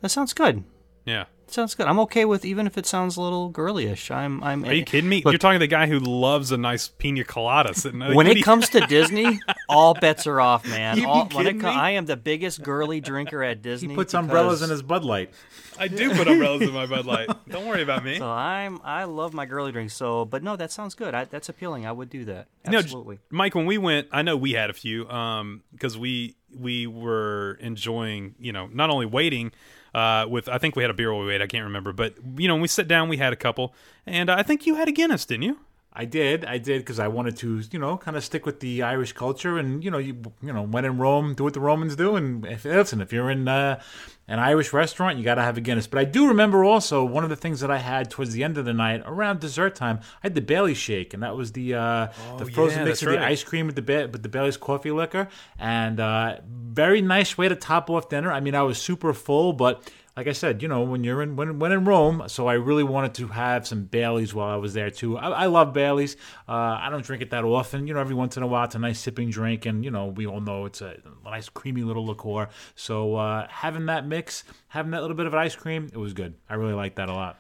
That 0.01 0.09
sounds 0.09 0.33
good. 0.33 0.63
Yeah. 1.05 1.25
Sounds 1.53 1.75
good. 1.75 1.87
I'm 1.87 1.99
okay 2.01 2.25
with 2.25 2.45
even 2.45 2.67
if 2.67 2.77
it 2.77 2.85
sounds 2.85 3.17
a 3.17 3.21
little 3.21 3.51
girlyish. 3.51 4.09
I'm. 4.11 4.43
I'm. 4.43 4.63
Are 4.65 4.73
you 4.73 4.83
kidding 4.83 5.09
me? 5.09 5.21
Look, 5.23 5.31
You're 5.33 5.39
talking 5.39 5.59
to 5.59 5.63
the 5.63 5.67
guy 5.67 5.87
who 5.87 5.99
loves 5.99 6.51
a 6.51 6.57
nice 6.57 6.87
pina 6.87 7.23
colada 7.23 7.73
sitting. 7.73 7.99
when 7.99 8.27
it 8.27 8.43
comes 8.43 8.69
to 8.69 8.79
Disney, 8.87 9.39
all 9.69 9.93
bets 9.93 10.27
are 10.27 10.39
off, 10.41 10.67
man. 10.67 10.97
You 10.97 11.03
be 11.03 11.07
All, 11.07 11.25
when 11.33 11.47
it 11.47 11.53
kidding 11.53 11.61
me? 11.63 11.69
I 11.69 11.91
am 11.91 12.05
the 12.05 12.17
biggest 12.17 12.61
girly 12.63 13.01
drinker 13.01 13.43
at 13.43 13.61
Disney. 13.61 13.89
He 13.89 13.95
puts 13.95 14.11
because- 14.13 14.23
umbrellas 14.25 14.61
in 14.61 14.69
his 14.69 14.81
Bud 14.81 15.03
Light. 15.03 15.31
I 15.79 15.87
do 15.87 16.13
put 16.13 16.27
umbrellas 16.27 16.61
in 16.61 16.71
my 16.73 16.85
Bud 16.85 17.05
Light. 17.05 17.29
Don't 17.49 17.65
worry 17.65 17.81
about 17.81 18.03
me. 18.03 18.17
So 18.19 18.29
I'm. 18.29 18.79
I 18.83 19.05
love 19.05 19.33
my 19.33 19.45
girly 19.45 19.71
drinks. 19.71 19.93
So, 19.95 20.25
but 20.25 20.43
no, 20.43 20.55
that 20.55 20.71
sounds 20.71 20.95
good. 20.95 21.15
I, 21.15 21.25
that's 21.25 21.49
appealing. 21.49 21.85
I 21.85 21.91
would 21.91 22.09
do 22.09 22.25
that. 22.25 22.47
No, 22.65 22.71
j- 22.73 22.77
Absolutely. 22.79 23.19
Mike, 23.29 23.55
when 23.55 23.65
we 23.65 23.77
went, 23.77 24.07
I 24.11 24.21
know 24.21 24.37
we 24.37 24.51
had 24.51 24.69
a 24.69 24.73
few 24.73 25.09
um, 25.09 25.63
because 25.71 25.97
we 25.97 26.35
we 26.57 26.85
were 26.85 27.57
enjoying, 27.61 28.35
you 28.39 28.51
know, 28.51 28.67
not 28.67 28.89
only 28.89 29.05
waiting 29.05 29.51
uh, 29.93 30.25
with. 30.29 30.49
I 30.49 30.57
think 30.57 30.75
we 30.75 30.83
had 30.83 30.89
a 30.89 30.93
beer 30.93 31.11
while 31.11 31.21
we 31.21 31.27
wait. 31.27 31.41
I 31.41 31.47
can't 31.47 31.63
remember, 31.63 31.93
but 31.93 32.15
you 32.37 32.47
know, 32.47 32.55
when 32.55 32.61
we 32.61 32.67
sit 32.67 32.87
down, 32.87 33.09
we 33.09 33.17
had 33.17 33.33
a 33.33 33.37
couple, 33.37 33.73
and 34.05 34.29
I 34.29 34.43
think 34.43 34.65
you 34.65 34.75
had 34.75 34.87
a 34.87 34.91
Guinness, 34.91 35.25
didn't 35.25 35.43
you? 35.43 35.59
I 35.93 36.05
did, 36.05 36.45
I 36.45 36.57
did, 36.57 36.79
because 36.79 36.99
I 36.99 37.09
wanted 37.09 37.35
to, 37.37 37.63
you 37.69 37.77
know, 37.77 37.97
kind 37.97 38.15
of 38.15 38.23
stick 38.23 38.45
with 38.45 38.61
the 38.61 38.81
Irish 38.81 39.11
culture, 39.11 39.57
and 39.57 39.83
you 39.83 39.91
know, 39.91 39.97
you, 39.97 40.21
you 40.41 40.53
know, 40.53 40.63
when 40.63 40.85
in 40.85 40.97
Rome, 40.97 41.35
do 41.35 41.43
what 41.43 41.53
the 41.53 41.59
Romans 41.59 41.97
do, 41.97 42.15
and 42.15 42.45
if, 42.45 42.63
listen, 42.63 43.01
if 43.01 43.11
you're 43.11 43.29
in 43.29 43.47
uh, 43.47 43.81
an 44.31 44.39
Irish 44.39 44.71
restaurant, 44.71 45.17
you 45.17 45.25
got 45.25 45.35
to 45.35 45.41
have 45.41 45.57
a 45.57 45.61
Guinness. 45.61 45.87
But 45.87 45.99
I 45.99 46.05
do 46.05 46.29
remember 46.29 46.63
also 46.63 47.03
one 47.03 47.25
of 47.25 47.29
the 47.29 47.35
things 47.35 47.59
that 47.59 47.69
I 47.69 47.79
had 47.79 48.09
towards 48.09 48.31
the 48.31 48.45
end 48.45 48.57
of 48.57 48.63
the 48.63 48.73
night, 48.73 49.03
around 49.05 49.41
dessert 49.41 49.75
time, 49.75 49.99
I 50.01 50.27
had 50.27 50.35
the 50.35 50.41
Bailey 50.41 50.73
shake, 50.73 51.13
and 51.13 51.21
that 51.21 51.35
was 51.35 51.51
the 51.51 51.73
uh, 51.73 52.07
the 52.37 52.45
frozen 52.45 52.79
yeah, 52.79 52.85
mix 52.85 53.03
of 53.03 53.09
the 53.09 53.21
ice 53.21 53.43
cream 53.43 53.65
with 53.65 53.75
the 53.75 53.81
ba- 53.81 54.07
with 54.09 54.23
the 54.23 54.29
Bailey's 54.29 54.55
coffee 54.55 54.91
liquor, 54.91 55.27
and 55.59 55.99
uh, 55.99 56.37
very 56.47 57.01
nice 57.01 57.37
way 57.37 57.49
to 57.49 57.57
top 57.57 57.89
off 57.89 58.07
dinner. 58.07 58.31
I 58.31 58.39
mean, 58.39 58.55
I 58.55 58.61
was 58.61 58.81
super 58.81 59.13
full, 59.13 59.51
but 59.51 59.91
like 60.17 60.27
I 60.27 60.33
said, 60.33 60.61
you 60.61 60.67
know, 60.67 60.81
when 60.81 61.03
you're 61.03 61.21
in 61.21 61.35
when 61.37 61.57
when 61.59 61.71
in 61.71 61.85
Rome, 61.85 62.23
so 62.27 62.47
I 62.47 62.53
really 62.53 62.83
wanted 62.83 63.13
to 63.15 63.27
have 63.27 63.65
some 63.65 63.85
Baileys 63.85 64.33
while 64.33 64.49
I 64.49 64.57
was 64.57 64.73
there 64.73 64.89
too. 64.89 65.17
I, 65.17 65.29
I 65.29 65.45
love 65.45 65.73
Baileys. 65.73 66.17
Uh, 66.49 66.79
I 66.81 66.89
don't 66.89 67.03
drink 67.03 67.21
it 67.21 67.29
that 67.29 67.45
often. 67.45 67.87
You 67.87 67.93
know, 67.93 68.01
every 68.01 68.15
once 68.15 68.35
in 68.35 68.43
a 68.43 68.47
while, 68.47 68.65
it's 68.65 68.75
a 68.75 68.79
nice 68.79 68.99
sipping 68.99 69.29
drink, 69.29 69.65
and 69.65 69.85
you 69.85 69.91
know, 69.91 70.07
we 70.07 70.27
all 70.27 70.41
know 70.41 70.65
it's 70.65 70.81
a 70.81 70.97
nice 71.23 71.47
creamy 71.47 71.83
little 71.83 72.05
liqueur. 72.05 72.49
So 72.75 73.15
uh, 73.15 73.47
having 73.49 73.85
that 73.85 74.05
mix, 74.05 74.43
having 74.67 74.91
that 74.91 75.01
little 75.01 75.15
bit 75.15 75.27
of 75.27 75.33
ice 75.33 75.55
cream, 75.55 75.89
it 75.93 75.97
was 75.97 76.13
good. 76.13 76.35
I 76.49 76.55
really 76.55 76.73
like 76.73 76.95
that 76.95 77.07
a 77.07 77.13
lot. 77.13 77.37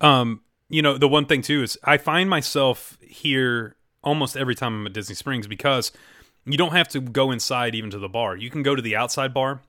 Um, 0.00 0.42
you 0.68 0.82
know, 0.82 0.98
the 0.98 1.08
one 1.08 1.26
thing 1.26 1.42
too 1.42 1.62
is 1.62 1.76
I 1.82 1.96
find 1.96 2.30
myself 2.30 2.96
here 3.00 3.76
almost 4.04 4.36
every 4.36 4.54
time 4.54 4.80
I'm 4.80 4.86
at 4.86 4.92
Disney 4.92 5.16
Springs 5.16 5.48
because 5.48 5.90
you 6.44 6.56
don't 6.56 6.72
have 6.72 6.88
to 6.88 7.00
go 7.00 7.32
inside 7.32 7.74
even 7.74 7.90
to 7.90 7.98
the 7.98 8.08
bar. 8.08 8.36
You 8.36 8.50
can 8.50 8.62
go 8.62 8.76
to 8.76 8.82
the 8.82 8.94
outside 8.94 9.34
bar 9.34 9.62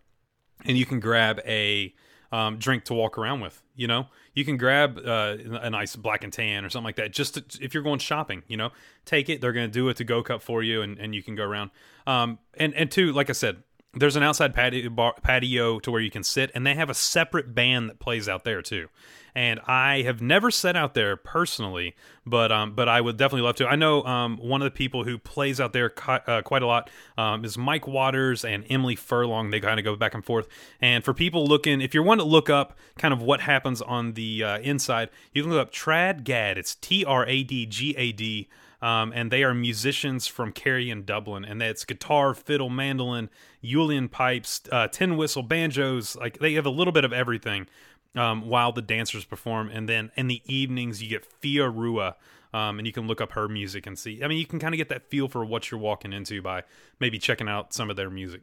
and 0.64 0.78
you 0.78 0.86
can 0.86 1.00
grab 1.00 1.40
a 1.46 1.94
um, 2.32 2.58
drink 2.58 2.86
to 2.86 2.94
walk 2.94 3.18
around 3.18 3.42
with. 3.42 3.62
You 3.76 3.88
know, 3.88 4.08
you 4.34 4.46
can 4.46 4.58
grab 4.58 5.00
uh, 5.04 5.38
a 5.62 5.70
nice 5.70 5.96
black 5.96 6.24
and 6.24 6.34
tan 6.34 6.66
or 6.66 6.70
something 6.70 6.86
like 6.86 6.98
that. 6.98 7.12
Just 7.12 7.36
to, 7.36 7.64
if 7.64 7.74
you're 7.74 7.84
going 7.84 8.00
shopping, 8.00 8.44
you 8.48 8.58
know, 8.58 8.72
take 9.06 9.30
it. 9.30 9.42
They're 9.42 9.54
going 9.54 9.68
to 9.68 9.72
do 9.72 9.90
a 9.90 9.94
to 9.94 10.04
go 10.04 10.22
cup 10.24 10.42
for 10.42 10.62
you, 10.62 10.82
and, 10.82 10.98
and 11.00 11.16
you 11.16 11.24
can 11.24 11.36
go 11.36 11.44
around. 11.44 11.72
Um, 12.06 12.40
and 12.56 12.74
and 12.74 12.92
two, 12.92 13.12
like 13.12 13.30
I 13.30 13.34
said, 13.34 13.64
there's 13.94 14.16
an 14.16 14.24
outside 14.24 14.54
patio 14.54 14.90
bar, 14.90 15.16
patio 15.22 15.80
to 15.80 15.92
where 15.92 16.02
you 16.02 16.12
can 16.12 16.24
sit, 16.24 16.52
and 16.54 16.66
they 16.66 16.76
have 16.76 16.90
a 16.90 16.94
separate 16.94 17.56
band 17.56 17.90
that 17.90 18.00
plays 18.00 18.30
out 18.30 18.44
there 18.44 18.62
too. 18.62 18.88
And 19.36 19.60
I 19.68 20.02
have 20.02 20.22
never 20.22 20.52
set 20.52 20.76
out 20.76 20.94
there 20.94 21.16
personally, 21.16 21.96
but 22.26 22.52
um, 22.52 22.74
but 22.74 22.90
I 22.90 23.02
would 23.02 23.18
definitely 23.18 23.44
love 23.44 23.56
to. 23.58 23.68
I 23.68 23.76
know 23.76 24.04
um, 24.04 24.38
one 24.38 24.62
of 24.62 24.66
the 24.66 24.76
people 24.76 25.04
who 25.04 25.18
plays 25.18 25.60
out 25.60 25.74
there 25.74 25.94
uh, 26.08 26.42
quite 26.44 26.62
a 26.62 26.68
lot 26.68 26.90
um, 27.18 27.46
is 27.46 27.58
Mike 27.58 27.88
Waters 27.88 28.44
and 28.44 28.66
Emily 28.70 28.96
Furlong. 28.96 29.50
They 29.50 29.60
kind 29.60 29.80
of 29.80 29.86
go 29.86 29.96
back 29.96 30.14
and 30.14 30.26
forth. 30.26 30.48
And 30.82 31.04
for 31.04 31.14
people 31.14 31.46
looking, 31.46 31.82
if 31.82 31.94
you 31.94 32.04
want 32.04 32.22
to 32.22 32.26
look 32.26 32.50
up 32.50 32.78
kind 32.98 33.14
of 33.14 33.22
what 33.22 33.42
happens 33.42 33.82
on 33.82 34.14
the 34.14 34.44
uh, 34.44 34.60
inside, 34.60 35.10
you 35.34 35.44
can 35.44 35.52
look 35.52 35.62
up 35.62 35.74
Trad 35.74 36.24
Gad. 36.24 36.58
It's 36.58 36.76
T 36.76 37.06
R 37.06 37.26
A 37.28 37.44
D 37.44 37.66
G 37.66 37.96
A 37.98 38.12
D. 38.12 38.48
Um, 38.82 39.12
and 39.14 39.30
they 39.30 39.44
are 39.44 39.54
musicians 39.54 40.28
from 40.28 40.54
Kerry 40.54 40.90
and 40.90 41.06
Dublin, 41.06 41.44
and 41.44 41.60
that's 41.60 41.84
guitar, 41.84 42.34
fiddle, 42.34 42.70
mandolin, 42.70 43.30
uilleann 43.62 44.10
pipes, 44.10 44.62
uh, 44.72 44.88
tin 44.88 45.18
whistle, 45.18 45.44
banjos. 45.44 46.16
Like 46.16 46.40
they 46.40 46.54
have 46.54 46.66
a 46.66 46.70
little 46.70 46.94
bit 46.94 47.04
of 47.04 47.12
everything 47.12 47.68
um, 48.16 48.48
while 48.48 48.72
the 48.72 48.82
dancers 48.82 49.26
perform, 49.26 49.70
and 49.70 49.88
then 49.88 50.12
in 50.16 50.28
the 50.28 50.42
evenings 50.46 51.02
you 51.02 51.10
get 51.10 51.26
Fia 51.26 51.70
Rua, 51.70 52.16
um, 52.54 52.80
and 52.80 52.88
you 52.88 52.94
can 52.94 53.08
look 53.08 53.22
up 53.22 53.34
her 53.34 53.48
music 53.48 53.86
and 53.86 53.98
see. 53.98 54.24
I 54.24 54.28
mean, 54.28 54.40
you 54.40 54.46
can 54.46 54.60
kind 54.60 54.74
of 54.74 54.78
get 54.78 54.90
that 54.90 55.10
feel 55.10 55.28
for 55.28 55.46
what 55.46 55.70
you're 55.70 55.80
walking 55.80 56.14
into 56.14 56.42
by 56.42 56.64
maybe 57.00 57.20
checking 57.20 57.48
out 57.48 57.74
some 57.74 57.90
of 57.90 57.96
their 57.96 58.10
music. 58.10 58.42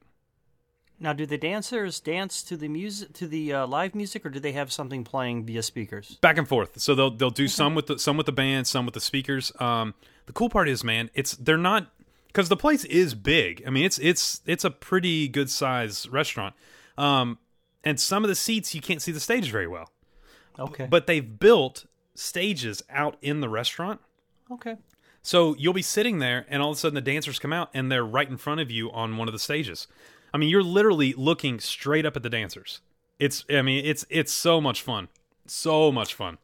Now, 0.99 1.13
do 1.13 1.27
the 1.27 1.37
dancers 1.37 2.01
dance 2.01 2.43
to 2.45 2.57
the 2.57 2.69
music, 2.69 3.13
to 3.15 3.27
the 3.27 3.53
uh, 3.53 3.67
live 3.67 3.95
music, 3.95 4.25
or 4.25 4.31
do 4.31 4.41
they 4.41 4.53
have 4.53 4.73
something 4.73 5.05
playing 5.05 5.45
via 5.45 5.63
speakers? 5.63 6.17
back 6.23 6.39
and 6.39 6.49
forth. 6.49 6.81
So 6.81 6.95
they'll 6.95 7.11
they'll 7.11 7.31
do 7.31 7.49
some 7.49 7.75
with 7.75 7.87
the 7.87 7.99
some 7.99 8.17
with 8.17 8.27
the 8.27 8.33
band, 8.33 8.67
some 8.67 8.87
with 8.87 8.95
the 8.95 9.01
speakers. 9.01 9.53
Um, 9.61 9.95
the 10.25 10.33
cool 10.33 10.49
part 10.49 10.69
is, 10.69 10.83
man, 10.83 11.11
it's 11.13 11.33
they're 11.33 11.59
not 11.59 11.89
because 12.29 12.49
the 12.49 12.57
place 12.57 12.85
is 12.85 13.15
big. 13.15 13.63
I 13.67 13.71
mean, 13.71 13.85
it's 13.85 13.99
it's 13.99 14.41
it's 14.47 14.65
a 14.65 14.71
pretty 14.71 15.29
good 15.29 15.51
size 15.51 16.09
restaurant. 16.09 16.55
Um, 16.97 17.39
and 17.87 17.99
some 17.99 18.23
of 18.25 18.29
the 18.29 18.35
seats 18.35 18.75
you 18.75 18.83
can't 18.83 19.01
see 19.01 19.13
the 19.13 19.21
stage 19.21 19.51
very 19.51 19.67
well, 19.67 19.91
Okay. 20.59 20.87
but 20.91 21.07
they've 21.07 21.39
built 21.39 21.87
stages 22.15 22.83
out 22.91 23.17
in 23.23 23.41
the 23.41 23.49
restaurant. 23.49 24.01
okay. 24.51 24.77
So 25.23 25.57
you'll 25.59 25.73
be 25.73 25.83
sitting 25.83 26.21
there, 26.21 26.47
and 26.49 26.63
all 26.63 26.71
of 26.71 26.77
a 26.77 26.79
sudden 26.79 26.95
the 26.95 27.01
dancers 27.01 27.39
come 27.41 27.53
out, 27.53 27.69
and 27.75 27.91
they're 27.91 28.05
right 28.05 28.29
in 28.29 28.37
front 28.37 28.61
of 28.61 28.71
you 28.71 28.93
on 28.93 29.17
one 29.17 29.27
of 29.27 29.33
the 29.33 29.41
stages. 29.41 29.89
I 30.33 30.39
mean, 30.39 30.49
you're 30.49 30.63
literally 30.63 31.15
looking 31.15 31.59
straight 31.59 32.07
up 32.07 32.15
at 32.17 32.23
the 32.23 32.31
dancers. 32.31 32.81
It's, 33.19 33.45
I 33.51 33.63
mean, 33.63 33.85
it's 33.85 34.05
it's 34.09 34.33
so 34.33 34.61
much 34.61 34.83
fun, 34.83 35.09
so 35.47 35.91
much 35.91 36.15
fun. 36.15 36.39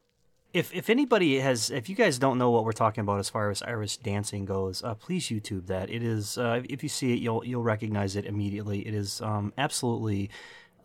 If 0.53 0.73
if 0.73 0.89
anybody 0.89 1.39
has, 1.39 1.69
if 1.71 1.87
you 1.87 1.95
guys 1.95 2.19
don't 2.19 2.37
know 2.37 2.51
what 2.51 2.65
we're 2.65 2.73
talking 2.73 3.01
about 3.03 3.19
as 3.19 3.29
far 3.29 3.49
as 3.51 3.61
Irish 3.63 3.97
dancing 3.97 4.43
goes, 4.45 4.83
uh, 4.83 4.95
please 4.95 5.27
YouTube 5.27 5.67
that. 5.67 5.89
It 5.89 6.03
is, 6.03 6.37
uh, 6.37 6.61
if 6.69 6.83
you 6.83 6.89
see 6.89 7.13
it, 7.13 7.19
you'll 7.19 7.45
you'll 7.45 7.63
recognize 7.63 8.15
it 8.17 8.25
immediately. 8.25 8.85
It 8.85 8.93
is 8.93 9.21
um, 9.21 9.53
absolutely. 9.57 10.29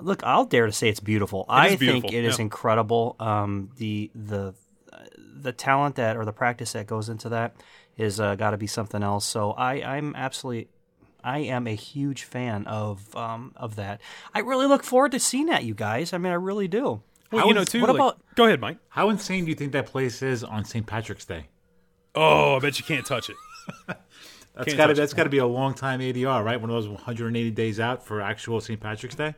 Look, 0.01 0.23
I'll 0.25 0.45
dare 0.45 0.67
to 0.67 0.73
say 0.73 0.89
it's 0.89 1.01
beautiful. 1.01 1.45
I 1.49 1.69
think 1.71 1.81
beautiful, 1.81 2.11
it 2.11 2.25
is 2.25 2.39
yeah. 2.39 2.43
incredible. 2.43 3.17
Um, 3.19 3.71
the 3.77 4.11
the 4.15 4.55
the 5.41 5.53
talent 5.53 5.97
that 5.97 6.17
or 6.17 6.25
the 6.25 6.33
practice 6.33 6.73
that 6.73 6.87
goes 6.87 7.09
into 7.09 7.31
that 7.31 7.57
is 7.97 8.21
uh, 8.21 8.35
got 8.35 8.51
to 8.51 8.57
be 8.57 8.67
something 8.67 9.03
else. 9.03 9.25
So 9.27 9.53
I 9.53 9.83
I'm 9.97 10.15
absolutely. 10.15 10.69
I 11.23 11.41
am 11.41 11.67
a 11.67 11.75
huge 11.75 12.23
fan 12.23 12.65
of 12.67 13.15
um, 13.17 13.53
of 13.57 13.77
that. 13.77 14.01
I 14.33 14.39
really 14.41 14.67
look 14.67 14.85
forward 14.85 15.13
to 15.13 15.21
seeing 15.21 15.47
that, 15.47 15.65
you 15.65 15.75
guys. 15.75 16.13
I 16.13 16.19
mean, 16.19 16.31
I 16.31 16.37
really 16.37 16.69
do. 16.69 17.03
Well, 17.33 17.43
How 17.43 17.49
you 17.49 17.55
know, 17.55 17.63
is- 17.63 17.69
too. 17.69 17.81
what 17.81 17.91
like- 17.91 17.97
about- 17.97 18.21
Go 18.37 18.45
ahead, 18.47 18.61
Mike. 18.61 18.79
How 18.89 19.11
insane 19.11 19.45
do 19.45 19.51
you 19.51 19.57
think 19.57 19.73
that 19.73 19.87
place 19.87 20.23
is 20.23 20.45
on 20.45 20.65
St. 20.65 20.87
Patrick's 20.87 21.25
Day? 21.25 21.49
Oh, 22.15 22.57
I 22.57 22.59
bet 22.61 22.79
you 22.79 22.85
can't 22.85 23.05
touch 23.05 23.31
it. 23.31 23.37
That's 24.55 24.67
Can't 24.67 24.77
got 24.77 24.87
to 24.87 24.95
that's 24.95 25.13
got 25.15 25.25
to 25.25 25.31
be 25.31 25.39
a 25.39 25.47
long 25.47 25.75
time 25.75 26.01
ADR, 26.01 26.45
right? 26.45 26.61
One 26.61 26.69
of 26.69 26.75
those 26.75 26.89
180 26.89 27.51
days 27.53 27.79
out 27.79 28.05
for 28.05 28.21
actual 28.21 28.61
St. 28.61 28.81
Patrick's 28.81 29.15
Day. 29.15 29.37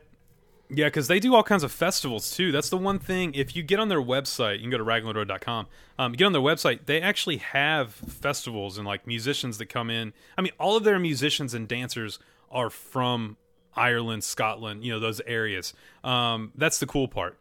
Yeah, 0.73 0.85
because 0.85 1.07
they 1.09 1.19
do 1.19 1.35
all 1.35 1.43
kinds 1.43 1.63
of 1.63 1.71
festivals 1.71 2.31
too. 2.31 2.53
That's 2.53 2.69
the 2.69 2.77
one 2.77 2.97
thing. 2.97 3.33
If 3.33 3.57
you 3.57 3.63
get 3.63 3.79
on 3.79 3.89
their 3.89 4.01
website, 4.01 4.55
you 4.55 4.61
can 4.61 4.69
go 4.69 4.77
to 4.77 4.85
raglanroad.com. 4.85 5.67
Um, 5.99 6.13
get 6.13 6.25
on 6.25 6.31
their 6.31 6.41
website. 6.41 6.85
They 6.85 7.01
actually 7.01 7.37
have 7.37 7.93
festivals 7.93 8.77
and 8.77 8.87
like 8.87 9.05
musicians 9.05 9.57
that 9.57 9.65
come 9.65 9.89
in. 9.89 10.13
I 10.37 10.41
mean, 10.41 10.53
all 10.57 10.77
of 10.77 10.85
their 10.85 10.97
musicians 10.97 11.53
and 11.53 11.67
dancers 11.67 12.19
are 12.49 12.69
from 12.69 13.35
Ireland, 13.75 14.23
Scotland. 14.23 14.85
You 14.85 14.93
know 14.93 14.99
those 14.99 15.19
areas. 15.27 15.73
Um, 16.05 16.53
that's 16.55 16.79
the 16.79 16.87
cool 16.87 17.09
part. 17.09 17.37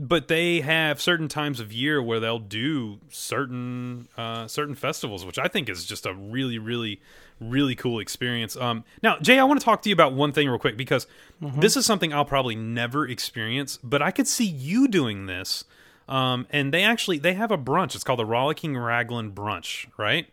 But 0.00 0.28
they 0.28 0.60
have 0.60 1.00
certain 1.00 1.26
times 1.26 1.58
of 1.58 1.72
year 1.72 2.00
where 2.00 2.20
they'll 2.20 2.38
do 2.38 3.00
certain 3.10 4.06
uh, 4.16 4.46
certain 4.46 4.76
festivals, 4.76 5.26
which 5.26 5.38
I 5.38 5.48
think 5.48 5.68
is 5.68 5.84
just 5.84 6.06
a 6.06 6.14
really, 6.14 6.58
really, 6.58 7.00
really 7.40 7.74
cool 7.74 8.00
experience. 8.00 8.56
Um, 8.56 8.84
now, 9.02 9.18
Jay, 9.18 9.38
I 9.38 9.44
want 9.44 9.60
to 9.60 9.64
talk 9.64 9.82
to 9.82 9.88
you 9.88 9.92
about 9.92 10.12
one 10.14 10.32
thing 10.32 10.48
real 10.48 10.58
quick 10.58 10.76
because 10.76 11.06
this 11.40 11.76
is 11.76 11.86
something 11.86 12.12
I'll 12.12 12.24
probably 12.24 12.56
never 12.56 13.06
experience, 13.06 13.78
but 13.82 14.02
I 14.02 14.10
could 14.10 14.26
see 14.26 14.46
you 14.46 14.88
doing 14.88 15.26
this. 15.26 15.64
Um, 16.08 16.46
and 16.50 16.72
they 16.72 16.82
actually 16.82 17.18
they 17.18 17.34
have 17.34 17.50
a 17.50 17.58
brunch. 17.58 17.94
It's 17.94 18.04
called 18.04 18.18
the 18.18 18.26
Rollicking 18.26 18.76
Raglan 18.76 19.32
Brunch, 19.32 19.86
right? 19.98 20.26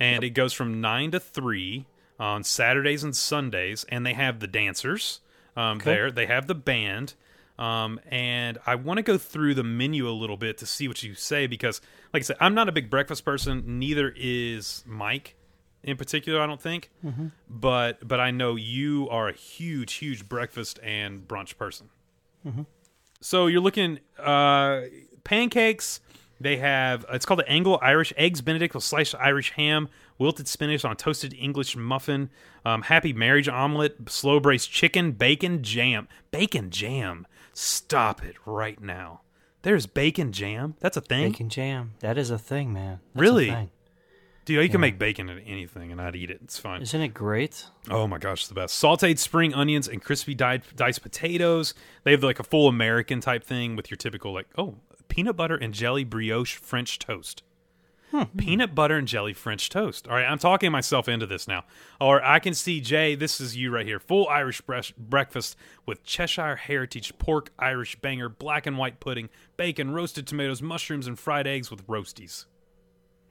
And 0.00 0.24
it 0.24 0.30
goes 0.30 0.52
from 0.52 0.80
nine 0.80 1.10
to 1.10 1.20
three 1.20 1.86
on 2.18 2.44
Saturdays 2.44 3.04
and 3.04 3.14
Sundays, 3.14 3.84
and 3.88 4.06
they 4.06 4.14
have 4.14 4.40
the 4.40 4.46
dancers 4.46 5.20
um, 5.56 5.78
there. 5.80 6.10
They 6.10 6.26
have 6.26 6.46
the 6.46 6.54
band. 6.54 7.14
Um, 7.58 8.00
and 8.08 8.58
I 8.66 8.76
want 8.76 8.98
to 8.98 9.02
go 9.02 9.18
through 9.18 9.54
the 9.54 9.64
menu 9.64 10.08
a 10.08 10.10
little 10.10 10.36
bit 10.36 10.58
to 10.58 10.66
see 10.66 10.86
what 10.86 11.02
you 11.02 11.14
say 11.14 11.48
because, 11.48 11.80
like 12.14 12.22
I 12.22 12.24
said, 12.24 12.36
I'm 12.40 12.54
not 12.54 12.68
a 12.68 12.72
big 12.72 12.88
breakfast 12.88 13.24
person. 13.24 13.78
Neither 13.80 14.14
is 14.16 14.84
Mike, 14.86 15.34
in 15.82 15.96
particular. 15.96 16.40
I 16.40 16.46
don't 16.46 16.60
think, 16.60 16.90
but 17.48 18.06
but 18.06 18.20
I 18.20 18.30
know 18.30 18.56
you 18.56 19.08
are 19.10 19.28
a 19.28 19.32
huge, 19.32 19.94
huge 19.94 20.28
breakfast 20.28 20.78
and 20.82 21.26
brunch 21.26 21.56
person. 21.56 21.88
So 23.20 23.46
you're 23.46 23.60
looking 23.60 23.98
uh, 24.18 24.82
pancakes. 25.24 26.00
They 26.40 26.56
have 26.58 27.04
it's 27.10 27.26
called 27.26 27.40
the 27.40 27.48
Anglo 27.48 27.78
Irish 27.82 28.12
eggs 28.16 28.40
Benedict 28.40 28.74
with 28.74 28.84
sliced 28.84 29.14
Irish 29.16 29.50
ham, 29.52 29.88
wilted 30.18 30.46
spinach 30.46 30.84
on 30.84 30.94
toasted 30.96 31.34
English 31.34 31.76
muffin, 31.76 32.30
um, 32.64 32.82
happy 32.82 33.12
marriage 33.12 33.48
omelet, 33.48 34.08
slow 34.08 34.38
braised 34.38 34.70
chicken, 34.70 35.12
bacon 35.12 35.62
jam, 35.64 36.06
bacon 36.30 36.70
jam. 36.70 37.26
Stop 37.52 38.24
it 38.24 38.36
right 38.46 38.80
now. 38.80 39.22
There's 39.62 39.86
bacon 39.86 40.30
jam. 40.32 40.76
That's 40.78 40.96
a 40.96 41.00
thing. 41.00 41.32
Bacon 41.32 41.48
jam. 41.48 41.94
That 41.98 42.16
is 42.16 42.30
a 42.30 42.38
thing, 42.38 42.72
man. 42.72 43.00
That's 43.14 43.16
a 43.16 43.20
Really? 43.20 43.50
thing. 43.50 43.70
Dude, 44.48 44.62
you 44.62 44.70
can 44.70 44.80
make 44.80 44.98
bacon 44.98 45.28
into 45.28 45.42
anything 45.42 45.92
and 45.92 46.00
I'd 46.00 46.16
eat 46.16 46.30
it. 46.30 46.40
It's 46.42 46.58
fine. 46.58 46.80
Isn't 46.80 47.02
it 47.02 47.12
great? 47.12 47.66
Oh 47.90 48.06
my 48.06 48.16
gosh, 48.16 48.40
it's 48.40 48.48
the 48.48 48.54
best. 48.54 48.82
Sauteed 48.82 49.18
spring 49.18 49.52
onions 49.52 49.86
and 49.86 50.00
crispy 50.02 50.34
di- 50.34 50.62
diced 50.74 51.02
potatoes. 51.02 51.74
They 52.04 52.12
have 52.12 52.22
like 52.22 52.40
a 52.40 52.42
full 52.42 52.66
American 52.66 53.20
type 53.20 53.44
thing 53.44 53.76
with 53.76 53.90
your 53.90 53.98
typical 53.98 54.32
like 54.32 54.46
oh 54.56 54.76
peanut 55.08 55.36
butter 55.36 55.54
and 55.54 55.74
jelly 55.74 56.02
brioche 56.02 56.56
French 56.56 56.98
toast. 56.98 57.42
Hmm. 58.10 58.22
Peanut 58.38 58.74
butter 58.74 58.96
and 58.96 59.06
jelly 59.06 59.34
French 59.34 59.68
toast. 59.68 60.08
All 60.08 60.14
right, 60.14 60.24
I'm 60.24 60.38
talking 60.38 60.72
myself 60.72 61.10
into 61.10 61.26
this 61.26 61.46
now. 61.46 61.64
Or 62.00 62.24
I 62.24 62.38
can 62.38 62.54
see 62.54 62.80
Jay. 62.80 63.14
This 63.14 63.42
is 63.42 63.54
you 63.54 63.70
right 63.70 63.84
here. 63.84 64.00
Full 64.00 64.26
Irish 64.28 64.62
breast- 64.62 64.96
breakfast 64.96 65.56
with 65.84 66.04
Cheshire 66.04 66.56
heritage 66.56 67.18
pork, 67.18 67.50
Irish 67.58 68.00
banger, 68.00 68.30
black 68.30 68.64
and 68.64 68.78
white 68.78 68.98
pudding, 68.98 69.28
bacon, 69.58 69.90
roasted 69.90 70.26
tomatoes, 70.26 70.62
mushrooms, 70.62 71.06
and 71.06 71.18
fried 71.18 71.46
eggs 71.46 71.70
with 71.70 71.86
roasties. 71.86 72.46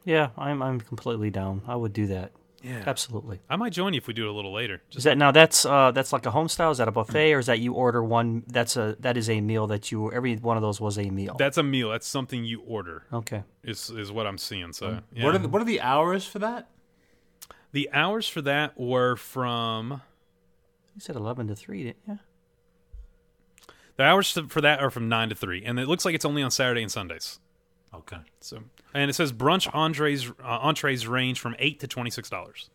Yeah, 0.08 0.30
I'm 0.38 0.64
I'm 0.64 0.80
completely 0.80 1.30
down. 1.30 1.64
I 1.68 1.76
would 1.76 1.92
do 1.92 2.08
that. 2.08 2.32
Yeah, 2.64 2.82
Absolutely. 2.88 3.40
I 3.50 3.58
might 3.58 3.74
join 3.74 3.94
you 3.94 3.98
if 3.98 4.08
we 4.08 4.14
do 4.14 4.26
it 4.26 4.30
a 4.30 4.32
little 4.32 4.54
later. 4.54 4.82
Is 4.90 4.96
Just 4.96 5.04
that 5.04 5.18
now? 5.18 5.32
That's 5.32 5.66
uh, 5.66 5.92
that's 5.92 6.14
like 6.14 6.26
a 6.26 6.32
home 6.32 6.48
style. 6.48 6.72
Is 6.72 6.78
that 6.78 6.88
a 6.88 6.92
buffet, 6.92 7.34
or 7.34 7.40
is 7.40 7.48
that 7.48 7.60
you 7.60 7.74
order 7.74 8.02
one? 8.02 8.44
That's 8.48 8.78
a 8.78 8.96
that 9.02 9.18
is 9.18 9.30
a 9.30 9.42
meal 9.42 9.68
that 9.68 9.92
you 9.92 10.10
every 10.12 10.38
one 10.38 10.56
of 10.56 10.64
those 10.64 10.80
was 10.80 10.98
a 10.98 11.10
meal. 11.10 11.36
that's 11.38 11.58
a 11.58 11.64
meal. 11.64 11.90
That's 11.90 12.08
something 12.08 12.46
you 12.46 12.62
order. 12.62 13.04
okay. 13.12 13.44
Is 13.64 13.90
is 13.90 14.10
what 14.12 14.26
I'm 14.26 14.38
seeing. 14.38 14.72
So 14.72 15.02
yeah. 15.14 15.26
What 15.26 15.36
are 15.36 15.40
the, 15.40 15.50
what 15.50 15.62
are 15.62 15.66
the 15.66 15.82
hours 15.82 16.26
for 16.26 16.40
that? 16.40 16.70
The 17.74 17.90
hours 17.92 18.30
for 18.30 18.42
that 18.44 18.80
were 18.80 19.18
from 19.18 20.02
You 20.96 21.02
said 21.02 21.18
eleven 21.18 21.48
to 21.50 21.56
three, 21.56 21.84
didn't 21.84 21.98
you? 22.08 22.20
the 23.98 24.04
hours 24.04 24.32
for 24.32 24.62
that 24.62 24.80
are 24.80 24.90
from 24.90 25.10
nine 25.10 25.28
to 25.30 25.36
three, 25.36 25.66
and 25.66 25.78
it 25.80 25.88
looks 25.88 26.06
like 26.06 26.16
it's 26.16 26.26
only 26.26 26.42
on 26.42 26.52
Saturday 26.52 26.82
and 26.82 26.92
Sundays. 26.92 27.40
Okay. 27.98 28.18
So, 28.42 28.60
and 28.94 29.10
it 29.10 29.14
says 29.14 29.32
brunch 29.34 29.68
entrees 29.74 30.30
uh, 30.44 30.60
entrees 30.62 31.08
range 31.08 31.40
from 31.40 31.56
eight 31.60 31.80
to 31.82 31.88
twenty 31.88 32.10
six 32.10 32.30
dollars. 32.30 32.70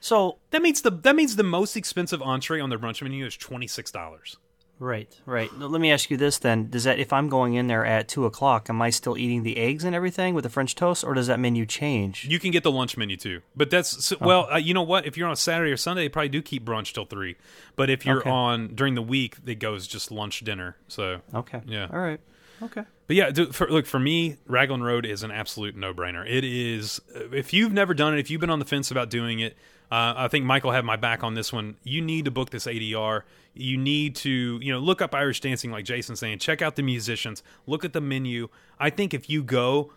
So 0.00 0.38
That 0.50 0.62
means 0.62 0.82
the 0.82 0.90
that 0.90 1.14
means 1.16 1.36
the 1.36 1.42
most 1.44 1.76
expensive 1.76 2.20
entree 2.22 2.60
on 2.60 2.70
their 2.70 2.78
brunch 2.78 3.02
menu 3.02 3.24
is 3.26 3.36
twenty 3.36 3.66
six 3.66 3.90
dollars. 3.92 4.36
right, 4.80 5.12
right. 5.26 5.52
Let 5.58 5.80
me 5.80 5.90
ask 5.92 6.10
you 6.10 6.16
this 6.16 6.38
then: 6.38 6.70
Does 6.70 6.84
that 6.84 6.98
if 6.98 7.12
I'm 7.12 7.28
going 7.28 7.54
in 7.54 7.66
there 7.68 7.84
at 7.84 8.08
two 8.08 8.24
o'clock, 8.24 8.68
am 8.70 8.80
I 8.82 8.90
still 8.90 9.16
eating 9.18 9.42
the 9.44 9.56
eggs 9.56 9.84
and 9.84 9.94
everything 9.94 10.34
with 10.34 10.44
the 10.44 10.50
French 10.50 10.74
toast, 10.74 11.04
or 11.04 11.14
does 11.14 11.26
that 11.28 11.38
menu 11.40 11.64
change? 11.66 12.24
You 12.24 12.38
can 12.40 12.50
get 12.50 12.62
the 12.64 12.70
lunch 12.72 12.96
menu 12.96 13.16
too, 13.16 13.40
but 13.56 13.70
that's 13.70 14.04
so, 14.04 14.16
well, 14.20 14.48
uh, 14.52 14.56
you 14.56 14.74
know 14.74 14.82
what? 14.82 15.06
If 15.06 15.16
you're 15.16 15.28
on 15.28 15.36
Saturday 15.36 15.70
or 15.72 15.76
Sunday, 15.76 16.02
they 16.04 16.08
probably 16.08 16.28
do 16.30 16.42
keep 16.42 16.64
brunch 16.64 16.92
till 16.92 17.04
three. 17.06 17.36
But 17.76 17.90
if 17.90 18.04
you're 18.06 18.20
Okay. 18.20 18.30
on 18.30 18.74
during 18.74 18.94
the 18.94 19.02
week, 19.02 19.36
it 19.46 19.56
goes 19.60 19.86
just 19.86 20.10
lunch 20.10 20.40
dinner. 20.40 20.76
So 20.88 21.20
okay. 21.34 21.60
Yeah. 21.66 21.88
All 21.92 22.00
right. 22.00 22.20
Okay. 22.62 22.82
But 23.08 23.16
yeah, 23.16 23.32
for, 23.52 23.68
look 23.70 23.86
for 23.86 23.98
me, 23.98 24.36
Raglan 24.46 24.82
Road 24.82 25.06
is 25.06 25.22
an 25.22 25.30
absolute 25.30 25.74
no-brainer. 25.74 26.24
It 26.30 26.44
is. 26.44 27.00
If 27.32 27.54
you've 27.54 27.72
never 27.72 27.94
done 27.94 28.12
it, 28.14 28.20
if 28.20 28.30
you've 28.30 28.40
been 28.40 28.50
on 28.50 28.58
the 28.58 28.66
fence 28.66 28.90
about 28.90 29.08
doing 29.08 29.40
it, 29.40 29.56
uh, 29.90 30.12
I 30.14 30.28
think 30.28 30.44
Michael 30.44 30.72
had 30.72 30.84
my 30.84 30.96
back 30.96 31.24
on 31.24 31.32
this 31.32 31.50
one. 31.50 31.76
You 31.82 32.02
need 32.02 32.26
to 32.26 32.30
book 32.30 32.50
this 32.50 32.66
ADR. 32.66 33.22
You 33.54 33.78
need 33.78 34.14
to, 34.16 34.60
you 34.62 34.70
know, 34.70 34.78
look 34.78 35.00
up 35.00 35.14
Irish 35.14 35.40
dancing, 35.40 35.70
like 35.70 35.86
Jason's 35.86 36.20
saying. 36.20 36.38
Check 36.40 36.60
out 36.60 36.76
the 36.76 36.82
musicians. 36.82 37.42
Look 37.66 37.82
at 37.82 37.94
the 37.94 38.00
menu. 38.02 38.50
I 38.78 38.90
think 38.90 39.14
if 39.14 39.30
you 39.30 39.42
go, 39.42 39.90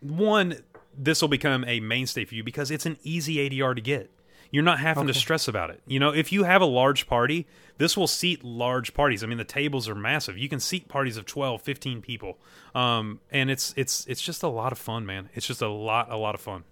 one, 0.00 0.62
this 0.96 1.20
will 1.20 1.28
become 1.28 1.64
a 1.66 1.80
mainstay 1.80 2.24
for 2.24 2.34
you 2.34 2.42
because 2.42 2.70
it's 2.70 2.86
an 2.86 2.96
easy 3.02 3.36
ADR 3.48 3.74
to 3.74 3.82
get. 3.82 4.10
You're 4.50 4.62
not 4.62 4.78
having 4.78 5.06
to 5.06 5.14
stress 5.14 5.48
about 5.48 5.70
it. 5.70 5.80
You 5.86 5.98
know, 5.98 6.10
if 6.10 6.32
you 6.32 6.44
have 6.44 6.62
a 6.62 6.66
large 6.66 7.06
party, 7.06 7.46
this 7.78 7.96
will 7.96 8.06
seat 8.06 8.44
large 8.44 8.94
parties. 8.94 9.24
I 9.24 9.26
mean, 9.26 9.38
the 9.38 9.44
tables 9.44 9.88
are 9.88 9.94
massive. 9.94 10.38
You 10.38 10.48
can 10.48 10.60
seat 10.60 10.88
parties 10.88 11.16
of 11.16 11.26
12, 11.26 11.62
15 11.62 12.02
people. 12.02 12.38
Um, 12.74 13.20
and 13.30 13.50
it's 13.50 13.74
it's 13.76 14.06
it's 14.06 14.22
just 14.22 14.42
a 14.42 14.48
lot 14.48 14.72
of 14.72 14.78
fun, 14.78 15.06
man. 15.06 15.28
It's 15.34 15.46
just 15.46 15.62
a 15.62 15.68
lot 15.68 16.10
a 16.10 16.16
lot 16.16 16.34
of 16.34 16.40
fun. 16.40 16.64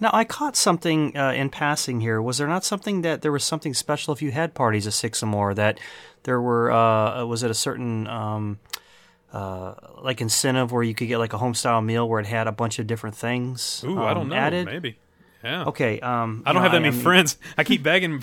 Now 0.00 0.10
I 0.12 0.24
caught 0.24 0.56
something 0.56 1.16
uh, 1.16 1.32
in 1.32 1.50
passing 1.50 2.00
here. 2.00 2.20
Was 2.20 2.38
there 2.38 2.48
not 2.48 2.64
something 2.64 3.02
that 3.02 3.22
there 3.22 3.30
was 3.30 3.44
something 3.44 3.74
special 3.74 4.12
if 4.12 4.22
you 4.22 4.32
had 4.32 4.54
parties 4.54 4.86
of 4.86 4.94
six 4.94 5.22
or 5.22 5.26
more? 5.26 5.54
That 5.54 5.78
there 6.24 6.40
were 6.40 6.72
uh, 6.72 7.24
was 7.24 7.42
it 7.42 7.50
a 7.50 7.54
certain 7.54 8.06
um, 8.06 8.58
uh, 9.32 9.74
like 10.02 10.20
incentive 10.20 10.72
where 10.72 10.82
you 10.82 10.94
could 10.94 11.08
get 11.08 11.18
like 11.18 11.32
a 11.32 11.38
home 11.38 11.54
style 11.54 11.80
meal 11.80 12.08
where 12.08 12.20
it 12.20 12.26
had 12.26 12.46
a 12.46 12.52
bunch 12.52 12.78
of 12.78 12.86
different 12.86 13.16
things? 13.16 13.84
Ooh, 13.86 13.98
I 14.00 14.10
um, 14.10 14.16
don't 14.16 14.28
know. 14.30 14.36
Added. 14.36 14.66
Maybe. 14.66 14.98
Yeah. 15.44 15.64
Okay. 15.64 15.98
Um, 16.00 16.42
I 16.46 16.52
don't 16.52 16.56
know, 16.56 16.62
have 16.62 16.72
that 16.72 16.82
many 16.82 16.94
I'm- 16.94 17.02
friends. 17.02 17.36
I 17.58 17.64
keep 17.64 17.82
begging. 17.90 18.22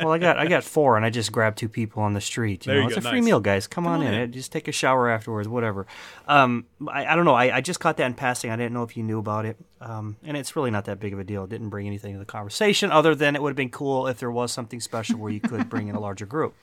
Well, 0.00 0.12
I 0.12 0.18
got 0.18 0.38
I 0.38 0.46
got 0.46 0.64
four, 0.64 0.96
and 0.96 1.04
I 1.04 1.10
just 1.10 1.32
grabbed 1.32 1.58
two 1.58 1.68
people 1.68 2.02
on 2.02 2.14
the 2.14 2.20
street. 2.20 2.64
You 2.66 2.72
There 2.72 2.80
know, 2.82 2.88
you 2.88 2.94
it's 2.94 3.02
go, 3.02 3.08
a 3.08 3.10
free 3.12 3.20
nice. 3.20 3.26
meal, 3.26 3.40
guys. 3.40 3.66
Come, 3.66 3.86
on, 3.86 4.00
on 4.00 4.06
in. 4.06 4.14
in. 4.14 4.32
Just 4.32 4.52
take 4.52 4.68
a 4.68 4.72
shower 4.72 5.08
afterwards, 5.08 5.48
whatever. 5.48 5.86
Um, 6.28 6.66
I, 6.88 7.06
I 7.06 7.16
don't 7.16 7.24
know. 7.24 7.34
I, 7.34 7.56
I 7.56 7.60
just 7.60 7.80
caught 7.80 7.96
that 7.98 8.06
in 8.06 8.14
passing. 8.14 8.50
I 8.50 8.56
didn't 8.56 8.72
know 8.72 8.82
if 8.84 8.96
you 8.96 9.02
knew 9.02 9.18
about 9.18 9.44
it. 9.46 9.56
Um, 9.80 10.16
and 10.24 10.36
it's 10.36 10.56
really 10.56 10.70
not 10.70 10.86
that 10.86 10.98
big 11.00 11.12
of 11.12 11.18
a 11.18 11.24
deal. 11.24 11.44
It 11.44 11.50
didn't 11.50 11.68
bring 11.70 11.86
anything 11.86 12.12
to 12.14 12.18
the 12.18 12.24
conversation, 12.24 12.90
other 12.90 13.14
than 13.14 13.36
it 13.36 13.42
would 13.42 13.50
have 13.50 13.56
been 13.56 13.70
cool 13.70 14.06
if 14.06 14.18
there 14.18 14.30
was 14.30 14.52
something 14.52 14.80
special 14.80 15.18
where 15.18 15.32
you 15.32 15.40
could 15.40 15.68
bring 15.68 15.88
in 15.88 15.94
a 15.94 16.00
larger 16.00 16.26
group. 16.26 16.54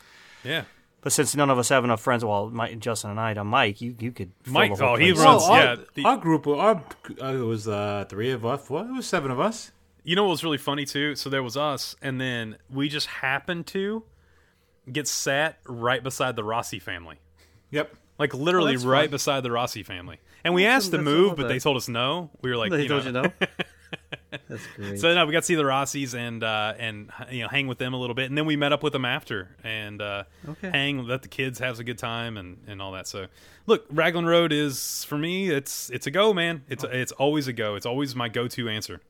yeah. 0.44 0.64
But 1.04 1.12
since 1.12 1.36
none 1.36 1.50
of 1.50 1.58
us 1.60 1.70
have 1.70 1.84
enough 1.84 2.02
friends, 2.02 2.24
well, 2.24 2.50
Mike, 2.50 2.80
Justin 2.80 3.12
and 3.12 3.20
I, 3.20 3.34
to 3.34 3.44
Mike, 3.44 3.82
you 3.82 3.96
you 4.00 4.12
could. 4.12 4.32
fill 4.44 4.54
Mike- 4.54 4.76
the 4.78 4.86
whole 4.86 4.94
oh, 4.94 4.98
he 4.98 5.12
place. 5.14 5.24
runs- 5.26 5.42
Well, 5.44 5.52
our, 5.52 5.64
yeah, 5.64 5.76
the- 5.96 6.06
our 6.06 6.18
group, 6.18 6.48
our 6.48 6.84
uh, 7.22 7.26
it 7.34 7.38
was 7.46 7.68
uh, 7.68 8.06
three 8.10 8.32
of 8.32 8.46
us. 8.46 8.70
What? 8.70 8.86
It 8.88 8.94
was 8.94 9.06
seven 9.06 9.30
of 9.30 9.40
us. 9.40 9.72
You 10.06 10.16
know 10.16 10.24
what 10.24 10.32
was 10.32 10.44
really 10.44 10.58
funny 10.58 10.86
too? 10.86 11.16
So 11.16 11.30
there 11.30 11.44
was 11.44 11.56
us, 11.58 11.96
and 12.02 12.20
then 12.20 12.58
we 12.70 12.90
just 12.90 13.08
happened 13.08 13.68
to 13.68 14.04
get 14.92 15.08
sat 15.08 15.60
right 15.66 16.02
beside 16.04 16.36
the 16.36 16.44
Rossi 16.44 16.80
family. 16.80 17.18
Yep. 17.72 17.96
Like 18.20 18.34
literally 18.34 18.74
that's 18.74 18.86
right 18.86 19.06
fun. 19.06 19.12
beside 19.12 19.44
the 19.44 19.52
Rossi 19.52 19.84
family. 19.84 20.20
And 20.44 20.54
we 20.54 20.66
asked 20.66 20.92
to 20.92 20.98
that's 20.98 21.04
move, 21.06 21.30
all 21.32 21.36
but 21.36 21.44
that- 21.44 21.48
they 21.50 21.60
told 21.60 21.78
us 21.78 21.88
no. 21.88 22.30
We 22.42 22.50
were 22.50 22.58
like, 22.58 22.72
They 22.72 22.84
you 22.84 22.88
told 22.90 23.06
know. 23.12 23.24
you 23.24 23.32
no. 23.42 23.48
That's 24.50 24.66
great. 24.76 25.00
So 25.00 25.14
no, 25.14 25.26
we 25.26 25.32
got 25.32 25.40
to 25.42 25.46
see 25.46 25.56
the 25.56 25.64
Rossis 25.64 26.14
and 26.14 26.44
uh, 26.44 26.74
and 26.78 27.10
you 27.32 27.44
know 27.44 27.48
hang 27.50 27.68
with 27.68 27.78
them 27.78 27.94
a 27.94 27.98
little 27.98 28.16
bit, 28.16 28.30
and 28.30 28.38
then 28.38 28.46
we 28.46 28.56
met 28.56 28.72
up 28.74 28.84
with 28.84 28.94
them 28.94 29.06
after 29.06 29.56
and 29.64 30.02
uh, 30.02 30.24
Okay. 30.50 30.70
hang, 30.70 31.06
let 31.06 31.22
the 31.22 31.28
kids 31.28 31.60
have 31.60 31.80
a 31.80 31.84
good 31.84 31.98
time 31.98 32.38
and, 32.38 32.58
and 32.68 32.82
all 32.82 32.92
that. 32.94 33.08
So 33.08 33.28
look, 33.68 33.86
Raglan 33.92 34.26
Road 34.26 34.52
is 34.52 35.04
for 35.06 35.18
me. 35.18 35.50
It's 35.50 35.90
it's 35.90 36.08
a 36.08 36.12
go, 36.12 36.34
man. 36.34 36.64
It's 36.70 36.84
it's 36.84 37.12
always 37.14 37.48
a 37.48 37.54
go. 37.54 37.76
It's 37.76 37.86
always 37.86 38.16
my 38.16 38.30
go 38.30 38.48
to 38.48 38.70
answer. 38.70 39.02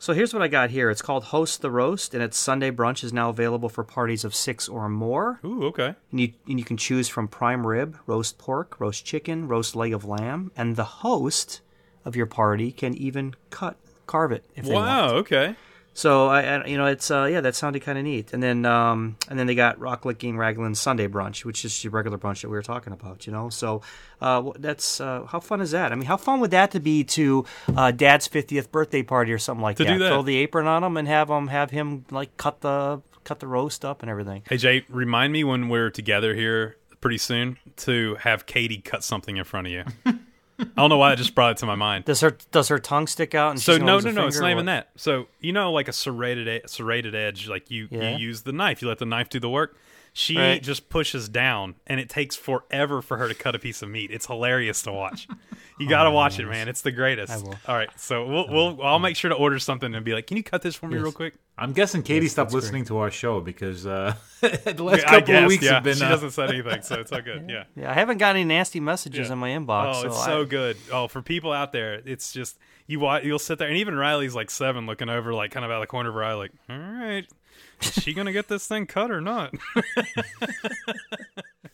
So 0.00 0.14
here's 0.14 0.34
what 0.34 0.42
I 0.42 0.48
got 0.48 0.70
here. 0.70 0.90
It's 0.90 1.00
called 1.00 1.22
Host 1.24 1.62
the 1.62 1.70
Roast, 1.70 2.12
and 2.12 2.24
its 2.24 2.36
Sunday 2.36 2.72
brunch 2.72 3.04
is 3.04 3.12
now 3.12 3.28
available 3.28 3.68
for 3.68 3.84
parties 3.84 4.24
of 4.24 4.34
six 4.34 4.68
or 4.68 4.88
more. 4.88 5.38
Ooh, 5.44 5.66
okay. 5.66 5.94
And 6.10 6.20
you, 6.20 6.32
and 6.48 6.58
you 6.58 6.64
can 6.64 6.76
choose 6.76 7.08
from 7.08 7.28
prime 7.28 7.64
rib, 7.64 7.96
roast 8.08 8.36
pork, 8.36 8.80
roast 8.80 9.04
chicken, 9.04 9.46
roast 9.46 9.76
leg 9.76 9.92
of 9.92 10.04
lamb, 10.04 10.50
and 10.56 10.74
the 10.74 10.82
host 10.84 11.60
of 12.04 12.16
your 12.16 12.26
party 12.26 12.72
can 12.72 12.94
even 12.94 13.36
cut 13.50 13.76
carve 14.12 14.32
it 14.32 14.44
if 14.54 14.66
they 14.66 14.74
Wow. 14.74 15.08
Okay. 15.22 15.56
So 15.94 16.28
I, 16.28 16.40
I 16.42 16.66
you 16.66 16.78
know 16.78 16.86
it's 16.86 17.10
uh, 17.10 17.24
yeah 17.30 17.42
that 17.42 17.54
sounded 17.54 17.82
kind 17.82 17.98
of 17.98 18.04
neat. 18.04 18.32
And 18.32 18.42
then 18.42 18.64
um, 18.64 19.16
and 19.28 19.38
then 19.38 19.46
they 19.46 19.54
got 19.54 19.78
Rollicking 19.78 20.38
Raglan 20.38 20.74
Sunday 20.74 21.06
brunch, 21.06 21.44
which 21.44 21.64
is 21.66 21.84
your 21.84 21.90
regular 21.92 22.16
brunch 22.18 22.40
that 22.42 22.48
we 22.48 22.56
were 22.56 22.62
talking 22.62 22.92
about. 22.94 23.26
You 23.26 23.32
know, 23.32 23.50
so 23.50 23.82
uh, 24.20 24.52
that's 24.58 25.00
uh, 25.00 25.26
how 25.26 25.40
fun 25.40 25.60
is 25.60 25.70
that? 25.72 25.92
I 25.92 25.94
mean, 25.94 26.06
how 26.06 26.16
fun 26.16 26.40
would 26.40 26.50
that 26.52 26.70
to 26.70 26.80
be 26.80 27.04
to 27.18 27.44
uh, 27.76 27.90
Dad's 27.90 28.26
fiftieth 28.26 28.72
birthday 28.72 29.02
party 29.02 29.32
or 29.32 29.38
something 29.38 29.62
like 29.62 29.76
To 29.76 29.84
that? 29.84 29.92
do 29.92 29.98
that. 29.98 30.08
Throw 30.08 30.22
the 30.22 30.36
apron 30.38 30.66
on 30.66 30.82
him 30.82 30.96
and 30.96 31.06
have 31.08 31.28
him 31.28 31.48
have 31.48 31.70
him 31.70 32.04
like 32.10 32.36
cut 32.38 32.62
the 32.62 33.02
cut 33.24 33.40
the 33.40 33.46
roast 33.46 33.84
up 33.84 34.00
and 34.02 34.10
everything. 34.10 34.42
Hey 34.48 34.56
Jay, 34.56 34.84
remind 34.88 35.32
me 35.32 35.44
when 35.44 35.68
we're 35.68 35.90
together 35.90 36.34
here 36.34 36.76
pretty 37.02 37.18
soon 37.18 37.58
to 37.76 38.14
have 38.20 38.46
Katie 38.46 38.78
cut 38.80 39.04
something 39.04 39.36
in 39.36 39.44
front 39.44 39.66
of 39.66 39.72
you. 39.74 39.84
I 40.62 40.80
don't 40.80 40.88
know 40.90 40.98
why 40.98 41.12
I 41.12 41.14
just 41.14 41.34
brought 41.34 41.52
it 41.52 41.56
to 41.58 41.66
my 41.66 41.74
mind. 41.74 42.04
Does 42.04 42.20
her 42.20 42.36
does 42.50 42.68
her 42.68 42.78
tongue 42.78 43.06
stick 43.06 43.34
out? 43.34 43.50
And 43.52 43.60
So 43.60 43.76
no, 43.78 43.98
no, 43.98 44.10
no. 44.10 44.26
It's 44.26 44.40
not 44.40 44.50
even 44.50 44.66
that. 44.66 44.90
So 44.96 45.26
you 45.40 45.52
know, 45.52 45.72
like 45.72 45.88
a 45.88 45.92
serrated, 45.92 46.48
e- 46.48 46.66
serrated 46.66 47.14
edge, 47.14 47.48
like 47.48 47.70
you 47.70 47.88
Yeah. 47.90 48.16
you 48.16 48.26
use 48.28 48.42
the 48.42 48.52
knife. 48.52 48.82
You 48.82 48.88
let 48.88 48.98
the 48.98 49.06
knife 49.06 49.28
do 49.28 49.40
the 49.40 49.50
work. 49.50 49.76
She 50.14 50.36
Right. 50.36 50.62
just 50.62 50.90
pushes 50.90 51.28
down, 51.30 51.76
and 51.86 51.98
it 51.98 52.10
takes 52.10 52.36
forever 52.36 53.00
for 53.00 53.16
her 53.16 53.28
to 53.28 53.34
cut 53.34 53.54
a 53.54 53.58
piece 53.58 53.80
of 53.80 53.88
meat. 53.88 54.10
It's 54.10 54.26
hilarious 54.26 54.82
to 54.82 54.92
watch. 54.92 55.26
You 55.80 55.88
got 55.88 56.02
to 56.04 56.10
watch 56.10 56.38
it, 56.38 56.46
man. 56.46 56.68
It's 56.68 56.82
the 56.82 56.92
greatest. 56.92 57.32
I 57.32 57.38
will. 57.38 57.54
All 57.66 57.74
right, 57.74 57.88
so 57.98 58.26
we'll, 58.26 58.46
we'll 58.48 58.82
I'll 58.82 58.98
make 58.98 59.16
sure 59.16 59.30
to 59.30 59.34
order 59.34 59.58
something 59.58 59.94
and 59.94 60.04
be 60.04 60.12
like, 60.12 60.26
"Can 60.26 60.36
you 60.36 60.42
cut 60.42 60.60
this 60.60 60.76
for 60.76 60.86
me 60.86 60.96
Yes. 60.96 61.02
real 61.02 61.12
quick?" 61.12 61.34
I'm 61.56 61.72
guessing 61.72 62.02
Katie 62.02 62.28
stopped 62.28 62.52
listening 62.52 62.84
to 62.86 62.98
our 62.98 63.10
show 63.10 63.40
because 63.40 63.86
uh, 63.86 64.14
the 64.42 64.82
last 64.82 65.04
couple 65.04 65.20
guess, 65.22 65.42
of 65.44 65.48
weeks 65.48 65.64
yeah. 65.64 65.74
have 65.74 65.82
been. 65.84 65.96
she 65.96 66.04
uh, 66.04 66.08
doesn't 66.10 66.32
say 66.32 66.44
anything, 66.46 66.82
so 66.82 66.96
it's 67.00 67.10
all 67.10 67.20
good. 67.22 67.46
Yeah. 67.48 67.64
Yeah, 67.74 67.90
I 67.90 67.94
haven't 67.94 68.18
got 68.18 68.36
any 68.36 68.44
nasty 68.44 68.80
messages 68.80 69.28
Yeah. 69.28 69.32
in 69.32 69.38
my 69.38 69.48
inbox. 69.50 69.94
Oh, 69.96 70.02
so 70.02 70.06
it's 70.08 70.18
I- 70.20 70.26
so 70.26 70.44
good. 70.44 70.76
Oh, 70.92 71.08
for 71.08 71.22
people 71.22 71.52
out 71.52 71.72
there, 71.72 72.02
it's 72.04 72.32
just 72.34 72.58
you. 72.86 73.00
wa- 73.00 73.20
You'll 73.22 73.38
sit 73.38 73.58
there, 73.58 73.68
and 73.68 73.78
even 73.78 73.96
Riley's 73.96 74.34
like 74.34 74.50
seven, 74.50 74.84
looking 74.84 75.08
over, 75.08 75.32
like 75.32 75.52
kind 75.52 75.64
of 75.64 75.70
out 75.70 75.76
of 75.76 75.82
the 75.82 75.86
corner 75.86 76.10
of 76.10 76.14
her 76.16 76.22
eye, 76.24 76.34
like, 76.34 76.52
"All 76.68 76.76
right, 76.78 77.26
is 77.82 78.02
she 78.02 78.12
gonna 78.12 78.32
get 78.32 78.48
this 78.48 78.66
thing 78.66 78.86
cut 78.86 79.10
or 79.10 79.20
not?" 79.20 79.54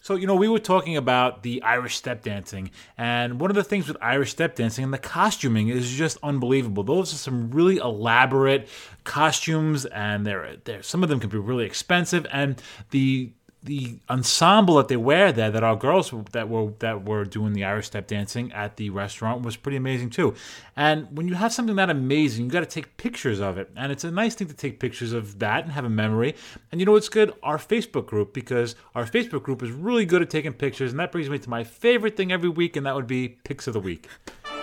So, 0.01 0.15
you 0.15 0.27
know, 0.27 0.37
we 0.37 0.49
were 0.49 0.59
talking 0.59 0.97
about 0.97 1.43
the 1.43 1.61
Irish 1.63 1.97
step 1.97 2.23
dancing, 2.23 2.71
and 2.97 3.41
one 3.41 3.51
of 3.51 3.57
the 3.57 3.63
things 3.63 3.89
with 3.89 3.97
Irish 4.01 4.31
step 4.31 4.55
dancing 4.55 4.85
and 4.85 4.95
the 4.95 4.99
costuming 4.99 5.69
is 5.69 5.91
just 5.91 6.17
unbelievable. 6.23 6.83
Those 6.83 7.13
are 7.13 7.17
some 7.19 7.51
really 7.51 7.77
elaborate 7.77 8.69
costumes, 9.05 9.85
and 9.85 10.27
they're, 10.27 10.57
they're 10.65 10.83
some 10.83 11.03
of 11.03 11.11
them 11.11 11.21
can 11.21 11.29
be 11.29 11.37
really 11.37 11.67
expensive, 11.67 12.27
and 12.33 12.63
the 12.91 13.33
the 13.63 13.99
ensemble 14.09 14.77
that 14.77 14.87
they 14.89 14.97
wear 14.97 15.33
there, 15.33 15.51
that 15.51 15.65
our 15.65 15.75
girls 15.75 16.15
that 16.33 16.49
were 16.49 16.73
that 16.79 17.05
were 17.05 17.25
doing 17.25 17.55
the 17.55 17.65
Irish 17.65 17.87
step 17.87 18.07
dancing 18.07 18.53
at 18.53 18.77
the 18.77 18.91
restaurant 18.91 19.43
was 19.43 19.57
pretty 19.57 19.77
amazing 19.77 20.11
too. 20.11 20.35
And 20.77 21.09
when 21.17 21.27
you 21.27 21.35
have 21.35 21.53
something 21.53 21.75
that 21.77 21.91
amazing, 21.91 22.45
you 22.45 22.51
got 22.53 22.61
to 22.61 22.67
take 22.67 22.97
pictures 22.97 23.41
of 23.41 23.59
it, 23.59 23.71
and 23.77 23.91
it's 23.91 24.05
a 24.05 24.11
nice 24.13 24.37
thing 24.37 24.47
to 24.49 24.55
take 24.55 24.79
pictures 24.79 25.13
of 25.13 25.41
that 25.41 25.65
and 25.65 25.73
have 25.73 25.85
a 25.85 25.91
memory. 25.91 26.37
And 26.71 26.81
you 26.81 26.87
know 26.87 26.93
what's 26.93 27.09
good? 27.09 27.35
Our 27.43 27.59
Facebook 27.59 28.07
group 28.07 28.33
because 28.33 28.77
our 28.95 29.05
Facebook 29.05 29.43
group 29.43 29.63
is 29.63 29.73
really 29.73 30.07
good 30.07 30.23
at 30.23 30.31
taking 30.31 30.53
pictures, 30.53 30.93
and 30.93 31.01
that 31.01 31.11
brings 31.11 31.29
me 31.29 31.39
to 31.39 31.51
my 31.51 31.65
favorite 31.65 32.17
thing 32.17 32.31
every 32.31 32.49
week, 32.49 32.77
and 32.77 32.87
that 32.87 32.95
would 32.95 33.09
be 33.09 33.29
pics 33.43 33.67
of 33.67 33.75
the 33.75 33.81
week. 33.81 34.07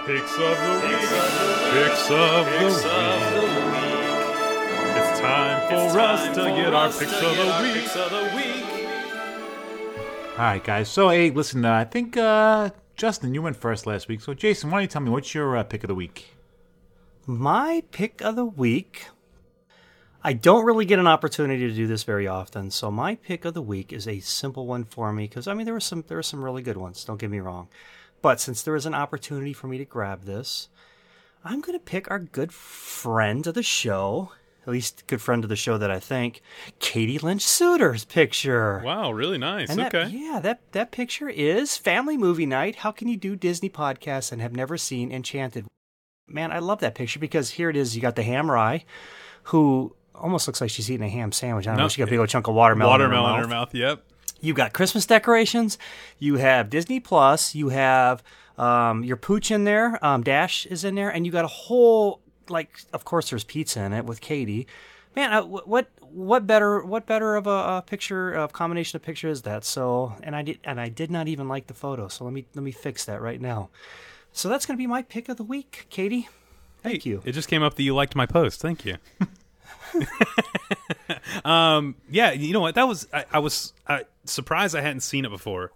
Pics 0.05 0.33
of 0.33 0.39
the 0.39 0.87
week. 0.87 0.99
Pics 1.73 2.09
of 2.11 2.45
the 2.45 2.65
week. 2.65 3.85
It's 4.97 5.19
time 5.19 5.91
for 5.91 5.99
us 5.99 6.27
to 6.35 6.43
get 6.43 6.73
our 6.73 6.87
picks 6.89 7.21
of 7.21 7.35
the 7.35 8.31
week. 8.33 8.44
All 10.37 10.41
right, 10.41 10.61
guys. 10.61 10.89
So, 10.89 11.07
hey, 11.07 11.31
listen, 11.31 11.63
uh, 11.63 11.73
I 11.73 11.85
think 11.85 12.17
uh, 12.17 12.71
Justin, 12.97 13.33
you 13.33 13.41
went 13.41 13.55
first 13.55 13.87
last 13.87 14.09
week. 14.09 14.19
So, 14.19 14.33
Jason, 14.33 14.69
why 14.69 14.79
don't 14.79 14.81
you 14.81 14.87
tell 14.89 15.01
me 15.01 15.09
what's 15.09 15.33
your 15.33 15.55
uh, 15.55 15.63
pick 15.63 15.85
of 15.85 15.87
the 15.87 15.95
week? 15.95 16.35
My 17.25 17.83
pick 17.91 18.21
of 18.21 18.35
the 18.35 18.43
week. 18.43 19.07
I 20.25 20.33
don't 20.33 20.65
really 20.65 20.83
get 20.83 20.99
an 20.99 21.07
opportunity 21.07 21.65
to 21.69 21.73
do 21.73 21.87
this 21.87 22.03
very 22.03 22.27
often, 22.27 22.69
so 22.69 22.91
my 22.91 23.15
pick 23.15 23.45
of 23.45 23.53
the 23.53 23.61
week 23.61 23.93
is 23.93 24.09
a 24.09 24.19
simple 24.19 24.67
one 24.67 24.83
for 24.83 25.13
me 25.13 25.23
because 25.23 25.47
I 25.47 25.53
mean 25.53 25.63
there 25.63 25.73
were 25.73 25.79
some 25.79 26.03
there 26.07 26.17
were 26.17 26.23
some 26.23 26.43
really 26.43 26.63
good 26.63 26.77
ones. 26.77 27.05
Don't 27.05 27.19
get 27.19 27.29
me 27.29 27.39
wrong, 27.39 27.69
but 28.21 28.41
since 28.41 28.61
there 28.61 28.75
is 28.75 28.85
an 28.85 28.93
opportunity 28.93 29.53
for 29.53 29.67
me 29.67 29.77
to 29.77 29.85
grab 29.85 30.23
this, 30.23 30.67
I'm 31.45 31.61
going 31.61 31.79
to 31.79 31.85
pick 31.85 32.11
our 32.11 32.19
good 32.19 32.51
friend 32.51 33.47
of 33.47 33.53
the 33.53 33.63
show, 33.63 34.31
at 34.65 34.71
least 34.71 35.03
good 35.07 35.21
friend 35.21 35.43
of 35.43 35.49
the 35.49 35.55
show 35.55 35.77
that 35.77 35.91
I 35.91 35.99
think, 35.99 36.41
Katie 36.79 37.19
Lynch 37.19 37.43
Suter's 37.45 38.03
picture. 38.05 38.81
Wow, 38.83 39.11
really 39.11 39.37
nice. 39.37 39.69
And 39.69 39.79
that- 39.79 39.93
okay. 39.93 40.09
yeah, 40.15 40.39
that 40.41 40.61
that 40.71 40.91
picture 40.91 41.29
is 41.29 41.77
family 41.77 42.17
movie 42.17 42.45
night. 42.45 42.77
How 42.77 42.91
can 42.91 43.07
you 43.07 43.17
do 43.17 43.35
Disney 43.35 43.69
podcasts 43.69 44.31
and 44.31 44.41
have 44.41 44.55
never 44.55 44.77
seen 44.77 45.11
Enchanted? 45.11 45.65
Man, 46.27 46.51
I 46.51 46.59
love 46.59 46.79
that 46.79 46.95
picture 46.95 47.19
because 47.19 47.51
here 47.51 47.69
it 47.69 47.75
is. 47.75 47.95
You 47.95 48.01
got 48.01 48.15
the 48.15 48.23
ham 48.23 48.49
eye, 48.49 48.83
who 49.43 49.95
almost 50.15 50.47
looks 50.47 50.61
like 50.61 50.69
she's 50.71 50.89
eating 50.89 51.05
a 51.05 51.09
ham 51.09 51.31
sandwich. 51.31 51.67
I 51.67 51.71
don't 51.71 51.77
know. 51.77 51.83
No, 51.83 51.89
She 51.89 51.99
got 51.99 52.07
a 52.07 52.11
big 52.11 52.19
old 52.19 52.29
chunk 52.29 52.47
of 52.47 52.55
watermelon. 52.55 52.89
Watermelon 52.91 53.29
in 53.29 53.35
in 53.35 53.35
her 53.37 53.41
her 53.43 53.47
mouth. 53.47 53.67
mouth. 53.73 53.75
Yep. 53.75 54.03
You 54.41 54.53
got 54.53 54.73
Christmas 54.73 55.05
decorations. 55.05 55.77
You 56.19 56.35
have 56.37 56.69
Disney 56.69 56.99
Plus. 56.99 57.53
You 57.55 57.69
have 57.69 58.23
um, 58.57 59.03
your 59.03 59.17
pooch 59.17 59.51
in 59.51 59.63
there. 59.65 60.03
Um, 60.03 60.23
Dash 60.23 60.65
is 60.65 60.83
in 60.83 60.95
there, 60.95 61.09
and 61.09 61.25
you 61.25 61.31
got 61.31 61.45
a 61.45 61.49
whole 61.49 62.21
like. 62.49 62.81
Of 62.93 63.05
course, 63.05 63.29
there's 63.29 63.43
pizza 63.43 63.81
in 63.81 63.93
it 63.93 64.05
with 64.05 64.21
Katie. 64.21 64.67
Man, 65.15 65.31
uh, 65.31 65.43
what 65.43 65.89
what 66.01 66.45
better 66.45 66.83
what 66.83 67.05
better 67.05 67.35
of 67.35 67.47
a, 67.47 67.49
a 67.49 67.83
picture 67.85 68.33
of 68.33 68.53
combination 68.53 68.97
of 68.97 69.01
pictures 69.01 69.39
is 69.39 69.41
that? 69.43 69.63
So, 69.63 70.13
and 70.23 70.35
I 70.35 70.41
did 70.41 70.59
and 70.63 70.79
I 70.79 70.89
did 70.89 71.09
not 71.11 71.27
even 71.27 71.47
like 71.47 71.67
the 71.67 71.73
photo. 71.73 72.07
So 72.07 72.23
let 72.25 72.33
me 72.33 72.45
let 72.53 72.63
me 72.63 72.71
fix 72.71 73.05
that 73.05 73.21
right 73.21 73.39
now. 73.39 73.69
So 74.33 74.49
that's 74.49 74.65
gonna 74.65 74.77
be 74.77 74.87
my 74.87 75.01
pick 75.01 75.29
of 75.29 75.37
the 75.37 75.43
week, 75.43 75.87
Katie. 75.89 76.27
Thank 76.83 77.03
Hey, 77.03 77.09
you. 77.09 77.21
It 77.25 77.31
just 77.31 77.47
came 77.47 77.63
up 77.63 77.75
that 77.75 77.83
you 77.83 77.95
liked 77.95 78.15
my 78.15 78.25
post. 78.25 78.61
Thank 78.61 78.85
you. 78.85 78.97
um, 81.45 81.95
yeah, 82.09 82.31
you 82.31 82.53
know 82.53 82.59
what? 82.59 82.75
That 82.75 82.87
was 82.87 83.07
I, 83.13 83.25
I 83.31 83.39
was 83.39 83.73
uh, 83.87 83.99
surprised 84.25 84.75
I 84.75 84.81
hadn't 84.81 85.01
seen 85.01 85.25
it 85.25 85.31
before. 85.31 85.71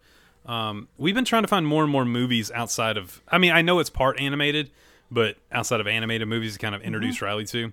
Um, 0.45 0.87
we've 0.97 1.15
been 1.15 1.25
trying 1.25 1.43
to 1.43 1.47
find 1.47 1.65
more 1.65 1.83
and 1.83 1.91
more 1.91 2.05
movies 2.05 2.51
outside 2.51 2.97
of. 2.97 3.21
I 3.27 3.37
mean, 3.37 3.51
I 3.51 3.61
know 3.61 3.79
it's 3.79 3.89
part 3.89 4.19
animated, 4.19 4.71
but 5.11 5.37
outside 5.51 5.79
of 5.79 5.87
animated 5.87 6.27
movies, 6.27 6.53
to 6.53 6.59
kind 6.59 6.75
of 6.75 6.81
introduce 6.81 7.17
mm-hmm. 7.17 7.25
Riley 7.25 7.45
to. 7.45 7.71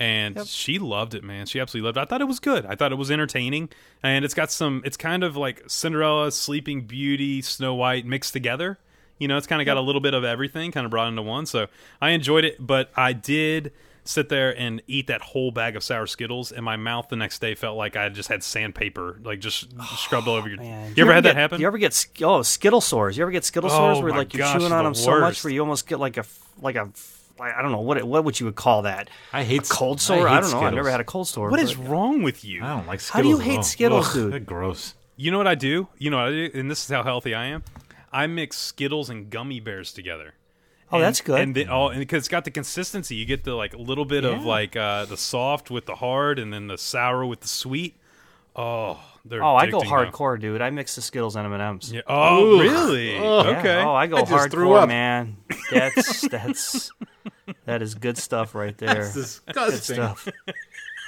And 0.00 0.46
she 0.46 0.78
loved 0.78 1.14
it, 1.14 1.24
man. 1.24 1.46
She 1.46 1.58
absolutely 1.58 1.88
loved 1.88 1.98
it. 1.98 2.02
I 2.02 2.04
thought 2.04 2.20
it 2.20 2.28
was 2.28 2.38
good. 2.38 2.64
I 2.66 2.76
thought 2.76 2.92
it 2.92 2.98
was 2.98 3.10
entertaining, 3.10 3.68
and 4.02 4.24
it's 4.24 4.34
got 4.34 4.52
some. 4.52 4.80
It's 4.84 4.96
kind 4.96 5.24
of 5.24 5.36
like 5.36 5.64
Cinderella, 5.66 6.30
Sleeping 6.30 6.82
Beauty, 6.82 7.42
Snow 7.42 7.74
White 7.74 8.06
mixed 8.06 8.32
together. 8.32 8.78
You 9.18 9.26
know, 9.26 9.36
it's 9.36 9.48
kind 9.48 9.60
of 9.60 9.66
got 9.66 9.76
a 9.76 9.80
little 9.80 10.00
bit 10.00 10.14
of 10.14 10.22
everything, 10.22 10.70
kind 10.70 10.84
of 10.84 10.90
brought 10.90 11.08
into 11.08 11.22
one. 11.22 11.46
So 11.46 11.66
I 12.00 12.10
enjoyed 12.10 12.44
it, 12.44 12.64
but 12.64 12.90
I 12.94 13.12
did 13.12 13.72
sit 14.08 14.30
there 14.30 14.58
and 14.58 14.80
eat 14.86 15.06
that 15.08 15.20
whole 15.20 15.50
bag 15.50 15.76
of 15.76 15.84
sour 15.84 16.06
Skittles, 16.06 16.50
and 16.50 16.64
my 16.64 16.76
mouth 16.76 17.08
the 17.10 17.16
next 17.16 17.40
day 17.40 17.54
felt 17.54 17.76
like 17.76 17.94
I 17.94 18.08
just 18.08 18.30
had 18.30 18.42
sandpaper, 18.42 19.20
like 19.22 19.38
just 19.40 19.68
scrubbed 19.98 20.26
all 20.26 20.34
over 20.34 20.48
your. 20.48 20.58
Oh, 20.60 20.64
man, 20.64 20.94
you 20.96 21.02
ever 21.04 21.12
had 21.12 21.24
that 21.24 21.36
happen? 21.36 21.60
You 21.60 21.66
ever 21.66 21.76
get 21.78 21.92
sk- 21.92 22.22
oh 22.22 22.42
Skittle 22.42 22.80
sores? 22.80 23.16
You 23.18 23.22
ever 23.22 23.30
get 23.30 23.44
Skittle 23.44 23.70
Oh, 23.70 23.76
sores 23.76 24.02
where 24.02 24.12
like 24.12 24.32
you're 24.32 24.40
gosh, 24.40 24.58
chewing 24.58 24.72
on 24.72 24.78
the 24.78 24.90
them 24.90 24.94
so 24.94 25.20
much 25.20 25.44
where 25.44 25.52
you 25.52 25.60
almost 25.60 25.86
get 25.86 26.00
like 26.00 26.16
a 26.16 26.24
like 26.62 26.76
a 26.76 26.88
I 27.40 27.62
don't 27.62 27.70
know 27.70 27.80
what 27.80 27.98
it, 27.98 28.06
what 28.06 28.24
would 28.24 28.40
you 28.40 28.46
would 28.46 28.56
call 28.56 28.82
that? 28.82 29.10
I 29.32 29.44
hate 29.44 29.66
a 29.66 29.72
cold 29.72 29.98
I 29.98 30.00
sore. 30.00 30.16
hate 30.28 30.34
I, 30.34 30.40
don't 30.40 30.50
know. 30.50 30.60
I've 30.60 30.74
never 30.74 30.90
had 30.90 31.00
a 31.00 31.04
cold 31.04 31.28
sore. 31.28 31.50
what 31.50 31.60
is 31.60 31.74
but- 31.74 31.86
wrong 31.88 32.22
with 32.22 32.44
you? 32.44 32.64
I 32.64 32.68
don't 32.70 32.86
like 32.86 33.00
Skittles. 33.00 33.10
How 33.12 33.22
do 33.22 33.28
you 33.28 33.38
hate 33.38 33.58
all. 33.58 33.62
Skittles, 33.62 34.16
Ugh, 34.16 34.30
dude? 34.32 34.46
Gross. 34.46 34.94
You 35.16 35.30
know 35.30 35.38
what 35.38 35.46
I 35.46 35.54
do? 35.54 35.86
You 35.98 36.10
know 36.10 36.16
what 36.16 36.26
I 36.28 36.30
do? 36.30 36.50
And 36.54 36.70
this 36.70 36.82
is 36.84 36.90
how 36.90 37.02
healthy 37.04 37.34
I 37.34 37.46
am. 37.46 37.62
I 38.12 38.26
mix 38.26 38.56
Skittles 38.56 39.10
and 39.10 39.28
gummy 39.30 39.60
bears 39.60 39.92
together. 39.92 40.34
Oh, 40.90 40.96
And- 40.96 41.04
that's 41.04 41.20
good. 41.20 41.40
And 41.40 41.54
then, 41.54 41.68
oh, 41.70 41.88
and 41.88 41.98
because 42.00 42.18
it's 42.20 42.28
got 42.28 42.44
the 42.44 42.50
consistency, 42.50 43.14
you 43.14 43.26
get 43.26 43.44
the 43.44 43.54
like 43.54 43.74
a 43.74 43.78
little 43.78 44.04
bit 44.06 44.24
of 44.24 44.44
like 44.44 44.74
uh, 44.76 45.04
the 45.04 45.16
soft 45.16 45.70
with 45.70 45.86
the 45.86 45.96
hard, 45.96 46.38
and 46.38 46.52
then 46.52 46.66
the 46.68 46.78
sour 46.78 47.26
with 47.26 47.40
the 47.40 47.48
sweet. 47.48 47.94
Oh, 48.56 48.98
they're 49.24 49.42
Oh, 49.44 49.54
I 49.54 49.66
go 49.66 49.80
addicting, 49.80 49.84
though. 49.84 50.10
hardcore, 50.10 50.40
dude. 50.40 50.60
I 50.62 50.70
mix 50.70 50.94
the 50.96 51.02
Skittles 51.02 51.36
and 51.36 51.46
M 51.46 51.52
and 51.52 51.62
M's. 51.62 51.92
Yeah. 51.92 52.00
Oh, 52.06 52.58
really? 52.58 53.12
Yeah. 53.14 53.20
Okay. 53.58 53.76
Oh, 53.82 53.94
I 53.94 54.06
go 54.06 54.16
I 54.16 54.22
just 54.24 54.50
threw 54.50 54.68
hardcore, 54.70 54.82
up. 54.82 54.88
man. 54.88 55.36
That's 55.70 56.22
that's 56.28 56.90
that 57.66 57.82
is 57.82 57.94
good 57.94 58.16
stuff 58.18 58.54
right 58.54 58.76
there. 58.78 58.94
That's 59.04 59.40
Good 59.40 59.54
disgusting. 59.70 59.94
stuff. 59.96 60.28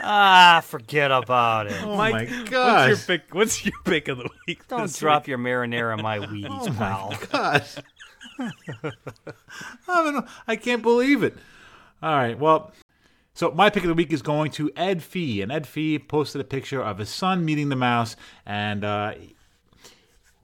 ah, 0.03 0.63
forget 0.65 1.11
about 1.11 1.67
it. 1.69 1.83
Oh 1.83 1.97
Mike, 1.97 2.31
my 2.31 2.43
god! 2.45 2.91
What's 2.91 3.09
your 3.09 3.19
pick? 3.19 3.35
What's 3.35 3.65
your 3.65 3.75
pick 3.85 4.09
of 4.09 4.19
the 4.19 4.29
week? 4.47 4.69
Don't 4.69 4.95
drop 4.99 5.23
week? 5.23 5.29
your 5.29 5.39
marinara 5.39 5.97
in 5.97 6.03
my 6.03 6.19
Wheaties, 6.27 6.77
pal. 6.77 7.11
My 7.11 7.19
gosh. 7.33 7.75
I 8.41 8.93
don't 9.87 10.15
know. 10.15 10.27
I 10.47 10.57
can't 10.57 10.83
believe 10.83 11.23
it. 11.23 11.37
All 12.03 12.15
right. 12.17 12.39
Well, 12.39 12.73
so 13.35 13.51
my 13.51 13.71
pick 13.71 13.85
of 13.85 13.89
the 13.89 13.95
week 13.95 14.13
is 14.13 14.23
going 14.23 14.51
to 14.53 14.71
Ed 14.77 15.03
Fee, 15.03 15.43
and 15.43 15.53
Ed 15.53 15.67
Fee 15.67 15.99
posted 15.99 16.41
a 16.41 16.45
picture 16.45 16.83
of 16.83 16.99
his 16.99 17.11
son 17.11 17.45
meeting 17.45 17.69
the 17.69 17.77
mouse. 17.77 18.17
And 18.47 18.85
uh, 18.85 19.15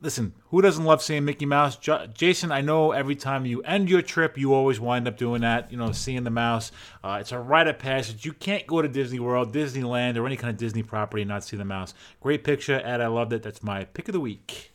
listen, 0.00 0.34
who 0.50 0.62
doesn't 0.62 0.84
love 0.84 1.02
seeing 1.02 1.24
Mickey 1.24 1.46
Mouse? 1.46 1.76
J- 1.76 2.08
Jason, 2.14 2.52
I 2.52 2.60
know 2.60 2.92
every 2.92 3.16
time 3.16 3.46
you 3.46 3.62
end 3.62 3.88
your 3.88 4.02
trip, 4.02 4.38
you 4.38 4.54
always 4.54 4.78
wind 4.78 5.08
up 5.08 5.16
doing 5.16 5.40
that. 5.40 5.70
You 5.70 5.78
know, 5.78 5.92
seeing 5.92 6.24
the 6.24 6.30
mouse. 6.30 6.72
Uh, 7.02 7.18
it's 7.20 7.32
a 7.32 7.38
rite 7.38 7.68
of 7.68 7.78
passage. 7.78 8.24
You 8.24 8.32
can't 8.32 8.66
go 8.66 8.82
to 8.82 8.88
Disney 8.88 9.20
World, 9.20 9.52
Disneyland, 9.52 10.16
or 10.16 10.26
any 10.26 10.36
kind 10.36 10.50
of 10.50 10.56
Disney 10.56 10.82
property 10.82 11.22
and 11.22 11.28
not 11.28 11.44
see 11.44 11.56
the 11.56 11.64
mouse. 11.64 11.94
Great 12.20 12.44
picture, 12.44 12.80
Ed. 12.84 13.00
I 13.00 13.06
loved 13.08 13.32
it. 13.32 13.42
That's 13.42 13.62
my 13.62 13.84
pick 13.84 14.08
of 14.08 14.12
the 14.12 14.20
week. 14.20 14.72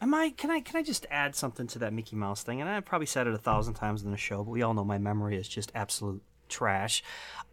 Am 0.00 0.14
I? 0.14 0.30
Can 0.30 0.50
I? 0.50 0.60
Can 0.60 0.76
I 0.76 0.82
just 0.82 1.06
add 1.10 1.34
something 1.34 1.66
to 1.68 1.78
that 1.80 1.92
Mickey 1.92 2.16
Mouse 2.16 2.42
thing? 2.42 2.60
And 2.60 2.68
I 2.68 2.80
probably 2.80 3.06
said 3.06 3.26
it 3.26 3.34
a 3.34 3.38
thousand 3.38 3.74
times 3.74 4.02
in 4.02 4.10
the 4.10 4.16
show, 4.16 4.44
but 4.44 4.50
we 4.50 4.62
all 4.62 4.74
know 4.74 4.84
my 4.84 4.98
memory 4.98 5.36
is 5.36 5.48
just 5.48 5.72
absolute 5.74 6.22
trash. 6.48 7.02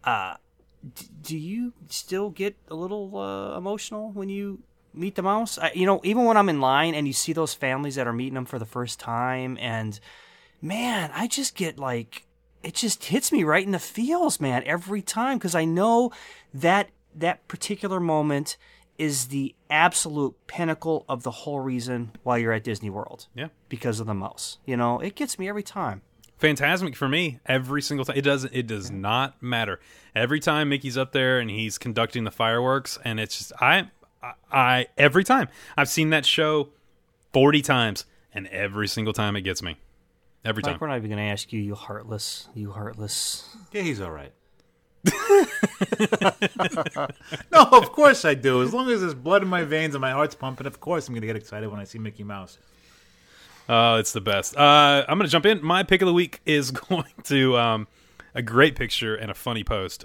Uh, 0.02 0.34
d- 0.94 1.06
do 1.22 1.38
you 1.38 1.72
still 1.88 2.30
get 2.30 2.56
a 2.68 2.74
little 2.74 3.16
uh, 3.16 3.56
emotional 3.56 4.10
when 4.12 4.28
you 4.28 4.60
meet 4.92 5.14
the 5.14 5.22
mouse? 5.22 5.58
I, 5.58 5.72
you 5.74 5.86
know, 5.86 6.00
even 6.04 6.24
when 6.24 6.36
I'm 6.36 6.48
in 6.48 6.60
line 6.60 6.94
and 6.94 7.06
you 7.06 7.12
see 7.12 7.32
those 7.32 7.54
families 7.54 7.94
that 7.94 8.06
are 8.06 8.12
meeting 8.12 8.34
them 8.34 8.44
for 8.44 8.58
the 8.58 8.66
first 8.66 9.00
time, 9.00 9.56
and 9.58 9.98
man, 10.60 11.10
I 11.14 11.26
just 11.26 11.54
get 11.56 11.78
like 11.78 12.26
it 12.62 12.74
just 12.74 13.04
hits 13.04 13.32
me 13.32 13.44
right 13.44 13.64
in 13.64 13.72
the 13.72 13.78
feels, 13.78 14.40
man, 14.40 14.62
every 14.66 15.02
time 15.02 15.38
because 15.38 15.54
I 15.54 15.64
know 15.64 16.12
that 16.52 16.90
that 17.14 17.46
particular 17.48 18.00
moment 18.00 18.56
is 18.98 19.26
the 19.28 19.54
absolute 19.70 20.34
pinnacle 20.46 21.04
of 21.08 21.22
the 21.22 21.30
whole 21.30 21.60
reason 21.60 22.12
why 22.22 22.36
you're 22.38 22.52
at 22.52 22.64
Disney 22.64 22.90
World. 22.90 23.26
Yeah. 23.34 23.48
Because 23.68 24.00
of 24.00 24.06
the 24.06 24.14
mouse. 24.14 24.58
You 24.64 24.76
know, 24.76 25.00
it 25.00 25.14
gets 25.14 25.38
me 25.38 25.48
every 25.48 25.62
time. 25.62 26.02
Phantasmic 26.38 26.96
for 26.96 27.08
me 27.08 27.40
every 27.46 27.80
single 27.80 28.04
time. 28.04 28.16
It 28.16 28.22
doesn't. 28.22 28.52
It 28.54 28.66
does 28.66 28.90
not 28.90 29.40
matter. 29.42 29.80
Every 30.14 30.40
time 30.40 30.68
Mickey's 30.68 30.98
up 30.98 31.12
there 31.12 31.38
and 31.38 31.48
he's 31.48 31.78
conducting 31.78 32.24
the 32.24 32.30
fireworks, 32.30 32.98
and 33.04 33.18
it's 33.20 33.38
just 33.38 33.52
I, 33.60 33.90
I, 34.22 34.32
I 34.52 34.86
every 34.98 35.24
time 35.24 35.48
I've 35.76 35.88
seen 35.88 36.10
that 36.10 36.26
show 36.26 36.70
forty 37.32 37.62
times, 37.62 38.04
and 38.32 38.46
every 38.48 38.88
single 38.88 39.12
time 39.12 39.36
it 39.36 39.42
gets 39.42 39.62
me. 39.62 39.76
Every 40.44 40.62
Like 40.62 40.72
time. 40.74 40.78
we're 40.80 40.88
not 40.88 40.96
even 40.98 41.08
going 41.08 41.24
to 41.24 41.32
ask 41.32 41.52
you, 41.54 41.60
you 41.62 41.74
heartless, 41.74 42.48
you 42.52 42.72
heartless. 42.72 43.48
Yeah, 43.72 43.80
he's 43.82 44.00
all 44.00 44.10
right. 44.10 44.32
no, 47.52 47.62
of 47.72 47.92
course 47.92 48.24
I 48.24 48.34
do. 48.34 48.62
As 48.62 48.72
long 48.72 48.90
as 48.90 49.00
there's 49.00 49.14
blood 49.14 49.42
in 49.42 49.48
my 49.48 49.64
veins 49.64 49.94
and 49.94 50.00
my 50.00 50.12
heart's 50.12 50.34
pumping, 50.34 50.66
of 50.66 50.80
course 50.80 51.08
I'm 51.08 51.14
going 51.14 51.22
to 51.22 51.26
get 51.26 51.36
excited 51.36 51.70
when 51.70 51.80
I 51.80 51.84
see 51.84 51.98
Mickey 51.98 52.24
Mouse. 52.24 52.58
Oh, 53.68 53.96
it's 53.96 54.12
the 54.12 54.20
best. 54.20 54.56
Uh, 54.56 55.04
I'm 55.08 55.18
going 55.18 55.26
to 55.26 55.32
jump 55.32 55.46
in. 55.46 55.64
My 55.64 55.82
pick 55.82 56.02
of 56.02 56.06
the 56.06 56.14
week 56.14 56.40
is 56.44 56.70
going 56.70 57.06
to 57.24 57.56
um, 57.56 57.88
a 58.34 58.42
great 58.42 58.76
picture 58.76 59.14
and 59.14 59.30
a 59.30 59.34
funny 59.34 59.64
post. 59.64 60.04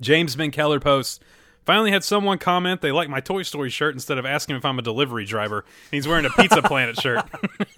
James 0.00 0.36
Ben 0.36 0.50
Keller 0.50 0.80
posts. 0.80 1.20
Finally 1.68 1.90
had 1.90 2.02
someone 2.02 2.38
comment 2.38 2.80
they 2.80 2.90
like 2.90 3.10
my 3.10 3.20
Toy 3.20 3.42
Story 3.42 3.68
shirt 3.68 3.92
instead 3.94 4.16
of 4.16 4.24
asking 4.24 4.56
if 4.56 4.64
I'm 4.64 4.78
a 4.78 4.82
delivery 4.82 5.26
driver. 5.26 5.66
He's 5.90 6.08
wearing 6.08 6.24
a 6.24 6.30
Pizza 6.30 6.62
Planet 6.62 6.98
shirt. 6.98 7.22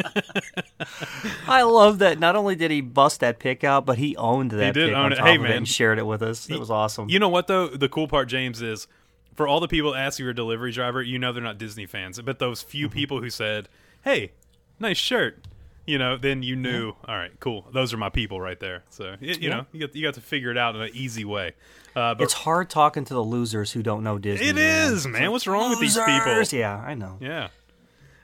I 1.49 1.63
love 1.63 1.99
that. 1.99 2.21
Not 2.21 2.37
only 2.37 2.55
did 2.55 2.71
he 2.71 2.83
bust 2.83 3.19
that 3.19 3.41
pick 3.41 3.65
out, 3.65 3.85
but 3.87 3.99
he 3.99 4.17
owned 4.17 4.53
that 4.53 4.65
He 4.67 4.71
did 4.81 4.89
pick 4.91 4.97
own 4.97 5.11
it. 5.13 5.19
Hey, 5.19 5.39
man. 5.39 5.51
and 5.51 5.69
shared 5.69 5.99
it 5.99 6.07
with 6.07 6.23
us. 6.23 6.49
It 6.49 6.61
was 6.61 6.71
awesome. 6.71 7.09
You 7.09 7.19
know 7.19 7.29
what 7.29 7.49
though? 7.49 7.67
The 7.67 7.89
cool 7.89 8.07
part, 8.07 8.29
James, 8.29 8.63
is 8.63 8.87
for 9.35 9.49
all 9.49 9.59
the 9.59 9.67
people 9.67 9.93
that 9.95 9.99
ask 9.99 10.21
you 10.21 10.25
you're 10.27 10.31
a 10.31 10.37
delivery 10.37 10.71
driver, 10.71 11.03
you 11.03 11.19
know 11.19 11.33
they're 11.33 11.43
not 11.43 11.59
Disney 11.59 11.87
fans. 11.87 12.21
But 12.21 12.39
those 12.39 12.63
few 12.63 12.87
Mm-hmm. 12.87 12.95
people 12.97 13.21
who 13.21 13.29
said, 13.29 13.69
"Hey, 14.05 14.31
nice 14.79 14.99
shirt," 14.99 15.45
you 15.87 15.99
know, 15.99 16.17
then 16.17 16.43
you 16.43 16.57
knew. 16.57 16.93
All 17.07 17.17
right, 17.17 17.33
cool. 17.41 17.67
Those 17.73 17.93
are 17.93 17.97
my 17.97 18.09
people 18.11 18.41
right 18.41 18.59
there. 18.61 18.85
So 18.91 19.17
y- 19.21 19.37
you, 19.41 19.51
know, 19.51 19.67
you 19.73 19.81
got 19.81 19.95
you 19.97 20.03
got 20.03 20.15
to 20.15 20.21
figure 20.21 20.51
it 20.51 20.59
out 20.59 20.75
in 20.77 20.83
an 20.83 20.91
easy 20.95 21.25
way. 21.25 21.53
Uh, 21.97 22.15
but 22.15 22.25
It's 22.25 22.33
hard 22.33 22.71
talking 22.71 23.05
to 23.07 23.15
the 23.15 23.23
losers 23.25 23.73
who 23.73 23.83
don't 23.83 24.05
know 24.05 24.19
Disney. 24.19 24.49
it 24.49 24.55
man. 24.57 24.93
is, 24.93 25.07
man. 25.07 25.31
What's 25.33 25.47
wrong 25.47 25.71
with 25.71 25.81
these 25.81 25.97
people? 25.97 26.33
Losers! 26.35 26.53
Yeah, 26.53 26.77
I 26.77 26.95
know. 26.95 27.17
Yeah. 27.21 27.49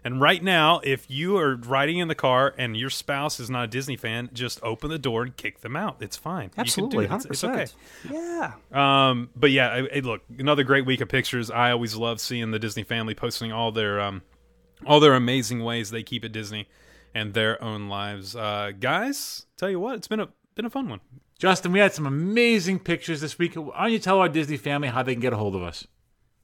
And 0.04 0.20
right 0.20 0.40
now, 0.40 0.80
if 0.84 1.10
you 1.10 1.36
are 1.36 1.56
riding 1.56 1.98
in 1.98 2.06
the 2.06 2.14
car 2.14 2.54
and 2.56 2.76
your 2.76 2.90
spouse 2.90 3.40
is 3.40 3.50
not 3.50 3.64
a 3.64 3.66
Disney 3.66 3.96
fan, 3.96 4.30
just 4.32 4.60
open 4.62 4.88
the 4.88 5.00
door 5.00 5.24
and 5.24 5.36
kick 5.36 5.62
them 5.62 5.74
out. 5.74 5.96
It's 5.98 6.16
fine. 6.16 6.44
You 6.44 6.48
can 6.50 6.54
do 6.54 6.60
Absolutely, 6.60 7.06
hundred 7.08 7.26
percent. 7.28 7.54
okay. 7.54 8.14
Yeah. 8.14 8.52
Um, 8.70 9.30
but 9.34 9.50
yeah, 9.50 9.84
look, 10.04 10.20
another 10.38 10.62
great 10.62 10.86
week 10.86 11.00
of 11.00 11.08
pictures. 11.08 11.50
I 11.50 11.72
always 11.72 11.96
love 11.96 12.20
seeing 12.20 12.52
the 12.52 12.60
Disney 12.60 12.84
family 12.84 13.14
posting 13.16 13.50
all 13.50 13.72
their 13.72 14.00
um, 14.00 14.22
all 14.86 15.00
their 15.00 15.14
amazing 15.14 15.64
ways 15.64 15.90
they 15.90 16.04
keep 16.04 16.24
it 16.24 16.30
Disney 16.30 16.68
and 17.16 17.32
their 17.32 17.62
own 17.64 17.88
lives. 17.88 18.36
Uh, 18.36 18.72
guys, 18.78 19.46
tell 19.56 19.70
you 19.70 19.80
what, 19.80 19.96
it's 19.96 20.06
been 20.06 20.20
a 20.20 20.28
been 20.54 20.66
a 20.66 20.70
fun 20.70 20.88
one. 20.88 21.00
Justin, 21.38 21.72
we 21.72 21.78
had 21.78 21.94
some 21.94 22.06
amazing 22.06 22.78
pictures 22.78 23.22
this 23.22 23.38
week. 23.38 23.54
Why 23.54 23.84
don't 23.84 23.92
you 23.92 23.98
tell 23.98 24.20
our 24.20 24.28
Disney 24.28 24.58
family 24.58 24.88
how 24.88 25.02
they 25.02 25.14
can 25.14 25.22
get 25.22 25.32
a 25.32 25.36
hold 25.36 25.54
of 25.54 25.62
us? 25.62 25.86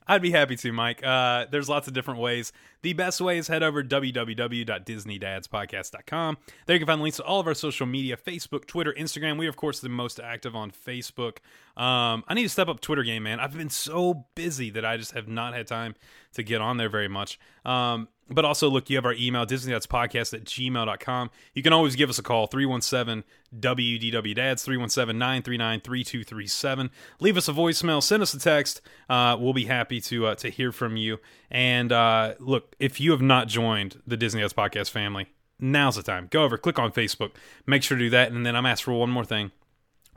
I'd 0.07 0.23
be 0.23 0.33
happy 0.33 0.57
to, 0.57 0.73
Mike. 0.73 1.05
Uh, 1.05 1.45
there's 1.51 1.69
lots 1.69 1.89
of 1.89 1.95
different 1.95 2.21
ways. 2.21 2.53
The 2.83 2.93
best 2.95 3.21
way 3.21 3.39
is 3.39 3.49
head 3.49 3.63
over 3.63 3.83
to 3.83 4.01
www.disneydadspodcast.com. 4.01 6.39
There 6.67 6.75
you 6.75 6.81
can 6.81 6.87
find 6.87 7.01
links 7.01 7.17
to 7.19 7.23
all 7.23 7.39
of 7.39 7.47
our 7.47 7.55
social 7.55 7.87
media 7.87 8.17
Facebook, 8.17 8.67
Twitter, 8.67 8.93
Instagram. 8.99 9.39
We 9.39 9.47
are, 9.47 9.51
of 9.51 9.57
course, 9.57 9.79
the 9.81 9.89
most 9.89 10.19
active 10.19 10.57
on 10.57 10.73
Facebook. 10.73 11.37
Um, 11.77 12.25
I 12.27 12.35
need 12.35 12.43
to 12.43 12.49
step 12.49 12.67
up 12.69 12.81
Twitter 12.81 13.05
game, 13.05 13.23
man. 13.23 13.39
I've 13.41 13.57
been 13.57 13.71
so 13.71 14.27
busy 14.35 14.71
that 14.71 14.85
I 14.85 14.97
just 14.97 15.13
have 15.13 15.29
not 15.29 15.55
had 15.55 15.69
time 15.69 15.95
to 16.35 16.43
get 16.43 16.61
on 16.61 16.79
there 16.79 16.89
very 16.89 17.07
much. 17.09 17.39
Um, 17.65 18.09
but 18.35 18.45
also, 18.45 18.69
look, 18.69 18.91
you 18.91 18.97
have 18.97 19.05
our 19.05 19.15
email, 19.15 19.47
disneydadspodcast 19.47 20.35
at 20.35 20.45
gmail.com. 20.45 21.31
You 21.55 21.63
can 21.63 21.73
always 21.73 21.97
give 21.97 22.11
us 22.11 22.19
a 22.19 22.23
call, 22.23 22.47
317 22.47 23.25
WDW 23.59 24.35
Dads, 24.35 24.63
317 24.63 25.19
939 25.19 25.81
3237. 25.81 26.91
Leave 27.21 27.37
us 27.37 27.49
a 27.49 27.53
voicemail, 27.53 28.03
send 28.03 28.23
us 28.23 28.35
a 28.35 28.39
text. 28.39 28.81
Uh, 29.09 29.37
we'll 29.39 29.53
be 29.53 29.67
happy 29.67 30.01
to 30.01 30.27
uh, 30.27 30.35
to 30.37 30.49
hear 30.49 30.73
from 30.73 30.97
you. 30.97 31.19
And 31.51 31.93
uh, 31.93 32.35
look, 32.39 32.75
if 32.79 33.01
you 33.01 33.11
have 33.13 33.23
not 33.23 33.49
joined 33.49 34.01
the 34.07 34.17
Disney 34.17 34.41
Dads 34.41 34.53
Podcast 34.53 34.91
family, 34.91 35.29
now's 35.59 35.97
the 35.97 36.03
time. 36.03 36.29
Go 36.31 36.45
over, 36.45 36.59
click 36.59 36.79
on 36.79 36.93
Facebook, 36.93 37.33
make 37.67 37.83
sure 37.83 37.97
to 37.97 38.05
do 38.05 38.11
that. 38.11 38.33
And 38.33 38.45
then 38.47 38.57
I'm 38.57 38.67
asked 38.67 38.85
for 38.85 38.93
one 38.93 39.11
more 39.11 39.25
thing 39.25 39.53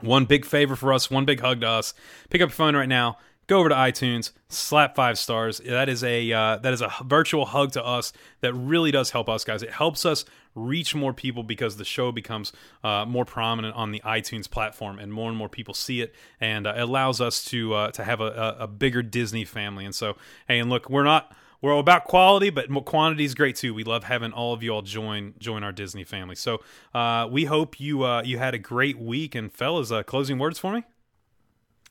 one 0.00 0.26
big 0.26 0.44
favor 0.44 0.76
for 0.76 0.92
us, 0.92 1.10
one 1.10 1.24
big 1.24 1.40
hug 1.40 1.60
to 1.62 1.68
us. 1.68 1.94
Pick 2.30 2.42
up 2.42 2.50
your 2.50 2.54
phone 2.54 2.76
right 2.76 2.88
now. 2.88 3.18
Go 3.46 3.60
over 3.60 3.68
to 3.68 3.74
iTunes, 3.76 4.32
slap 4.48 4.96
five 4.96 5.18
stars. 5.18 5.58
That 5.64 5.88
is 5.88 6.02
a 6.02 6.32
uh, 6.32 6.56
that 6.56 6.72
is 6.72 6.80
a 6.82 6.92
virtual 7.04 7.46
hug 7.46 7.72
to 7.72 7.84
us 7.84 8.12
that 8.40 8.52
really 8.54 8.90
does 8.90 9.10
help 9.10 9.28
us, 9.28 9.44
guys. 9.44 9.62
It 9.62 9.70
helps 9.70 10.04
us 10.04 10.24
reach 10.56 10.96
more 10.96 11.12
people 11.12 11.44
because 11.44 11.76
the 11.76 11.84
show 11.84 12.10
becomes 12.10 12.52
uh, 12.82 13.04
more 13.06 13.24
prominent 13.24 13.76
on 13.76 13.92
the 13.92 14.00
iTunes 14.00 14.50
platform, 14.50 14.98
and 14.98 15.12
more 15.12 15.28
and 15.28 15.38
more 15.38 15.48
people 15.48 15.74
see 15.74 16.00
it, 16.00 16.12
and 16.40 16.66
uh, 16.66 16.74
it 16.76 16.80
allows 16.80 17.20
us 17.20 17.44
to 17.44 17.72
uh, 17.74 17.90
to 17.92 18.02
have 18.02 18.20
a, 18.20 18.56
a, 18.58 18.66
bigger 18.66 19.02
Disney 19.02 19.44
family. 19.44 19.84
And 19.84 19.94
so, 19.94 20.16
hey, 20.48 20.58
and 20.58 20.68
look, 20.68 20.90
we're 20.90 21.04
not 21.04 21.32
we're 21.60 21.78
about 21.78 22.04
quality, 22.04 22.50
but 22.50 22.68
quantity 22.84 23.24
is 23.24 23.34
great 23.34 23.54
too. 23.54 23.74
We 23.74 23.84
love 23.84 24.04
having 24.04 24.32
all 24.32 24.54
of 24.54 24.62
you 24.62 24.70
all 24.70 24.82
join 24.82 25.34
join 25.38 25.62
our 25.62 25.72
Disney 25.72 26.04
family. 26.04 26.34
So 26.34 26.62
uh, 26.94 27.28
we 27.30 27.44
hope 27.44 27.78
you 27.78 28.04
uh, 28.04 28.22
you 28.22 28.38
had 28.38 28.54
a 28.54 28.58
great 28.58 28.98
week. 28.98 29.34
And 29.34 29.52
fellas, 29.52 29.92
uh, 29.92 30.02
closing 30.02 30.38
words 30.38 30.58
for 30.58 30.72
me. 30.72 30.84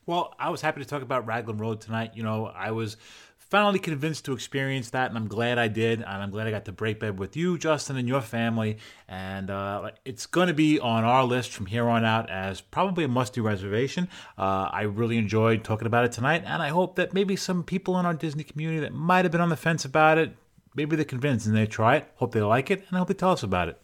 Well, 0.06 0.34
I 0.38 0.50
was 0.50 0.60
happy 0.60 0.80
to 0.80 0.86
talk 0.86 1.02
about 1.02 1.26
Raglan 1.26 1.58
Road 1.58 1.80
tonight. 1.80 2.12
You 2.14 2.22
know, 2.22 2.46
I 2.46 2.70
was 2.70 2.96
finally 3.38 3.80
convinced 3.80 4.24
to 4.26 4.32
experience 4.32 4.90
that, 4.90 5.08
and 5.08 5.18
I'm 5.18 5.26
glad 5.26 5.58
I 5.58 5.66
did. 5.66 5.98
And 5.98 6.06
I'm 6.08 6.30
glad 6.30 6.46
I 6.46 6.52
got 6.52 6.64
to 6.66 6.72
break 6.72 7.00
bed 7.00 7.18
with 7.18 7.36
you, 7.36 7.58
Justin, 7.58 7.96
and 7.96 8.06
your 8.06 8.20
family. 8.20 8.78
And 9.08 9.50
uh, 9.50 9.90
it's 10.04 10.26
going 10.26 10.46
to 10.46 10.54
be 10.54 10.78
on 10.78 11.02
our 11.02 11.24
list 11.24 11.50
from 11.52 11.66
here 11.66 11.88
on 11.88 12.04
out 12.04 12.30
as 12.30 12.60
probably 12.60 13.02
a 13.02 13.08
must 13.08 13.34
do 13.34 13.42
reservation. 13.42 14.08
Uh, 14.38 14.68
I 14.70 14.82
really 14.82 15.18
enjoyed 15.18 15.64
talking 15.64 15.86
about 15.86 16.04
it 16.04 16.12
tonight, 16.12 16.44
and 16.46 16.62
I 16.62 16.68
hope 16.68 16.94
that 16.96 17.12
maybe 17.12 17.34
some 17.34 17.64
people 17.64 17.98
in 17.98 18.06
our 18.06 18.14
Disney 18.14 18.44
community 18.44 18.78
that 18.80 18.94
might 18.94 19.24
have 19.24 19.32
been 19.32 19.40
on 19.40 19.48
the 19.48 19.56
fence 19.56 19.84
about 19.84 20.18
it, 20.18 20.36
maybe 20.76 20.94
they're 20.94 21.04
convinced 21.04 21.46
and 21.46 21.56
they 21.56 21.66
try 21.66 21.96
it. 21.96 22.08
Hope 22.14 22.32
they 22.32 22.42
like 22.42 22.70
it, 22.70 22.84
and 22.86 22.96
I 22.96 22.98
hope 22.98 23.08
they 23.08 23.14
tell 23.14 23.32
us 23.32 23.42
about 23.42 23.68
it. 23.68 23.80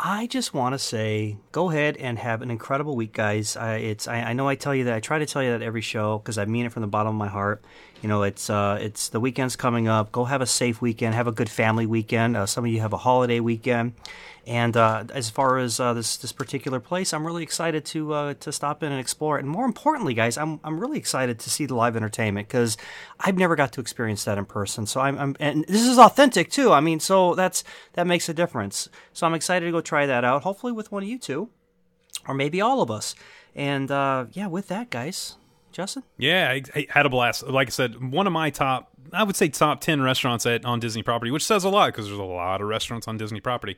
I 0.00 0.28
just 0.28 0.54
want 0.54 0.74
to 0.74 0.78
say, 0.78 1.38
go 1.50 1.70
ahead 1.70 1.96
and 1.96 2.20
have 2.20 2.40
an 2.40 2.52
incredible 2.52 2.94
week, 2.94 3.12
guys. 3.12 3.56
I, 3.56 3.76
it's 3.78 4.06
I, 4.06 4.18
I 4.18 4.32
know 4.32 4.46
I 4.46 4.54
tell 4.54 4.72
you 4.72 4.84
that 4.84 4.94
I 4.94 5.00
try 5.00 5.18
to 5.18 5.26
tell 5.26 5.42
you 5.42 5.50
that 5.50 5.62
every 5.62 5.80
show 5.80 6.18
because 6.18 6.38
I 6.38 6.44
mean 6.44 6.66
it 6.66 6.72
from 6.72 6.82
the 6.82 6.88
bottom 6.88 7.08
of 7.08 7.16
my 7.16 7.26
heart. 7.26 7.64
You 8.00 8.08
know, 8.08 8.22
it's 8.22 8.48
uh, 8.48 8.78
it's 8.80 9.08
the 9.08 9.18
weekend's 9.18 9.56
coming 9.56 9.88
up. 9.88 10.12
Go 10.12 10.24
have 10.24 10.40
a 10.40 10.46
safe 10.46 10.80
weekend. 10.80 11.16
Have 11.16 11.26
a 11.26 11.32
good 11.32 11.50
family 11.50 11.84
weekend. 11.84 12.36
Uh, 12.36 12.46
some 12.46 12.64
of 12.64 12.70
you 12.70 12.80
have 12.80 12.92
a 12.92 12.96
holiday 12.96 13.40
weekend. 13.40 13.94
And 14.48 14.78
uh, 14.78 15.04
as 15.12 15.28
far 15.28 15.58
as 15.58 15.78
uh, 15.78 15.92
this 15.92 16.16
this 16.16 16.32
particular 16.32 16.80
place, 16.80 17.12
I'm 17.12 17.26
really 17.26 17.42
excited 17.42 17.84
to 17.86 18.14
uh, 18.14 18.34
to 18.40 18.50
stop 18.50 18.82
in 18.82 18.90
and 18.90 18.98
explore 18.98 19.36
it. 19.36 19.42
And 19.42 19.50
more 19.50 19.66
importantly, 19.66 20.14
guys, 20.14 20.38
I'm 20.38 20.58
I'm 20.64 20.80
really 20.80 20.96
excited 20.96 21.38
to 21.40 21.50
see 21.50 21.66
the 21.66 21.74
live 21.74 21.96
entertainment 21.96 22.48
because 22.48 22.78
I've 23.20 23.36
never 23.36 23.56
got 23.56 23.72
to 23.74 23.82
experience 23.82 24.24
that 24.24 24.38
in 24.38 24.46
person. 24.46 24.86
So 24.86 25.02
I'm, 25.02 25.18
I'm 25.18 25.36
and 25.38 25.66
this 25.68 25.82
is 25.82 25.98
authentic 25.98 26.50
too. 26.50 26.72
I 26.72 26.80
mean, 26.80 26.98
so 26.98 27.34
that's 27.34 27.62
that 27.92 28.06
makes 28.06 28.26
a 28.30 28.34
difference. 28.34 28.88
So 29.12 29.26
I'm 29.26 29.34
excited 29.34 29.66
to 29.66 29.70
go 29.72 29.82
try 29.82 30.06
that 30.06 30.24
out. 30.24 30.44
Hopefully 30.44 30.72
with 30.72 30.90
one 30.90 31.02
of 31.02 31.08
you 31.10 31.18
two, 31.18 31.50
or 32.26 32.32
maybe 32.32 32.62
all 32.62 32.80
of 32.80 32.90
us. 32.90 33.14
And 33.54 33.90
uh, 33.90 34.26
yeah, 34.32 34.46
with 34.46 34.68
that, 34.68 34.88
guys, 34.88 35.36
Justin. 35.72 36.04
Yeah, 36.16 36.48
I, 36.50 36.62
I 36.74 36.86
had 36.88 37.04
a 37.04 37.10
blast. 37.10 37.46
Like 37.46 37.68
I 37.68 37.70
said, 37.70 38.12
one 38.12 38.26
of 38.26 38.32
my 38.32 38.48
top, 38.48 38.88
I 39.12 39.24
would 39.24 39.36
say 39.36 39.48
top 39.48 39.82
10 39.82 40.00
restaurants 40.00 40.46
at, 40.46 40.64
on 40.64 40.80
Disney 40.80 41.02
property, 41.02 41.30
which 41.30 41.44
says 41.44 41.64
a 41.64 41.68
lot 41.68 41.88
because 41.88 42.06
there's 42.06 42.18
a 42.18 42.22
lot 42.22 42.62
of 42.62 42.68
restaurants 42.68 43.06
on 43.06 43.18
Disney 43.18 43.40
property. 43.40 43.76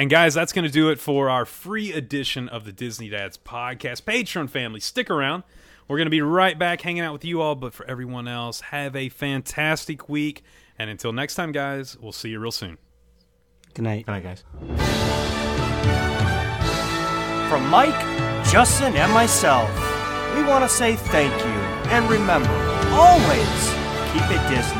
And 0.00 0.08
guys, 0.08 0.32
that's 0.32 0.54
going 0.54 0.64
to 0.64 0.70
do 0.70 0.88
it 0.88 0.98
for 0.98 1.28
our 1.28 1.44
free 1.44 1.92
edition 1.92 2.48
of 2.48 2.64
the 2.64 2.72
Disney 2.72 3.10
Dads 3.10 3.36
podcast. 3.36 4.04
Patreon 4.04 4.48
family, 4.48 4.80
stick 4.80 5.10
around. 5.10 5.42
We're 5.88 5.98
going 5.98 6.06
to 6.06 6.10
be 6.10 6.22
right 6.22 6.58
back 6.58 6.80
hanging 6.80 7.02
out 7.02 7.12
with 7.12 7.22
you 7.22 7.42
all, 7.42 7.54
but 7.54 7.74
for 7.74 7.84
everyone 7.84 8.26
else, 8.26 8.62
have 8.62 8.96
a 8.96 9.10
fantastic 9.10 10.08
week. 10.08 10.42
And 10.78 10.88
until 10.88 11.12
next 11.12 11.34
time, 11.34 11.52
guys, 11.52 11.98
we'll 11.98 12.12
see 12.12 12.30
you 12.30 12.40
real 12.40 12.50
soon. 12.50 12.78
Good 13.74 13.82
night. 13.82 14.06
Good 14.06 14.12
night, 14.12 14.22
guys. 14.22 14.42
From 17.50 17.68
Mike, 17.68 18.00
Justin, 18.46 18.96
and 18.96 19.12
myself, 19.12 19.68
we 20.34 20.42
want 20.44 20.64
to 20.64 20.70
say 20.70 20.96
thank 20.96 21.38
you. 21.44 21.90
And 21.90 22.08
remember, 22.08 22.48
always 22.92 23.74
keep 24.14 24.24
it 24.30 24.48
Disney. 24.48 24.79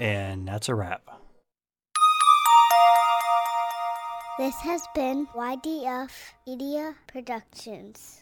And 0.00 0.48
that's 0.48 0.68
a 0.68 0.74
wrap. 0.74 1.02
This 4.38 4.54
has 4.56 4.82
been 4.94 5.26
YDF 5.36 6.10
Media 6.46 6.94
Productions. 7.06 8.21